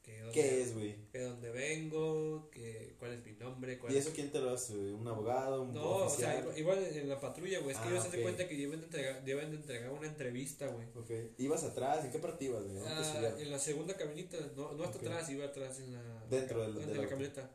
[0.03, 0.95] Que ¿Qué es, güey?
[1.13, 4.49] Que dónde vengo, que cuál es mi nombre, cuál ¿Y es eso quién te lo
[4.49, 4.73] hace?
[4.73, 5.61] ¿Un abogado?
[5.61, 7.71] ¿Un no, o sea, igual- en la patrulla, güey.
[7.73, 10.07] Es que Ah, ellos se dan cuenta que deben de entregar, deben de entregar una
[10.07, 10.85] entrevista, güey.
[10.95, 11.11] Ok.
[11.37, 12.03] ¿Ibas atrás?
[12.03, 15.79] ¿En qué parte ibas, Ah, en la segunda camioneta, no, no hasta atrás, iba atrás
[15.79, 16.25] en la.
[16.29, 17.49] Dentro del- de del la camioneta.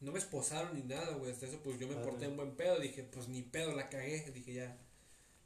[0.00, 1.30] No me esposaron ni nada, güey.
[1.32, 2.80] Hasta eso, pues yo me Ah, porté en buen pedo.
[2.80, 4.24] Dije, pues ni pedo, la cagué.
[4.32, 4.78] Dije, ya,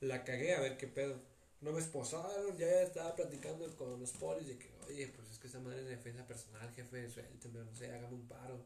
[0.01, 1.21] la cagué, a ver qué pedo.
[1.61, 5.51] No me esposaron, ya estaba platicando con los polis de que, oye, pues es que
[5.51, 8.65] esa madre es de defensa personal, jefe, suélteme, no sé, hágame un paro.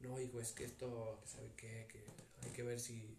[0.00, 2.04] No, hijo, es que esto, que sabe qué, que
[2.42, 3.18] hay que ver si,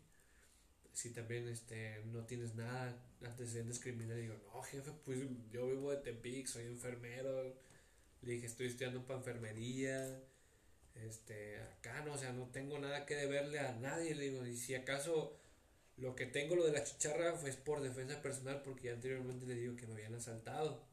[0.91, 4.23] si también este, no tienes nada, antecedentes criminales.
[4.23, 5.19] Digo, no, jefe, pues
[5.51, 7.55] yo vivo de Tepic, soy enfermero.
[8.23, 10.21] Le dije, estoy estudiando para enfermería.
[10.95, 14.15] Este, acá no, o sea, no tengo nada que deberle a nadie.
[14.15, 15.37] Le digo, y si acaso
[15.97, 19.55] lo que tengo, lo de la chicharra, fue por defensa personal, porque ya anteriormente le
[19.55, 20.83] digo que me habían asaltado.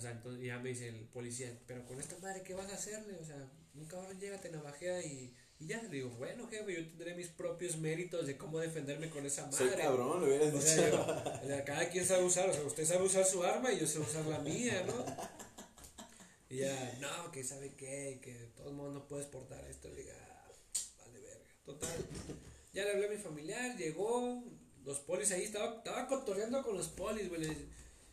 [0.00, 2.74] O sea, entonces ya me dice el policía, pero con esta madre, ¿qué vas a
[2.74, 3.18] hacerle?
[3.18, 3.36] O sea,
[3.74, 5.82] un cabrón llega, te navajea y, y ya.
[5.82, 9.58] Le digo, bueno, jefe, yo tendré mis propios méritos de cómo defenderme con esa madre.
[9.58, 10.88] Soy cabrón, lo hubieras O dicho.
[10.90, 13.78] yo- o sea, cada quien sabe usar, o sea, usted sabe usar su arma y
[13.80, 15.04] yo sé usar la mía, ¿no?
[16.48, 19.96] Y ya, no, que sabe qué, que de todos modos no puedes portar esto, le
[20.02, 20.50] diga, "Ah,
[20.98, 21.44] vale verga.
[21.66, 21.90] Total,
[22.72, 24.42] ya le hablé a mi familiar, llegó,
[24.84, 27.68] los polis ahí, estaba, estaba cotorreando con los polis, güey.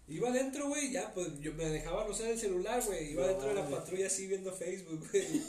[0.09, 3.11] Iba adentro, güey, ya, pues yo me dejaban usar el celular, güey.
[3.11, 5.41] Iba No dentro de la patrulla así viendo Facebook, güey.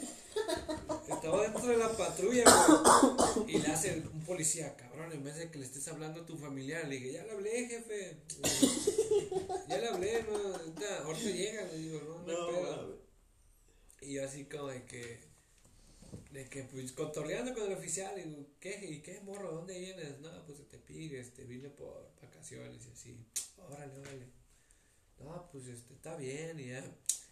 [1.07, 3.55] Estaba dentro de la patrulla, güey.
[3.55, 6.25] Y le hace el- un policía, cabrón, en vez de que le estés hablando a
[6.25, 8.17] tu familiar, le dije, ya le hablé, jefe.
[9.69, 12.77] Ya le hablé, no, ahorita, ahorita llega, le digo, no, no, No, pedo.
[12.77, 12.95] mames.
[14.01, 15.19] Y yo así como de que,
[16.31, 18.77] de que pues cotorreando con el oficial, y digo, ¿qué?
[18.89, 19.51] ¿Y qué, morro?
[19.53, 20.19] ¿Dónde vienes?
[20.19, 23.17] No, pues te pides, este, vine por vacaciones y así,
[23.57, 24.38] órale, órale.
[25.19, 26.83] No, pues este, está bien, y ya.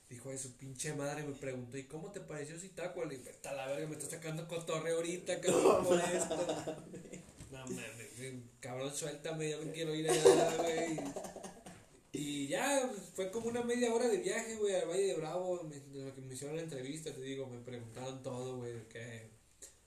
[0.10, 3.10] Dijo de su pinche madre, me preguntó, ¿y cómo te pareció Zitácuaro?
[3.10, 6.76] Le dije, está la verga, me está sacando cotorreo ahorita, cabrón, por esto.
[7.52, 7.82] No mames,
[8.62, 10.98] cabrón, suéltame, ya me quiero ir allá, güey.
[12.14, 15.64] Y ya, pues, fue como una media hora de viaje, güey, al Valle de Bravo,
[15.64, 19.30] me, de lo que me hicieron la entrevista, te digo, me preguntaron todo, güey, que,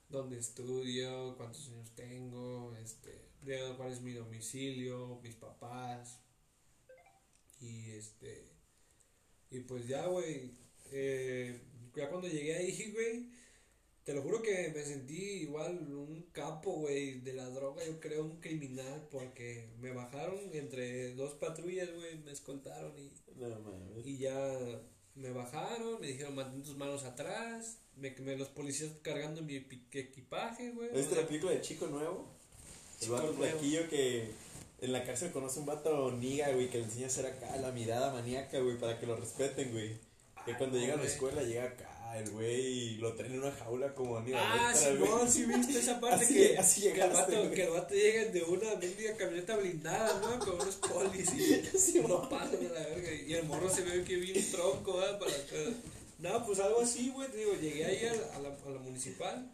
[0.07, 3.21] dónde estudio, cuántos años tengo, este,
[3.75, 6.19] cuál es mi domicilio, mis papás,
[7.61, 8.43] y este,
[9.51, 10.51] y pues ya, güey,
[10.91, 11.61] eh,
[11.95, 13.27] ya cuando llegué ahí, güey,
[14.03, 18.23] te lo juro que me sentí igual un capo, güey, de la droga, yo creo
[18.23, 24.81] un criminal, porque me bajaron entre dos patrullas, güey, me escoltaron y, No y ya
[25.15, 29.55] me bajaron, me dijeron mantén tus manos atrás, me, me los policías cargando mi
[29.91, 30.91] equipaje, güey.
[30.93, 32.27] ¿Viste la película de Chico Nuevo?
[33.01, 34.31] El vato flaquillo que
[34.81, 37.71] en la cárcel conoce un vato niga, güey, que le enseña a hacer acá la
[37.71, 39.89] mirada maníaca, güey, para que lo respeten, güey.
[40.45, 41.13] Que Ah, cuando no, llega a la güey.
[41.13, 44.97] escuela llega acá el güey y lo traen en una jaula como Aníbal Ah, güey.
[44.97, 47.51] Simón, sí viste esa parte Así- que, así que, el vato, güey.
[47.53, 50.39] que el vato llega de una mendiga camioneta blindada, ¿no?
[50.39, 52.09] Con unos polis y Simón.
[52.11, 53.13] no pasan de la verga.
[53.13, 55.19] Y el morro se ve que bien tronco, ¿verdad?
[55.19, 55.55] Para acá.
[56.17, 58.79] No, pues algo así, güey, te digo, llegué ahí a la, a la, a la
[58.79, 59.49] municipal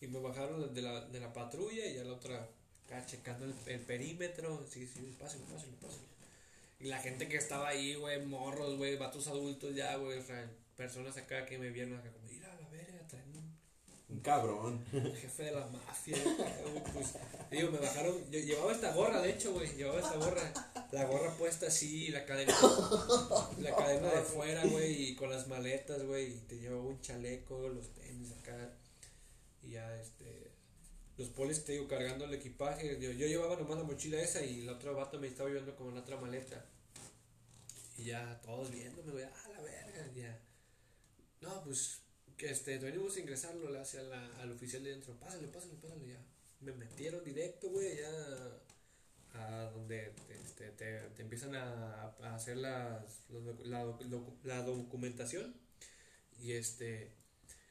[0.00, 2.48] y me bajaron de la, de la patrulla y a la otra
[2.92, 4.64] acá checando el, el perímetro.
[4.68, 6.08] Sí, sí, pásenlo, pásenlo, pásenlo.
[6.80, 10.50] Y la gente que estaba ahí, güey, morros, güey, vatos adultos ya, güey, o sea,
[10.76, 13.56] personas acá que me vieron acá como, mira, a la verga, traen un,
[14.08, 14.84] un cabrón.
[15.14, 17.14] jefe de la mafia, güey, pues,
[17.52, 20.52] digo, me bajaron, yo llevaba esta gorra, de hecho, güey, llevaba esta gorra,
[20.90, 22.52] la gorra puesta así, la cadena,
[23.58, 27.68] la cadena de fuera, güey, y con las maletas, güey, y te llevaba un chaleco,
[27.68, 28.72] los tenis acá,
[29.62, 30.51] y ya, este,
[31.22, 34.60] los polis, te digo, cargando el equipaje, yo, yo llevaba nomás la mochila esa y
[34.62, 36.64] el otro vato me estaba llevando como en otra maleta,
[37.96, 40.40] y ya, todos viéndome, güey, ah, la verga, ya,
[41.40, 41.98] no, pues,
[42.36, 45.14] que este, venimos a ingresarlo hacia la, al oficial de dentro.
[45.20, 46.18] Pásale, pásale, pásale, ya.
[46.60, 48.60] Me metieron directo, güey, ya
[49.34, 53.04] a donde este, te, te empiezan a, hacer las,
[53.64, 55.54] la, docu- la documentación.
[56.40, 57.12] Y este,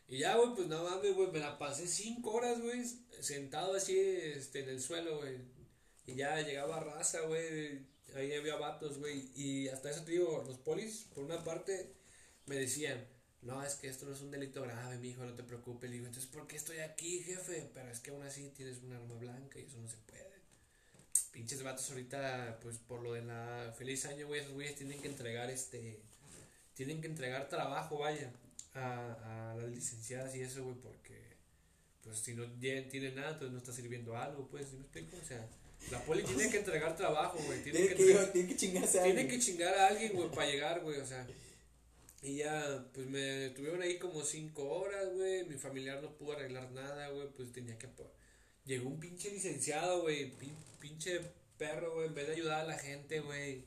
[0.08, 2.84] y ya, güey, pues nada mames, güey, me la pasé cinco horas, güey,
[3.22, 5.38] sentado así, este, en el suelo, güey.
[6.06, 9.32] Y ya llegaba raza, güey, ahí había vatos, güey.
[9.36, 11.94] Y hasta eso te digo, los polis, por una parte,
[12.46, 13.08] me decían,
[13.42, 15.90] no, es que esto no es un delito grave, mi hijo, no te preocupes.
[15.90, 17.70] Le digo, entonces, ¿por qué estoy aquí, jefe?
[17.74, 20.30] Pero es que aún así tienes un arma blanca y eso no se puede.
[21.32, 25.08] Pinches vatos ahorita, pues por lo de la feliz año, güey, esos güeyes tienen que
[25.08, 26.02] entregar este.
[26.74, 28.32] Tienen que entregar trabajo, vaya,
[28.74, 31.20] a, a las licenciadas y eso, güey, porque,
[32.04, 35.18] pues si no tienen nada, entonces no está sirviendo algo, pues, ¿sí me explico?
[35.22, 35.48] O sea,
[35.92, 39.22] la poli tiene que entregar trabajo, güey, tiene que, Tiene que, tiene chingarse a tiene
[39.22, 39.40] alguien.
[39.40, 41.26] que chingar a alguien, güey, para llegar, güey, o sea.
[42.24, 45.44] Y ya, pues me tuvieron ahí como cinco horas, güey.
[45.46, 47.28] Mi familiar no pudo arreglar nada, güey.
[47.36, 47.90] Pues tenía que.
[48.64, 50.32] Llegó un pinche licenciado, güey.
[50.38, 51.20] pin- pinche
[51.58, 52.10] perro, güey.
[52.10, 53.66] En vez de ayudar a la gente, güey.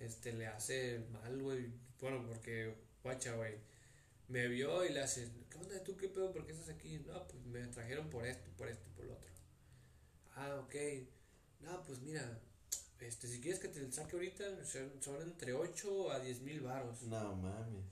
[0.00, 1.64] Este, le hace mal, güey.
[1.98, 3.54] Bueno, porque, guacha, güey.
[4.28, 5.96] Me vio y le hace, ¿qué onda tú?
[5.96, 6.32] ¿Qué pedo?
[6.32, 6.98] ¿Por qué estás aquí?
[7.06, 9.30] No, pues me trajeron por esto, por esto, por lo otro.
[10.34, 10.74] Ah, ok.
[11.60, 12.38] No, pues mira,
[13.00, 17.02] este, si quieres que te saque ahorita, son, entre 8 a 10 mil varos.
[17.02, 17.84] No mames.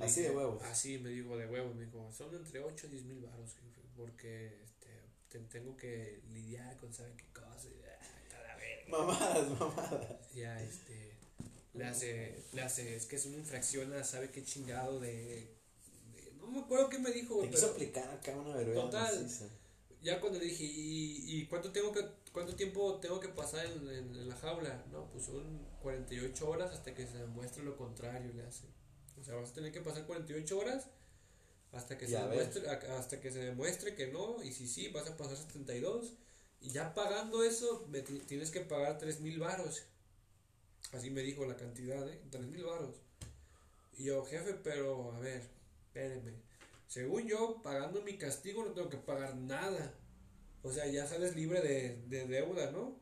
[0.00, 0.62] Así de huevos.
[0.64, 3.54] Así me dijo, de huevos, me dijo, son entre 8 a 10 mil varos,
[3.96, 4.88] porque este,
[5.28, 7.68] te- tengo que lidiar con sabe qué cosa.
[7.68, 8.88] Y, ah, está la verga.
[8.88, 10.34] Mamadas, mamadas.
[10.34, 11.12] Ya, este,
[11.72, 15.56] le hace, le hace, es que es una infracción a sabe qué chingado de-
[16.48, 18.82] no me acuerdo qué me dijo, Te quiso aplicar acá una vergüenza.
[18.82, 19.22] Total.
[19.22, 19.46] maciza.
[20.02, 23.88] ya cuando le dije, ¿y, y cuánto, tengo que, cuánto tiempo tengo que pasar en,
[23.88, 24.84] en- en la jaula?
[24.92, 28.64] No, pues son 48 horas hasta que se demuestre lo contrario, le hace.
[29.20, 30.86] O sea, vas a tener que pasar 48 horas
[31.72, 35.08] hasta que, se Ya demuestre, hasta que se demuestre que no, y si sí, vas
[35.08, 36.14] a pasar 72.
[36.60, 39.82] Y ya pagando eso, me ti- tienes que pagar 3 mil varos.
[40.92, 42.20] Así me dijo la cantidad, ¿eh?
[42.30, 42.96] 3 mil varos.
[43.96, 45.42] Y yo, jefe, pero a ver,
[45.98, 46.32] espéreme.
[46.86, 49.94] Según yo, pagando mi castigo no tengo que pagar nada.
[50.62, 52.98] O sea, ya sales libre de, de deuda, ¿no?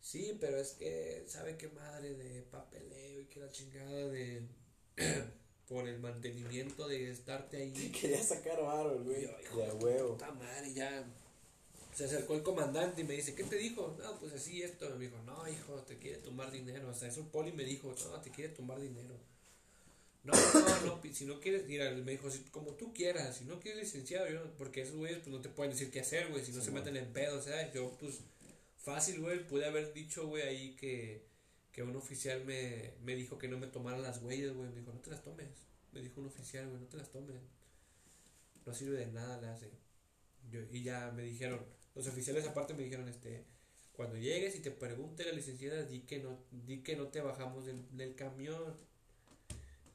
[0.00, 4.42] Sí, pero es que, ¿sabe qué madre de papeleo y que la chingada de...
[5.68, 7.72] por el mantenimiento de estarte ahí.
[8.00, 9.26] Quería sacar varo, güey.
[9.26, 10.12] De huevo.
[10.14, 11.04] Puta madre, ya.
[11.94, 13.94] Se acercó el comandante y me dice, ¿qué te dijo?
[13.98, 14.88] No, pues así esto.
[14.96, 16.88] Me dijo, no, hijo, te quiere tumbar dinero.
[16.88, 19.14] O sea, eso el poli me dijo, no, te quiere tumbar dinero.
[20.24, 23.58] No, no, no, si no quieres, mira, me dijo, si- como tú quieras, si no
[23.60, 26.52] quieres licenciado, yo, porque esos güeyes pues no te pueden decir qué hacer, güey, si
[26.52, 28.20] no Sí, se meten en pedo, o sea, yo pues
[28.78, 31.22] fácil, güey, pude haber dicho, güey, ahí que,
[31.72, 34.92] que un oficial me, me dijo que no me tomara las huellas, güey, me dijo,
[34.92, 35.48] no te las tomes,
[35.92, 37.36] me dijo un oficial, güey, no te las tomes,
[38.66, 39.70] no sirve de nada, le hace.
[40.50, 41.60] Yo, y ya me dijeron,
[41.94, 43.44] los oficiales aparte me dijeron, este,
[43.92, 47.66] cuando llegues y te pregunte la licenciada, di que no, di que no te bajamos
[47.66, 48.74] del, del camión.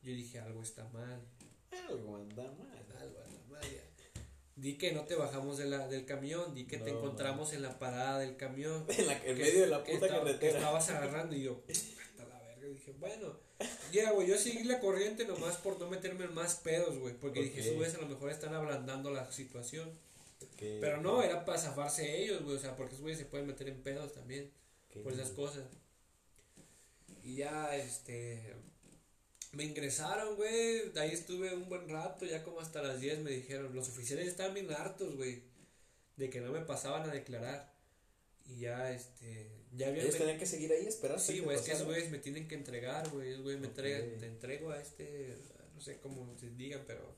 [0.04, 1.22] Yo dije, algo está mal,
[1.90, 2.86] Algo anda mal.
[3.00, 3.82] algo anda mal ya.
[4.56, 7.80] Di que no te bajamos de la, del camión, di que te encontramos en la
[7.80, 8.86] parada del camión.
[8.98, 10.58] En, la, en que- medio de la que puta que carretera.
[10.60, 13.40] estabas agarrando y yo, hasta la verga, dije, bueno,
[13.92, 17.42] ya, güey, yo seguí la corriente nomás por no meterme en más pedos, güey, porque
[17.44, 19.90] dije, esos güeyes a lo mejor están ablandando la situación.
[20.58, 23.48] Que- Pero no, era para zafarse ellos, güey, o sea, porque esos güeyes se pueden
[23.48, 24.52] meter en pedos también
[24.90, 25.64] que- por esas cosas.
[27.24, 28.54] Y ya, este,
[29.54, 33.32] me ingresaron, güey, de ahí estuve un buen rato, ya como hasta las 10 me
[33.32, 35.44] dijeron, los oficiales estaban bien hartos, güey,
[36.18, 37.72] de que no me pasaban a declarar.
[38.46, 40.06] Y ya, este, ya habían...
[40.06, 41.24] Ellos tenían que seguir ahí esperando.
[41.24, 43.30] Sí, güey, es que esos güeyes me tienen que entregar, güey.
[43.32, 43.72] Esos güeyes me Ok.
[43.78, 45.38] entregan, te entrego a este,
[45.74, 47.16] no sé cómo se digan, pero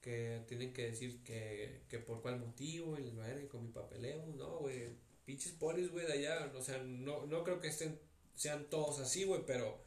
[0.00, 3.66] que tienen que decir que, que por cuál motivo y les va a ir con
[3.66, 4.24] mi papeleo.
[4.28, 4.88] No, güey,
[5.26, 6.50] pinches polis, güey, de allá.
[6.54, 8.00] O sea, no, no creo que estén,
[8.34, 9.78] sean todos así, güey, pero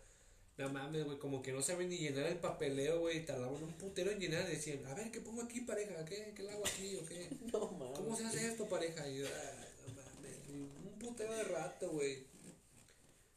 [0.57, 3.25] no mames, güey, como que no saben ni llenar el papeleo, güey.
[3.25, 4.47] Tardaban un putero en llenar.
[4.47, 6.05] Decían, a ver, ¿qué pongo aquí, pareja?
[6.05, 7.27] ¿Qué, qué le hago aquí o qué?
[7.51, 7.97] No mames.
[7.99, 9.07] ¿Cómo se hace esto, pareja?
[9.09, 12.25] Y yo, "Ah, no mames, un putero de rato, güey.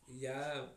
[0.08, 0.72] Y ya,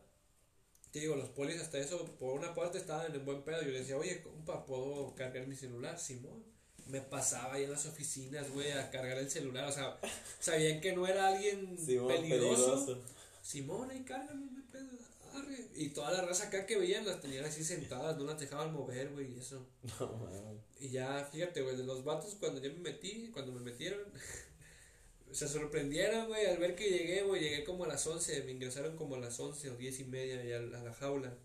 [0.90, 3.62] te digo, los polis hasta eso, por una parte estaban en buen pedo.
[3.62, 5.98] Yo le decía, oye, compa, ¿puedo cargar mi celular?
[5.98, 6.42] Simón.
[6.86, 9.68] me pasaba ahí en las oficinas, güey, a cargar el celular.
[9.68, 9.96] O sea,
[10.40, 12.08] sabían que no era alguien peligroso.
[12.08, 13.02] peligroso.
[13.42, 14.98] Simón, ahí cárgame, hay pedo,
[15.38, 15.68] arre.
[15.74, 19.10] Y toda la raza acá que veían las tenían así sentadas, no las dejaban mover,
[19.12, 19.66] güey, y eso.
[20.00, 20.60] No mames.
[20.78, 24.00] Y ya, fíjate, güey, de los vatos cuando yo me metí, cuando me metieron,
[25.32, 28.96] se sorprendieron, güey, al ver que llegué, güey, llegué como a las 11, me ingresaron
[28.96, 31.36] como a las 11 o 10 y media ya a la jaula.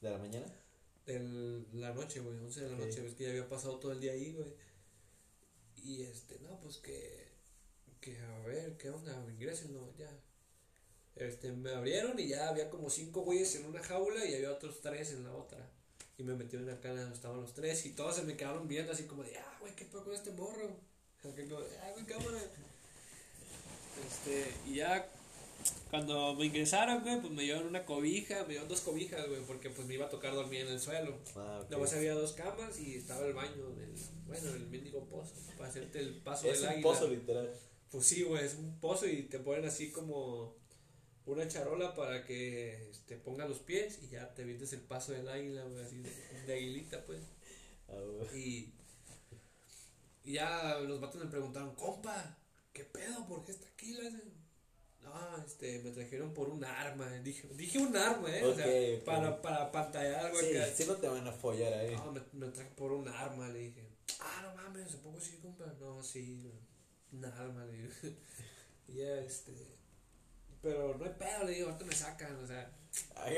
[0.00, 0.46] ¿De la mañana?
[1.06, 4.00] de la noche, güey, 11 de la noche, ves que ya había pasado todo el
[4.00, 4.52] día ahí, güey.
[5.84, 7.28] Y este, no, pues que,
[8.00, 9.24] que a ver, ¿qué onda?
[9.30, 10.10] Ingresen, no, ya.
[11.16, 14.80] Este, me abrieron y ya había como cinco güeyes en una jaula y había otros
[14.80, 15.70] tres en la otra.
[16.18, 19.04] Y me metieron acá donde estaban los tres y todos se me quedaron viendo así
[19.04, 20.76] como de, ah, güey, ¿qué pasa con este morro?
[21.22, 22.38] Como ah, güey, cámara.
[24.06, 25.10] Este, y ya
[25.90, 29.70] cuando me ingresaron, güey, pues me dieron una cobija, me dieron dos cobijas, güey, porque
[29.70, 31.18] pues me iba a tocar dormir en el suelo.
[31.34, 31.70] Ah, ok.
[31.70, 33.94] Nomás había dos camas y estaba el baño, del,
[34.26, 36.88] bueno, el mendigo pozo, para hacerte el paso Es del un águila.
[36.88, 37.54] pozo literal.
[37.90, 40.56] Pues sí, güey, es un pozo y te ponen así como
[41.26, 45.28] una charola para que te ponga los pies y ya te vientes el paso del
[45.28, 46.10] águila, güey, así de,
[46.46, 47.20] de aguilita, pues.
[47.88, 48.38] Ah, güey.
[48.38, 48.74] Y,
[50.24, 52.36] y ya los vatos me preguntaron, compa,
[52.72, 53.26] ¿qué pedo?
[53.26, 53.92] ¿Por qué está aquí?
[53.94, 54.10] La-
[55.02, 57.08] No, este, me trajeron por un arma.
[57.18, 58.44] Dije, dije un arma, ¿eh?
[58.44, 60.72] o sea, para, para pantallar algo Sí, acá.
[60.74, 61.94] sí no te van a follar ahí.
[61.94, 63.86] No, me, me traje por un arma, le dije.
[64.20, 65.64] Ah, no mames, ¿a poco sí, compa?
[65.80, 66.50] No, sí,
[67.12, 67.88] un arma, le
[68.88, 69.52] y ya, este.
[70.66, 72.68] Pero no hay pedo, le digo, ahorita me sacan, o sea,
[73.14, 73.30] a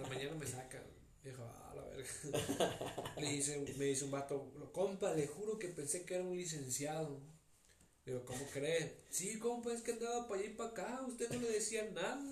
[0.00, 0.80] la mañana me sacan.
[1.22, 3.12] Dijo, ah, la verga.
[3.20, 7.20] le dice, me dice un vato, compa, le juro que pensé que era un licenciado.
[8.06, 9.04] Digo, ¿cómo cree?
[9.10, 12.24] Sí, compa, es que andaba para allá y para acá, usted no le decía nada.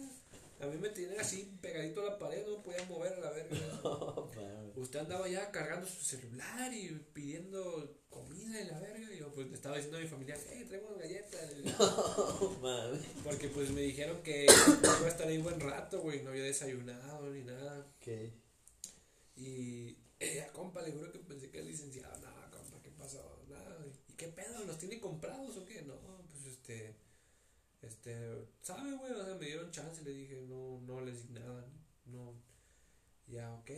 [0.65, 3.57] A mí me tenían así pegadito a la pared, no podía mover a la verga.
[3.85, 4.31] No.
[4.77, 9.13] Usted andaba ya cargando su celular y pidiendo comida y la verga.
[9.13, 11.53] Y yo pues le estaba diciendo a mi familia, hey, traigo galletas.
[11.65, 12.99] No.
[13.23, 16.23] Porque pues me dijeron que iba a estar ahí buen rato, güey.
[16.23, 17.87] No había desayunado ni nada.
[17.99, 18.33] Ok.
[19.37, 22.17] Y, eh, compa, le juro que pensé que era licenciado.
[22.21, 23.43] No, compa, ¿qué pasó?
[23.49, 23.85] Nada.
[24.09, 24.65] ¿Y qué pedo?
[24.65, 25.83] ¿Los tiene comprados o qué?
[25.83, 25.95] No,
[26.33, 26.97] pues este.
[27.87, 29.13] Este, ¿sabe, güey?
[29.13, 30.03] O sea, me dieron chance.
[30.03, 31.65] Le dije, no, no les di nada.
[32.07, 32.35] No.
[33.27, 33.71] Ya, ok.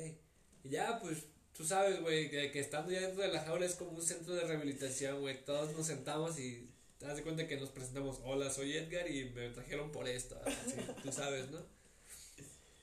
[0.65, 3.93] Y ya, pues, tú sabes, güey, que, estando ya dentro de la jaula es como
[3.93, 5.45] un centro de rehabilitación, güey.
[5.45, 8.20] Todos nos sentamos y te das cuenta que nos presentamos.
[8.24, 10.41] Hola, soy Edgar y me trajeron por esto.
[10.45, 11.61] Así, tú sabes, ¿no?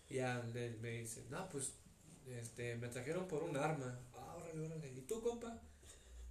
[0.10, 1.74] Y ya le, me dice, no, pues,
[2.28, 4.00] este, me trajeron por un arma.
[4.14, 4.94] Ah, órale, órale.
[4.94, 5.62] ¿Y tú, compa?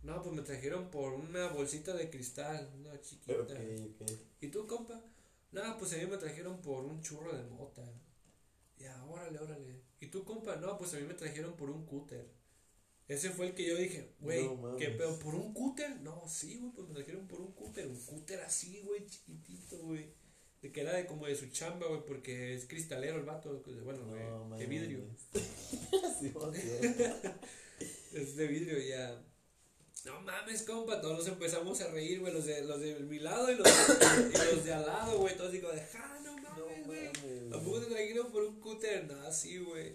[0.02, 3.34] No, pues me trajeron por una bolsita de cristal, una chiquita.
[4.40, 5.00] ¿Y tú, compa?
[5.52, 7.82] No, pues a mí me trajeron por un churro de mota.
[8.78, 9.80] Ya, órale, órale.
[10.00, 10.56] ¿Y tú, compa?
[10.56, 12.26] No, pues a mí me trajeron por un cúter.
[13.06, 14.76] Ese fue el que yo dije, güey, No.
[14.76, 15.18] ¿qué pedo?
[15.18, 16.00] ¿Por un cúter?
[16.00, 17.86] No, sí, güey, pues me trajeron por un cúter.
[17.86, 20.06] Un cúter así, güey, chiquitito, güey.
[20.62, 23.52] De que era de como de su chamba, güey, porque es cristalero el vato.
[23.54, 25.04] de- Bueno, güey, No de vidrio.
[26.20, 26.32] Sí.
[28.12, 29.22] Es de vidrio ya.
[30.04, 33.50] No mames, compa, todos nos empezamos a reír, güey, los de, los de mi lado
[33.52, 33.70] y los de,
[34.34, 37.04] y los de al lado, güey, todos digo, ja, no mames, güey.
[37.06, 37.52] mames.
[37.52, 39.04] ¿A poco te trajeron por un cúter?
[39.06, 39.94] No, sí, güey.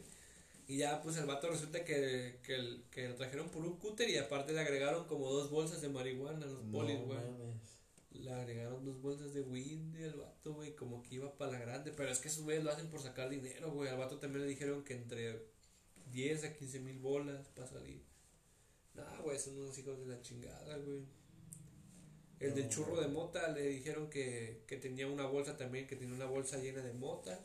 [0.70, 4.18] Y ya, pues el vato resulta que, que, que lo trajeron por un cúter y
[4.18, 7.20] aparte le agregaron como dos bolsas de marihuana a los polis, No güey.
[7.20, 7.58] mames.
[8.12, 11.92] Le agregaron dos bolsas de weed el vato, güey, como que iba para la grande.
[11.92, 13.90] Pero es que esos güeyes lo hacen por sacar dinero, güey.
[13.90, 15.46] Al vato también le dijeron que entre
[16.12, 18.02] 10 a 15 mil bolas para salir.
[18.98, 21.02] Nah, güey, son unos hijos de la chingada, güey.
[22.40, 23.06] El del No, churro güey.
[23.06, 26.82] de mota le dijeron que, que tenía una bolsa también, que tenía una bolsa llena
[26.82, 27.40] de mota.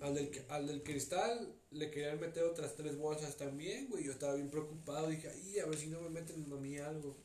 [0.00, 4.04] Al del, al del cristal le querían meter otras tres bolsas también, güey.
[4.04, 5.08] Yo estaba bien preocupado.
[5.08, 7.16] Dije, ay, a ver si no me meten a mí algo.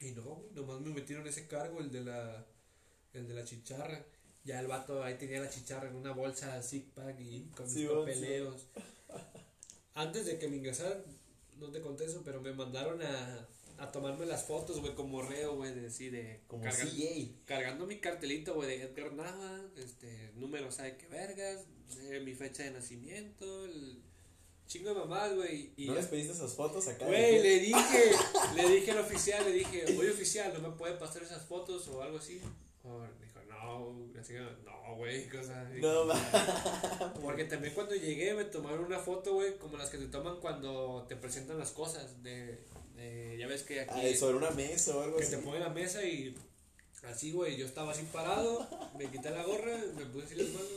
[0.00, 2.46] Y no, güey, nomás me metieron ese cargo, el de la,
[3.12, 4.04] el de la chicharra.
[4.44, 7.80] Ya el vato ahí tenía la chicharra en una bolsa zig pack y con Sí,
[7.80, 8.66] mis papeleos.
[9.94, 11.04] Antes de que me ingresaran,
[11.58, 13.48] no te conté eso, pero me mandaron a,
[13.78, 16.84] a tomarme las fotos, güey, como reo, güey, de así de Como carga-
[17.44, 21.64] cargando mi cartelito, güey, de Edgar Nava, este, número, ¿sabe qué vergas?
[22.10, 24.00] eh, mi fecha de nacimiento, el
[24.66, 25.72] chingo de mamás, güey.
[25.76, 27.06] Y ¿No les pediste esas fotos acá?
[27.06, 28.12] Güey, le dije,
[28.56, 32.02] le dije al oficial, le dije, oye oficial, ¿no me puede pasar esas fotos o
[32.02, 32.40] algo así?
[32.84, 33.31] O dijo,
[33.64, 35.80] no, la señora, no, güey, cosa así.
[35.80, 36.06] No.
[37.22, 41.04] Porque también cuando llegué me tomaron una foto, güey, como las que te toman cuando
[41.08, 42.58] te presentan las cosas, de,
[42.96, 45.36] de- ya ves que aquí Ah, sobre una mesa o algo que así.
[45.36, 46.34] te ponen la mesa y
[47.04, 48.66] así, güey, yo estaba así parado,
[48.98, 50.68] me quité la gorra, me puse así las manos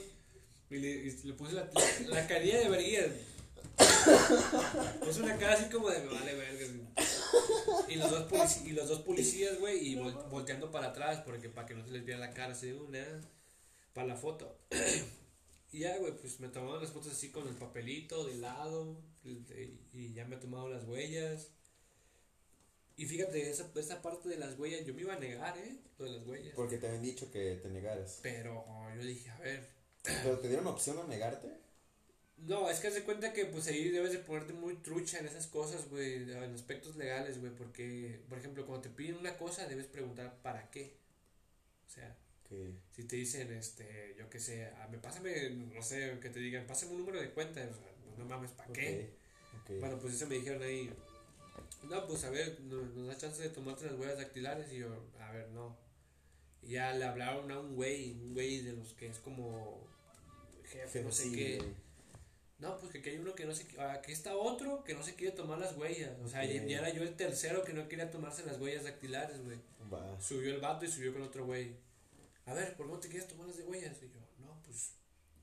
[0.72, 3.16] y le, y le puse la, la, la carilla de vergüenza.
[5.06, 6.66] Puse una cara así como de me vale verga.
[7.90, 11.68] y, los dos y los dos policías, güey, y vol- volteando para atrás, porque para
[11.68, 13.22] que no se les viera la cara, así de una,
[13.94, 14.58] para la foto.
[15.72, 19.44] y ya, güey, pues me tomaron las fotos así con el papelito de lado, y,
[19.94, 21.50] y ya me tomaron las huellas.
[22.98, 25.78] Y fíjate, esa, esa parte de las huellas, yo me iba a negar, ¿eh?
[25.98, 26.54] Lo de las huellas.
[26.56, 28.20] Porque te habían dicho que te negaras.
[28.24, 28.64] Pero
[28.96, 29.68] yo dije, a ver,
[30.04, 31.48] ¿Pero te dieron opción a negarte?
[32.38, 35.26] No, es que haz de cuenta que pues ahí debes de ponerte muy trucha en
[35.26, 39.68] esas cosas, güey, en aspectos legales, güey, porque, por ejemplo, cuando te piden una cosa
[39.68, 40.98] debes preguntar para qué.
[41.88, 42.16] O sea,
[42.92, 46.68] si te dicen, este, yo qué sé, ah, me pásame, no sé, que te digan,
[46.68, 49.14] pásame un número de cuenta, o sea, no, no mames, ¿para qué?
[49.80, 50.92] Bueno, pues eso me dijeron ahí,
[51.90, 55.06] no, pues a ver, nos, nos da chance de tomarte las huellas dactilares y yo,
[55.20, 55.78] a ver, no.
[56.62, 59.88] Y ya le hablaron a un güey, un güey de los que es como
[60.64, 61.85] jefe, no sé qué.
[62.58, 65.16] No, pues que aquí hay uno que no se aquí está otro que no se
[65.16, 66.12] quiere tomar las huellas.
[66.24, 66.68] O sea, ya, Ok.
[66.68, 69.58] ya era yo el tercero que no quería tomarse las huellas dactilares, güey.
[70.20, 71.76] Subió el vato y subió con otro güey.
[72.46, 73.98] A ver, ¿por qué no te quieres tomar las de huellas?
[74.02, 74.92] Y yo, no, pues,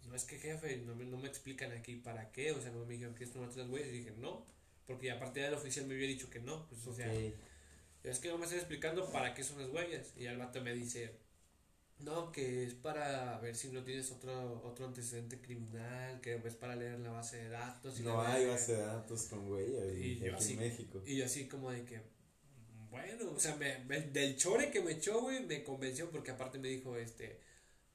[0.09, 2.53] no es que jefe, no me, no me explican aquí para qué.
[2.53, 3.89] O sea, no me dijeron, ¿quieres tomarte las huellas?
[3.89, 4.47] Y dije, no.
[4.87, 6.67] Porque aparte del oficial me había dicho que no.
[6.69, 10.13] Pues, o sea, es que no me están explicando para qué son las huellas.
[10.17, 11.13] Y el vato me dice,
[12.03, 16.77] no, que es para ver si no tienes otro, otro antecedente criminal, que es para
[16.77, 17.99] leer la base de datos.
[17.99, 18.53] Y No hay verga".
[18.55, 21.03] base de datos con huellas Y aquí así- en México.
[21.07, 22.01] Y yo así como de que,
[22.91, 26.59] bueno, o sea, me, me- del chore que me echó, güey, me convenció porque aparte
[26.59, 27.41] me dijo, este,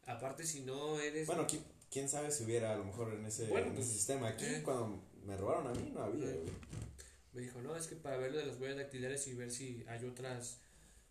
[0.05, 1.27] aparte si no eres...
[1.27, 3.95] Bueno, ¿quién, quién sabe si hubiera a lo mejor en ese, Bueno, en pues, ese
[3.97, 4.29] sistema.
[4.29, 4.61] Aquí eh.
[4.63, 6.39] cuando me robaron a mí no había, Eh.
[6.41, 6.53] güey.
[7.34, 9.84] Me dijo, no, es que para ver lo de las huellas dactilares y ver si
[9.88, 10.59] hay otras...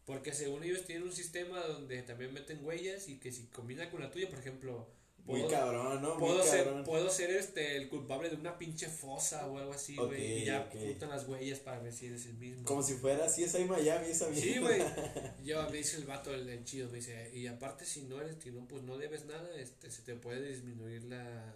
[0.06, 4.00] Porque según ellos tienen un sistema donde también meten huellas y que si combina con
[4.00, 4.88] la tuya, por ejemplo...
[5.24, 6.10] Muy puedo- cabrón, ¿no?
[6.14, 6.84] Muy Puedo ser, cabrón.
[6.84, 10.06] puedo ser este el culpable de una pinche fosa o algo así, güey.
[10.06, 10.80] Ok, y ya ok.
[10.80, 12.64] juntan las huellas para ver si eres el mismo.
[12.64, 14.60] Como si fuera, sí, es ahí Miami, esa Sí, mierda.
[14.60, 14.82] güey.
[15.44, 18.36] Yo me dice el vato, el, el chido, me dice, y aparte si no eres,
[18.40, 21.52] si no, pues no debes nada, este, se te puede disminuir la,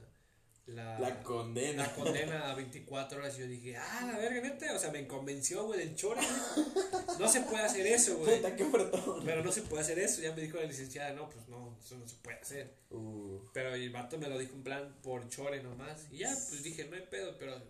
[0.66, 1.84] la, La condena.
[1.86, 3.36] la condena a 24 horas.
[3.36, 6.66] Y yo dije, ah, la verga, neta, o sea, me convenció, güey, del chore, güey.
[7.18, 8.40] No se puede hacer eso, güey.
[9.24, 11.96] Pero no se puede hacer eso, ya me dijo la licenciada, no, pues no, eso
[11.96, 12.74] no se puede hacer.
[12.90, 16.06] Uh, Pero el vato me lo dijo en plan por chore nomás.
[16.10, 17.60] Y ya, pues dije, no hay pedo, pero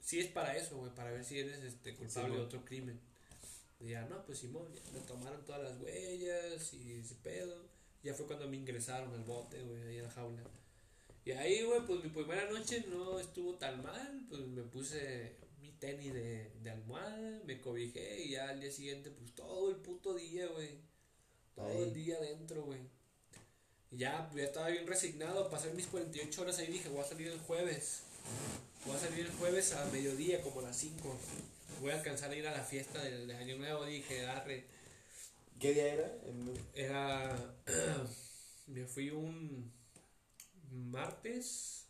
[0.00, 3.00] sí es para eso, güey, para ver si eres este culpable Sí, de otro crimen.
[3.80, 7.68] Y ya, no, pues Simón, ya me tomaron todas las huellas y ese pedo.
[8.02, 10.42] Ya fue cuando me ingresaron al bote, güey, ahí en la jaula.
[11.24, 15.72] Y ahí, güey, pues mi primera noche no estuvo tan mal, pues me puse mi
[15.72, 20.14] tenis de, de almohada, me cobijé y ya al día siguiente, pues todo el puto
[20.14, 20.80] día, güey.
[21.54, 21.82] Todo Ahí.
[21.82, 22.80] el día adentro, güey.
[23.90, 27.28] Y ya, ya estaba bien resignado, pasé mis 48 horas ahí, dije, voy a salir
[27.28, 28.02] el jueves.
[28.84, 31.16] Voy a salir el jueves a mediodía, como a las 5.
[31.80, 34.66] Voy a alcanzar a ir a la fiesta del, de Año Nuevo, dije, arre.
[35.58, 36.12] ¿Qué día era?
[36.74, 37.54] Era.
[38.66, 39.72] me fui un
[40.74, 41.86] martes.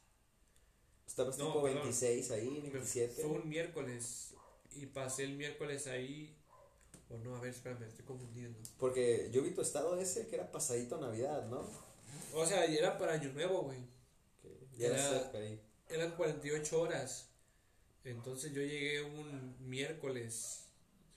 [1.06, 1.82] Estabas No, tipo perdón.
[1.82, 3.22] 26 ahí, me- 27.
[3.22, 4.34] Fue un miércoles.
[4.76, 6.36] Y pasé el miércoles ahí.
[7.10, 8.58] O no, a ver, espérame, estoy confundiendo.
[8.78, 11.68] Porque yo vi tu estado ese que era pasadito Navidad, ¿no?
[12.34, 13.78] O sea, y era para Año Nuevo, güey.
[14.42, 15.60] Que ya era Era- cerca ahí.
[15.88, 17.28] Eran 48 horas.
[18.04, 20.64] Entonces yo llegué un miércoles.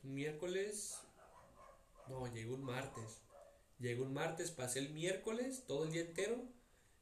[0.03, 0.95] Un miércoles.
[2.09, 3.17] No, llegué un martes.
[3.79, 6.43] Llegué un martes, pasé el miércoles todo el día entero.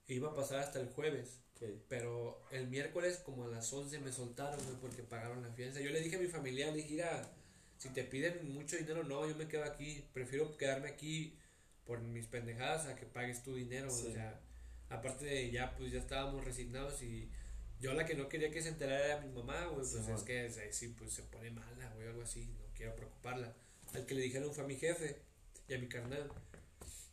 [0.08, 1.42] Iba a pasar hasta el jueves.
[1.56, 1.70] Ok.
[1.88, 5.80] Pero el miércoles como a las 11 me soltaron, güey, porque pagaron la fianza.
[5.82, 7.32] Yo le dije a mi familia, le dije, "Mira,
[7.78, 10.06] si te piden mucho dinero, no, yo me quedo aquí.
[10.14, 11.38] Prefiero quedarme aquí
[11.86, 13.90] por mis pendejadas a que pagues tu dinero.
[13.90, 14.08] Sí.
[14.08, 14.40] O sea,
[14.90, 17.30] aparte de ya, pues ya estábamos resignados y
[17.80, 19.86] yo la que no quería que se enterara era mi mamá, güey.
[19.88, 22.46] Pues Sí, es que eh, sí, pues se pone mala, güey, algo así.
[22.46, 23.54] No quiero preocuparla.
[23.94, 25.22] Al que le dijeron fue a mi jefe
[25.68, 26.30] y a mi carnal.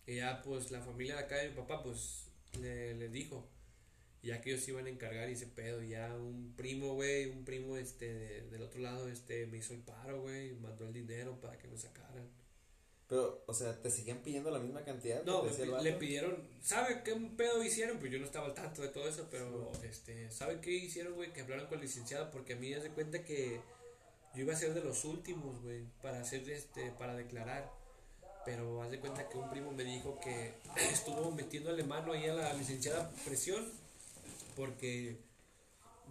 [0.07, 2.29] Y ya, pues la familia de acá de mi papá, pues
[2.61, 3.47] le, le dijo.
[4.23, 7.27] Y ya que ellos se iban a encargar y ese pedo, ya un primo, güey,
[7.27, 10.93] un primo este de- del otro lado, este, me hizo el paro, güey, mandó el
[10.93, 12.29] dinero para que me sacaran.
[13.09, 15.25] Pero, o sea, ¿te seguían pidiendo la misma cantidad?
[15.25, 17.99] No, me le pidieron, ¿sabe qué pedo hicieron?
[17.99, 21.33] Pues yo no estaba al tanto de todo eso, pero, este, ¿sabe qué hicieron, güey?
[21.33, 23.61] Que hablaron con el licenciado porque a mí ya de cuenta que
[24.35, 27.71] yo iba a ser de los últimos, güey, para hacer, este, para declarar.
[28.45, 30.55] Pero haz de cuenta que un primo me dijo que
[30.93, 33.65] estuvo metiéndole mano ahí a la licenciada presión
[34.57, 35.17] porque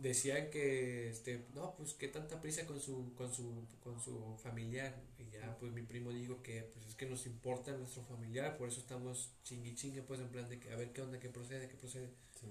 [0.01, 4.95] decían que este no pues qué tanta prisa con su con su con su familiar
[5.19, 8.69] y ya pues mi primo dijo que pues es que nos importa nuestro familiar por
[8.69, 11.67] eso estamos chingui chingue pues en plan de que a ver qué onda qué procede
[11.67, 12.09] qué procede
[12.39, 12.47] Sí,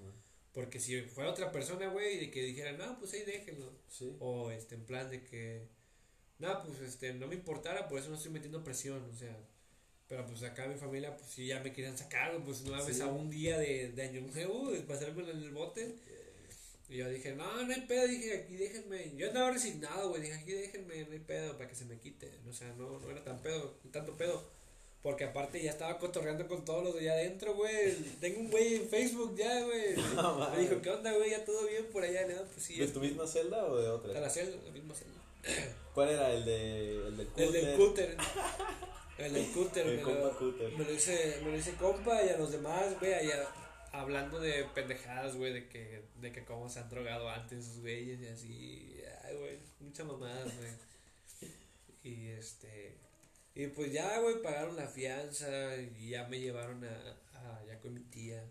[0.53, 4.15] porque si fuera otra persona güey de que dijera no pues ahí déjenlo Sí.
[4.19, 5.67] o este en plan de que
[6.41, 9.37] no, pues este, no me importara, por eso no estoy metiendo presión, o sea.
[10.11, 13.01] Pero pues acá mi familia, pues sí, ya me querían sacar, pues no mames Sí.
[13.01, 15.95] a un día de, de año nuevo, de pasarme en el bote.
[16.89, 19.13] Y yo dije, no, no hay pedo, dije, aquí déjenme.
[19.15, 22.29] Yo andaba resignado, güey, dije, aquí déjenme, no hay pedo, para que se me quite.
[22.49, 24.43] O sea, no, no era tan pedo, tanto pedo.
[25.01, 27.95] Porque aparte ya estaba cotorreando con todos los de allá adentro, güey.
[28.19, 29.95] Tengo un güey en Facebook ya, güey.
[30.15, 31.29] No, me dijo, ¿qué onda, güey?
[31.29, 32.27] ¿Ya todo bien por allá?
[32.27, 32.75] No, pues sí.
[32.77, 34.19] ¿De tu misma celda o de otra?
[34.19, 35.21] la celda, la misma celda.
[35.93, 38.17] ¿Cuál era el de el del El del cúter?
[39.25, 39.87] El del cúter.
[39.87, 40.71] El me, compa lo, cúter.
[40.77, 43.47] me lo hice, me lo hice compa y a los demás, güey, allá
[43.91, 48.19] hablando de pendejadas, güey, de que, de que cómo se han drogado antes esos güeyes
[48.21, 49.01] y así.
[49.23, 51.51] Ay, güey, mucha mamada, güey.
[52.03, 52.97] Y este.
[53.53, 57.93] Y pues ya, güey, pagaron la fianza y ya me llevaron a, a ya con
[57.93, 58.43] mi tía.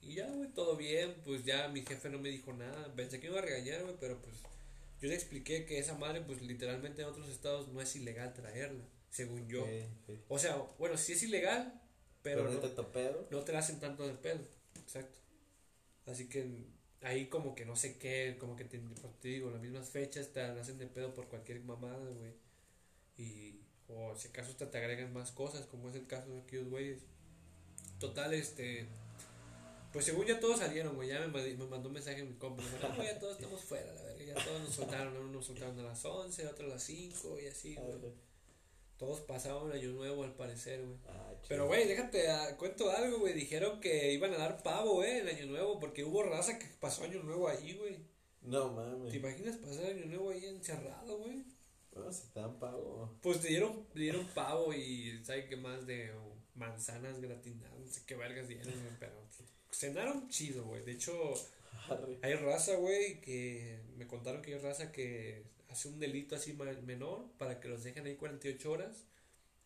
[0.00, 2.90] Y ya, güey, todo bien, pues ya mi jefe no me dijo nada.
[2.94, 4.36] Pensé que me iba a regañar, güey, pero pues
[5.00, 8.84] yo le expliqué que esa madre, pues literalmente en otros estados no es ilegal traerla,
[9.16, 9.66] según yo.
[10.28, 11.80] O sea, bueno, sí es ilegal,
[12.22, 13.26] pero, Pero no, te topedo.
[13.30, 14.40] no te la hacen tanto de pedo.
[14.78, 15.18] Exacto.
[16.04, 16.66] Así que
[17.00, 20.28] ahí como que no sé qué, como que te, pues, te digo, las mismas fechas
[20.34, 22.34] te hacen de pedo por cualquier mamada, güey.
[23.16, 26.68] Y, o si acaso hasta te agregan más cosas, como es el caso de aquellos
[26.68, 26.98] güeyes.
[27.98, 28.86] Total, este.
[29.94, 31.08] Pues según ya todos salieron, güey.
[31.08, 32.62] Ya me, me mandó un mensaje mi compa.
[32.62, 34.24] Me dijo, "No, ya todos estamos fuera, la verga.
[34.24, 35.16] Ya todos nos soltaron.
[35.16, 38.25] Unos nos soltaron a las 11, otros a las 5 y así, güey.
[38.98, 40.98] Todos pasaban año nuevo al parecer, güey.
[41.06, 41.34] Ah.
[41.48, 43.34] Pero, güey, déjate, ah, cuento algo, güey.
[43.34, 47.04] Dijeron que iban a dar pavo, güey, en Año Nuevo, porque hubo raza que pasó
[47.04, 47.98] Año Nuevo ahí, güey.
[48.40, 49.10] No mames.
[49.10, 51.44] ¿Te imaginas pasar Año Nuevo ahí encerrado, güey?
[51.94, 53.18] No, si te dan pago.
[53.22, 55.86] Pues te dieron, te dieron pavo y, ¿sabes qué más?
[55.86, 59.26] De oh, manzanas gratinadas, no sé qué vergas dieron, güey, pero
[59.70, 60.84] cenaron chido, güey.
[60.84, 61.34] De hecho,
[62.22, 67.26] hay raza, güey, que me contaron que hay raza que hace un delito así menor
[67.38, 69.04] para que los dejen ahí 48 horas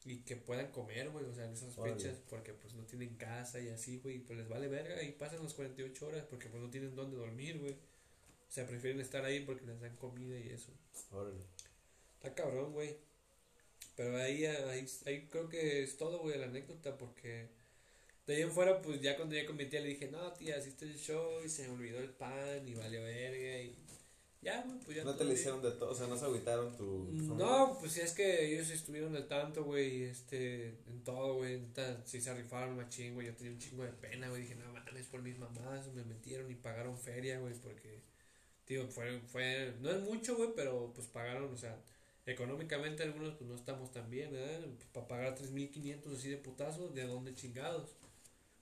[0.05, 3.61] y que puedan comer, güey, o sea, en esas fechas, porque pues no tienen casa
[3.61, 6.71] y así, güey, pues les vale verga y pasan las 48 horas porque pues no
[6.71, 7.73] tienen dónde dormir, güey.
[7.73, 10.73] O sea, prefieren estar ahí porque les dan comida y eso.
[11.13, 11.45] Órale.
[12.15, 12.97] Está cabrón, güey.
[13.95, 17.49] Pero ahí, ahí, ahí creo que es todo, güey, la anécdota, porque
[18.27, 20.59] de ahí en fuera, pues ya cuando ya con mi tía le dije, no, tía,
[20.59, 23.77] hiciste el show y se me olvidó el pan y valió verga y
[24.43, 26.75] ya, güey, pues ya No te le hicieron de todo, o sea, no se agüitaron
[26.77, 27.09] tu.
[27.13, 31.61] No, pues es que ellos estuvieron al tanto, güey, este, en todo, güey,
[32.05, 35.07] sí se rifaron machín, güey, yo tenía un chingo de pena, güey, dije, no mames,
[35.07, 38.01] por mis mamás, me metieron y pagaron feria, güey, porque,
[38.65, 41.77] tío, fue, fue, no es mucho, güey, pero pues pagaron, o sea,
[42.25, 44.61] económicamente algunos pues no estamos tan bien, ¿verdad?
[44.61, 47.91] Pues, para pagar 3.500 así de putazo, ¿de dónde chingados?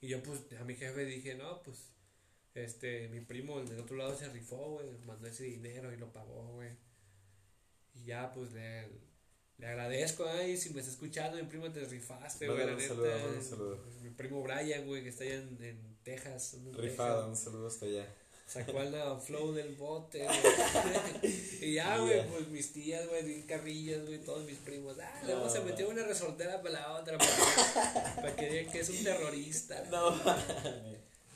[0.01, 1.77] Y yo pues a mi jefe dije, no, pues,
[2.55, 6.11] este, mi primo, el del otro lado se rifó, güey, mandó ese dinero y lo
[6.11, 6.69] pagó, güey.
[7.95, 8.87] Y ya, pues, le,
[9.57, 12.87] le agradezco, ay, si me está escuchando, mi primo te rifaste, güey, la neta.
[12.87, 13.85] saludo, un saludo.
[14.01, 16.53] Mi primo Brian, güey, que está allá en, en Texas.
[16.55, 17.29] en Rifado, Texas.
[17.29, 18.15] un saludo hasta allá.
[18.47, 20.39] Sacó al flow del bote, güey.
[21.61, 22.27] y ya, güey, Yeah.
[22.31, 24.97] pues mis tías, güey, bien carrillas, güey, todos mis primos.
[24.99, 28.79] Ah, No, luego se metió una resoltera para la otra, para, para que digan que
[28.79, 29.83] es un terrorista.
[29.91, 30.19] No.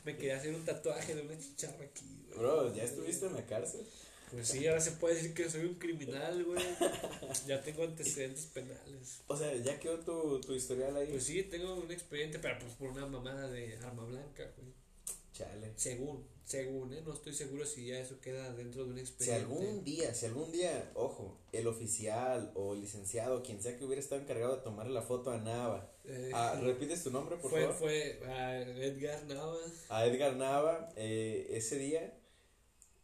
[0.04, 2.38] Me quería hacer un tatuaje de una chicharra aquí, güey.
[2.38, 3.86] Bro, ¿ya estuviste en la cárcel?
[4.30, 6.62] Pues sí, ahora se puede decir que soy un criminal, güey.
[7.46, 9.22] Ya tengo antecedentes penales.
[9.28, 11.08] O sea, ya quedó tu, tu historial ahí.
[11.08, 14.72] Pues sí, tengo un expediente, pero pues por una mamada de arma blanca, güey.
[15.32, 15.72] Chale.
[15.76, 17.00] Según, según, ¿eh?
[17.04, 19.40] No estoy seguro si ya eso queda dentro de un Si expediente.
[19.42, 24.20] algún día, si algún día, ojo, el oficial o licenciado, quien sea que hubiera estado
[24.20, 25.90] encargado de tomarle la foto a Nava.
[26.04, 27.74] Eh, Ah, ¿Repites tu nombre, por fue, favor?
[27.76, 29.86] fue a Edgar Navas.
[29.88, 32.18] A Edgar Nava, eh, ese día,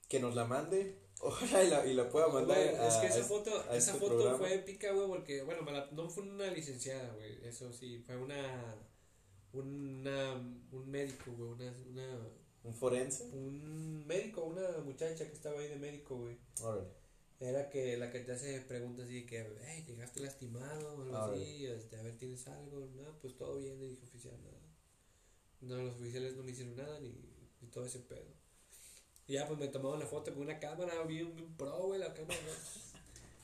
[0.09, 0.99] que nos la mande.
[1.23, 2.57] Ojalá y la, y la pueda mandar.
[2.57, 4.39] Güey, es a- que esa a- foto, a esa este foto programa.
[4.39, 8.77] fue épica, güey, porque, bueno, la- no fue una licenciada, güey, eso sí, fue una,
[9.53, 10.35] una,
[10.73, 12.19] un médico, güey, una, una,
[12.65, 13.25] Un forense.
[13.33, 16.39] un médico, una muchacha que estaba ahí de médico, güey.
[16.63, 16.89] Órale.
[17.41, 21.65] Era que la que te hace preguntas así que, hey, llegaste lastimado o algo así,
[21.65, 22.87] este, a ver, ¿tienes algo?
[22.95, 24.61] No, pues todo bien, le dije oficial, nada.
[25.63, 27.09] No, los oficiales no me hicieron nada ni,
[27.63, 28.35] ni todo ese pedo.
[29.27, 32.13] Y ya, pues me tomaron la foto con una cámara bien, bien pro, güey, la
[32.13, 32.37] cámara.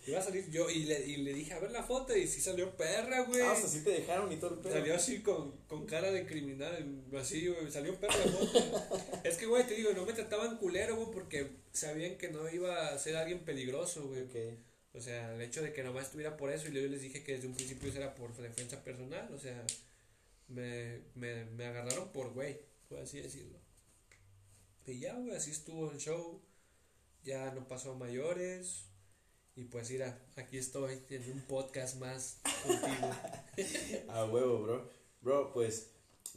[0.06, 2.40] Iba a salir yo y le, y le dije, a ver la foto, y sí
[2.40, 3.40] salió perra, güey.
[3.40, 4.72] Ah, o sea, sí te dejaron y todo el pedo.
[4.74, 9.02] Salió así con, con cara de criminal, así, güey, salió perra la foto.
[9.24, 12.88] es que, güey, te digo, no me trataban culero, güey, porque sabían que no iba
[12.88, 14.24] a ser alguien peligroso, güey.
[14.92, 17.24] O sea, el hecho de que nomás estuviera por eso y luego yo les dije
[17.24, 19.60] que desde un principio eso era por defensa personal, o sea,
[20.46, 23.58] me, me, me agarraron por güey, por así decirlo.
[24.86, 26.40] Y ya, güey, así estuvo el show,
[27.24, 28.86] ya no pasó a mayores
[29.56, 33.10] Y pues mira, aquí estoy en un podcast más contigo.
[34.10, 34.90] A huevo, bro.
[35.22, 35.88] Bro, pues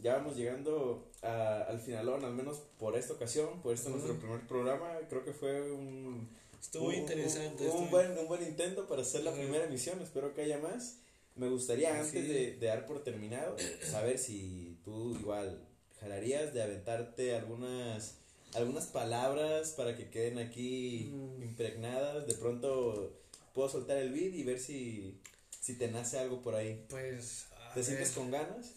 [0.02, 4.48] ya vamos llegando a- al finalón, al menos por esta ocasión, por este nuestro primer
[4.48, 4.98] programa.
[5.10, 6.30] Creo que fue un,
[6.62, 7.66] Estuvo un- interesante.
[7.66, 10.02] Un, un estuvo- buen, un buen intento para hacer la primera emisión.
[10.02, 11.00] Espero que haya más.
[11.36, 15.62] Me gustaría, antes de, de dar por terminado, saber si tú igual
[16.00, 18.18] jalarías de aventarte algunas
[18.56, 21.44] algunas palabras para que queden aquí Mm.
[21.44, 22.26] impregnadas.
[22.28, 23.16] De pronto
[23.54, 25.20] puedo soltar el beat y ver si,
[25.62, 26.86] si te nace algo por ahí.
[26.90, 27.46] Pues.
[27.74, 28.72] ¿Te sientes con ganas?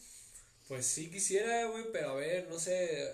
[0.68, 3.08] Pues sí quisiera, güey, pero a ver, no sé.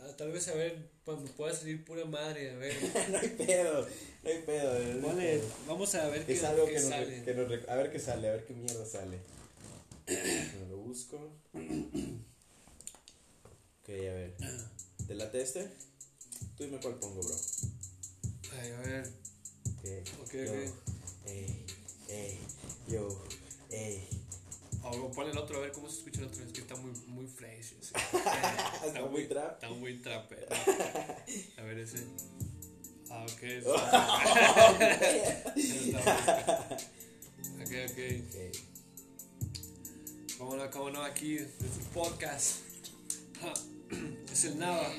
[0.00, 2.74] a- Tal vez a ver, pues me pueda salir pura madre, a ver.
[3.10, 3.80] no hay pedo,
[4.22, 4.72] no hay pedo.
[4.78, 5.48] no hay Vale, pedo.
[5.66, 7.22] vamos a ver qué, algo qué que nos, sale.
[7.24, 9.18] que nos A ver qué sale, a ver qué mierda sale.
[10.06, 11.32] Me lo busco.
[13.82, 14.34] Ok, a ver.
[15.06, 15.68] ¿Te late este?
[16.56, 17.36] Tú dime cuál pongo, bro.
[18.60, 19.12] Ay, a ver.
[19.78, 19.84] Ok,
[20.22, 20.56] Ok, yo, ok.
[21.26, 21.66] Ey,
[22.08, 22.38] ey,
[22.88, 23.24] yo,
[23.70, 24.08] ey.
[24.82, 26.44] O pon el otro, a ver cómo se escucha el otro.
[26.44, 27.74] Es que está muy, muy fresh.
[27.80, 27.92] ese.
[28.86, 29.54] Está muy trap.
[29.54, 30.32] Está muy trap.
[30.32, 30.46] eh.
[31.58, 32.04] A ver ese.
[33.10, 33.42] Ah, ok.
[33.42, 33.68] Está
[37.60, 37.98] ok, ok.
[38.22, 38.36] Ok.
[40.38, 42.58] Cómo no, cómo no, aquí desde el podcast.
[44.32, 44.92] Es el Nava.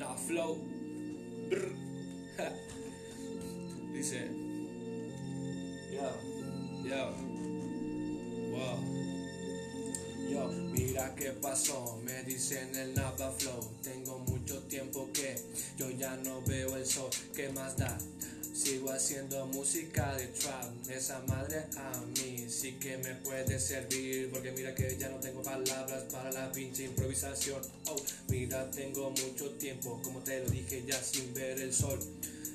[0.00, 0.56] Nava Flow.
[1.50, 1.72] Brr.
[3.92, 4.30] Dice.
[5.92, 6.08] Yo,
[6.88, 7.12] yo.
[8.50, 8.78] Wow.
[10.30, 13.60] Yo, mira qué pasó, me dicen el Nava Flow.
[13.82, 15.36] Tengo mucho tiempo que
[15.76, 17.10] yo ya no veo el sol.
[17.36, 17.98] ¿Qué más da?
[18.62, 24.52] Sigo haciendo música de trap, esa madre a mí sí que me puede servir Porque
[24.52, 27.62] mira que ya no tengo palabras para la pinche improvisación.
[27.86, 27.96] Oh,
[28.28, 31.98] mira tengo mucho tiempo, como te lo dije ya sin ver el sol.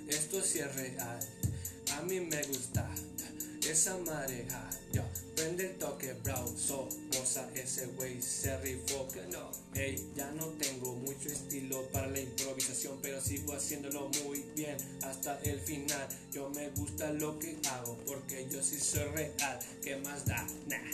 [0.07, 1.19] Esto sí es real,
[1.93, 2.87] a mí me gusta.
[3.67, 5.01] Esa mareja, yo
[5.35, 6.45] prende el toque, bro,
[7.25, 12.19] somoza, ese güey se rifó que no, ey, ya no tengo mucho estilo para la
[12.19, 17.97] improvisación, pero sigo haciéndolo muy bien hasta el final, yo me gusta lo que hago,
[18.05, 20.45] porque yo sí soy real, ¿qué más da?
[20.67, 20.91] Nah,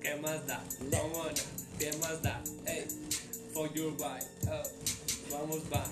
[0.00, 0.62] ¿qué más da?
[0.90, 1.78] ¿Cómo no?
[1.78, 2.42] ¿Qué más da?
[2.66, 2.86] Ey,
[3.52, 4.62] for your right, oh,
[5.30, 5.84] vamos va,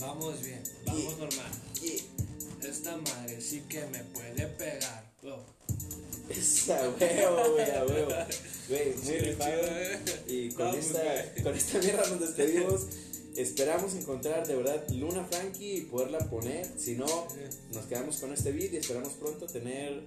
[0.00, 1.52] vamos bien, vamos normal.
[2.62, 5.04] Esta madre sí que me puede pegar.
[5.22, 5.55] Oh.
[6.28, 8.10] Esa huevo, güey, a huevo.
[8.68, 9.60] Güey, muy rifado.
[9.62, 9.98] eh.
[10.26, 11.42] Y con No, pues, esta, güey.
[11.44, 12.86] con esta mierda nos despedimos.
[13.36, 16.66] Esperamos encontrar de verdad Luna Frankie y poderla poner.
[16.78, 17.06] Si no,
[17.74, 20.02] nos quedamos con este beat y esperamos pronto tener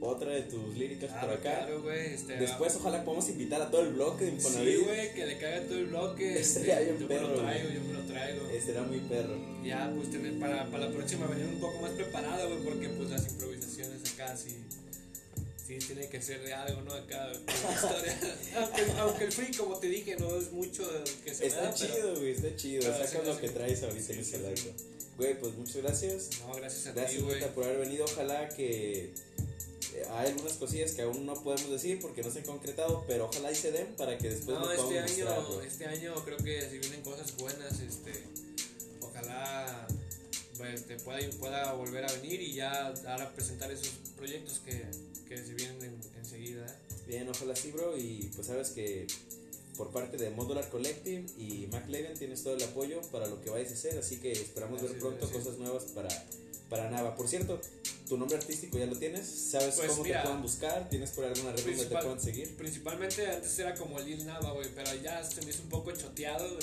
[0.00, 1.42] otra de tus líricas por Claro, acá.
[1.66, 2.14] claro, güey.
[2.14, 4.80] Este, Después, ojalá podamos invitar a todo el bloque de Sí, Infonavit.
[4.84, 6.40] güey, que le caiga todo el bloque.
[6.40, 7.74] Estaría este, bien yo perro, me lo traigo, güey.
[7.76, 8.48] yo me lo traigo.
[8.50, 9.62] Este era muy perro.
[9.64, 13.10] Ya, pues tener para, para la próxima venir un poco más preparada, güey, porque pues
[13.10, 14.56] las improvisaciones acá sí.
[15.80, 16.92] Sí, tiene que ser de algo, ¿no?
[16.94, 17.30] Acá,
[17.74, 18.18] historia.
[18.56, 20.82] aunque, aunque el free, como te dije, no es mucho
[21.24, 22.82] que se Está da, chido, güey, está chido.
[22.82, 23.40] pero Saca sí, lo sí.
[23.40, 24.62] que traes ahorita Sí, en sí, ese sí.
[24.62, 24.74] live.
[25.18, 26.28] Güey, pues muchas gracias.
[26.40, 27.40] No, gracias a ti, Gracias, güey.
[27.40, 28.04] neta, por haber venido.
[28.06, 29.04] Ojalá que
[29.94, 33.26] eh, hay algunas cosillas que aún no podemos decir porque no se han concretado, pero
[33.26, 35.66] ojalá y se den para que después No, nos este podamos año, mostrar, güey.
[35.68, 38.12] este año creo que si vienen cosas buenas, este,
[39.00, 39.86] ojalá
[40.56, 44.82] pues, te pueda, pueda volver a venir y ya dar a presentar esos proyectos que,
[45.36, 46.66] que se vienen en- enseguida.
[47.06, 47.96] Bien, ojalá sí, bro.
[47.96, 49.06] Y pues sabes que
[49.76, 53.70] por parte de Modular Collective y McLaren tienes todo el apoyo para lo que vayas
[53.70, 53.98] a hacer.
[53.98, 56.08] Así que esperamos ver pronto cosas nuevas para,
[56.72, 57.14] para Nava.
[57.14, 57.60] Por cierto,
[58.08, 59.26] tu nombre artístico ya lo tienes.
[59.26, 60.88] ¿Sabes Pues cómo mira, te pueden buscar?
[60.88, 62.56] ¿Tienes por alguna red donde te puedan seguir?
[62.56, 66.58] Principalmente antes era como Lil Nava, güey, pero ya se me hizo un poco choteado.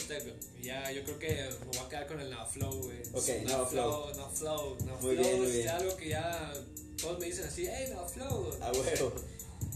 [0.61, 3.01] Ya yo creo que me voy a quedar con el Nava Flow, güey.
[3.13, 4.09] Ok, Nava Flow.
[4.15, 5.69] Nava Flow, Nava Muy Flow bien, es bien.
[5.69, 6.53] algo que ya
[7.01, 8.51] todos me dicen así, hey, Nava Flow.
[8.61, 9.13] A huevo.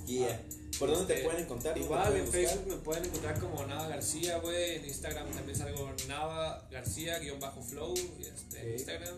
[0.06, 0.42] Guía.
[0.80, 1.74] ¿Por dónde te Este, pueden encontrar?
[1.76, 2.44] ¿Dónde te Igual pueden en buscar?
[2.46, 4.76] Facebook me pueden encontrar como Nava García, güey.
[4.78, 8.74] En Instagram también salgo Nava García, guion bajo flow, este, en Ok.
[8.80, 9.16] Instagram.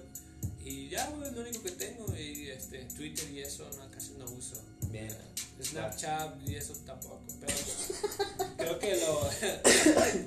[0.66, 2.06] Y ya, güey, es lo único que tengo.
[2.18, 4.56] Y este, Twitter y eso no, casi no uso.
[4.90, 5.06] Bien.
[5.06, 7.22] Eh, Snapchat y eso tampoco.
[7.40, 7.54] Pero
[8.58, 9.30] creo que lo.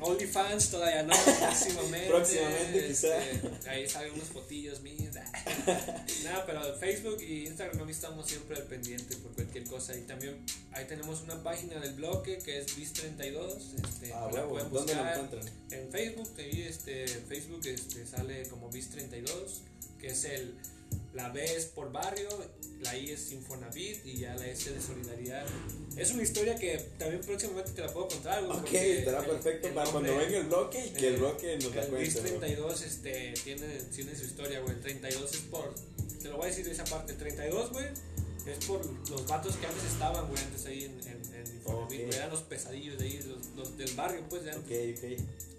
[0.06, 2.08] OnlyFans todavía no, próximamente.
[2.08, 4.98] Próximamente, este, Ahí salen unos fotillos míos.
[6.24, 9.96] Nada, pero Facebook y Instagram estamos siempre al pendiente por cualquier cosa.
[9.96, 10.38] Y también
[10.72, 13.56] ahí tenemos una página del bloque que es BIS32.
[13.84, 15.54] Este, Ah, la pueden ¿Dónde lo buscar encuentran?
[15.70, 19.60] en Facebook, ahí este, en Facebook este, sale como BIS32,
[20.00, 20.54] que es el,
[21.14, 22.28] la B es por barrio,
[22.80, 25.44] la I es Infonavit y ya la S de solidaridad.
[25.96, 29.68] Es una historia que también próximamente te la puedo contar, güey, Ok, estará el- perfecto
[29.68, 31.86] el para cuando nombre- venga el bloque y que el eh, bloque nos el la
[31.86, 32.20] cuente.
[32.20, 32.28] Bro.
[32.38, 34.74] 32 este, tiene, tiene su historia, güey.
[34.74, 35.74] El 32 es por
[36.22, 37.12] te lo voy a decir de esa parte.
[37.12, 37.86] El 32, güey,
[38.46, 42.06] es por los vatos que antes estaban, güey, antes ahí en, en, en Infonavit, Ok.
[42.06, 44.98] güey, eran los pesadillos de ahí, los, los del barrio, pues, de Ok, antes.
[44.98, 45.04] ok.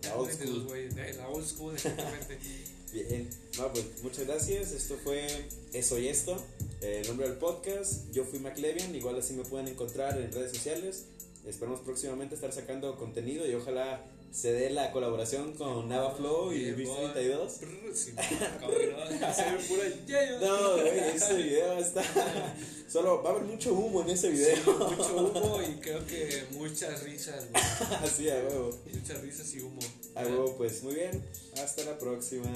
[0.03, 0.67] Eran Old 32, school.
[0.67, 2.39] güey, la old school, exactamente.
[2.91, 4.71] Bien, no, pues muchas gracias.
[4.71, 5.27] Esto fue
[5.73, 6.37] Eso y Esto,
[6.81, 8.11] el nombre del podcast.
[8.11, 11.05] Yo fui McLevian, igual así me pueden encontrar en redes sociales.
[11.45, 16.71] Esperamos próximamente estar sacando contenido y ojalá se dé la colaboración con Nava Flow y
[16.71, 17.11] boy.
[17.13, 17.59] 32.
[17.61, 18.11] Brr, sí,
[18.59, 22.03] cabrón, hacer pura yeah, No, güey, ese video está.
[22.87, 24.57] Solo va a haber mucho humo en ese video.
[24.65, 27.63] mucho humo y creo que muchas risas, güey.
[28.03, 28.71] Así, a huevo.
[28.91, 29.79] Muchas risas y humo.
[30.19, 31.23] A huevo, pues muy bien.
[31.63, 32.49] Hasta la próxima.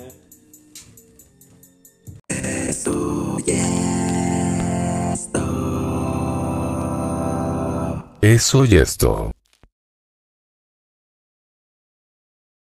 [8.22, 9.31] Eso y esto.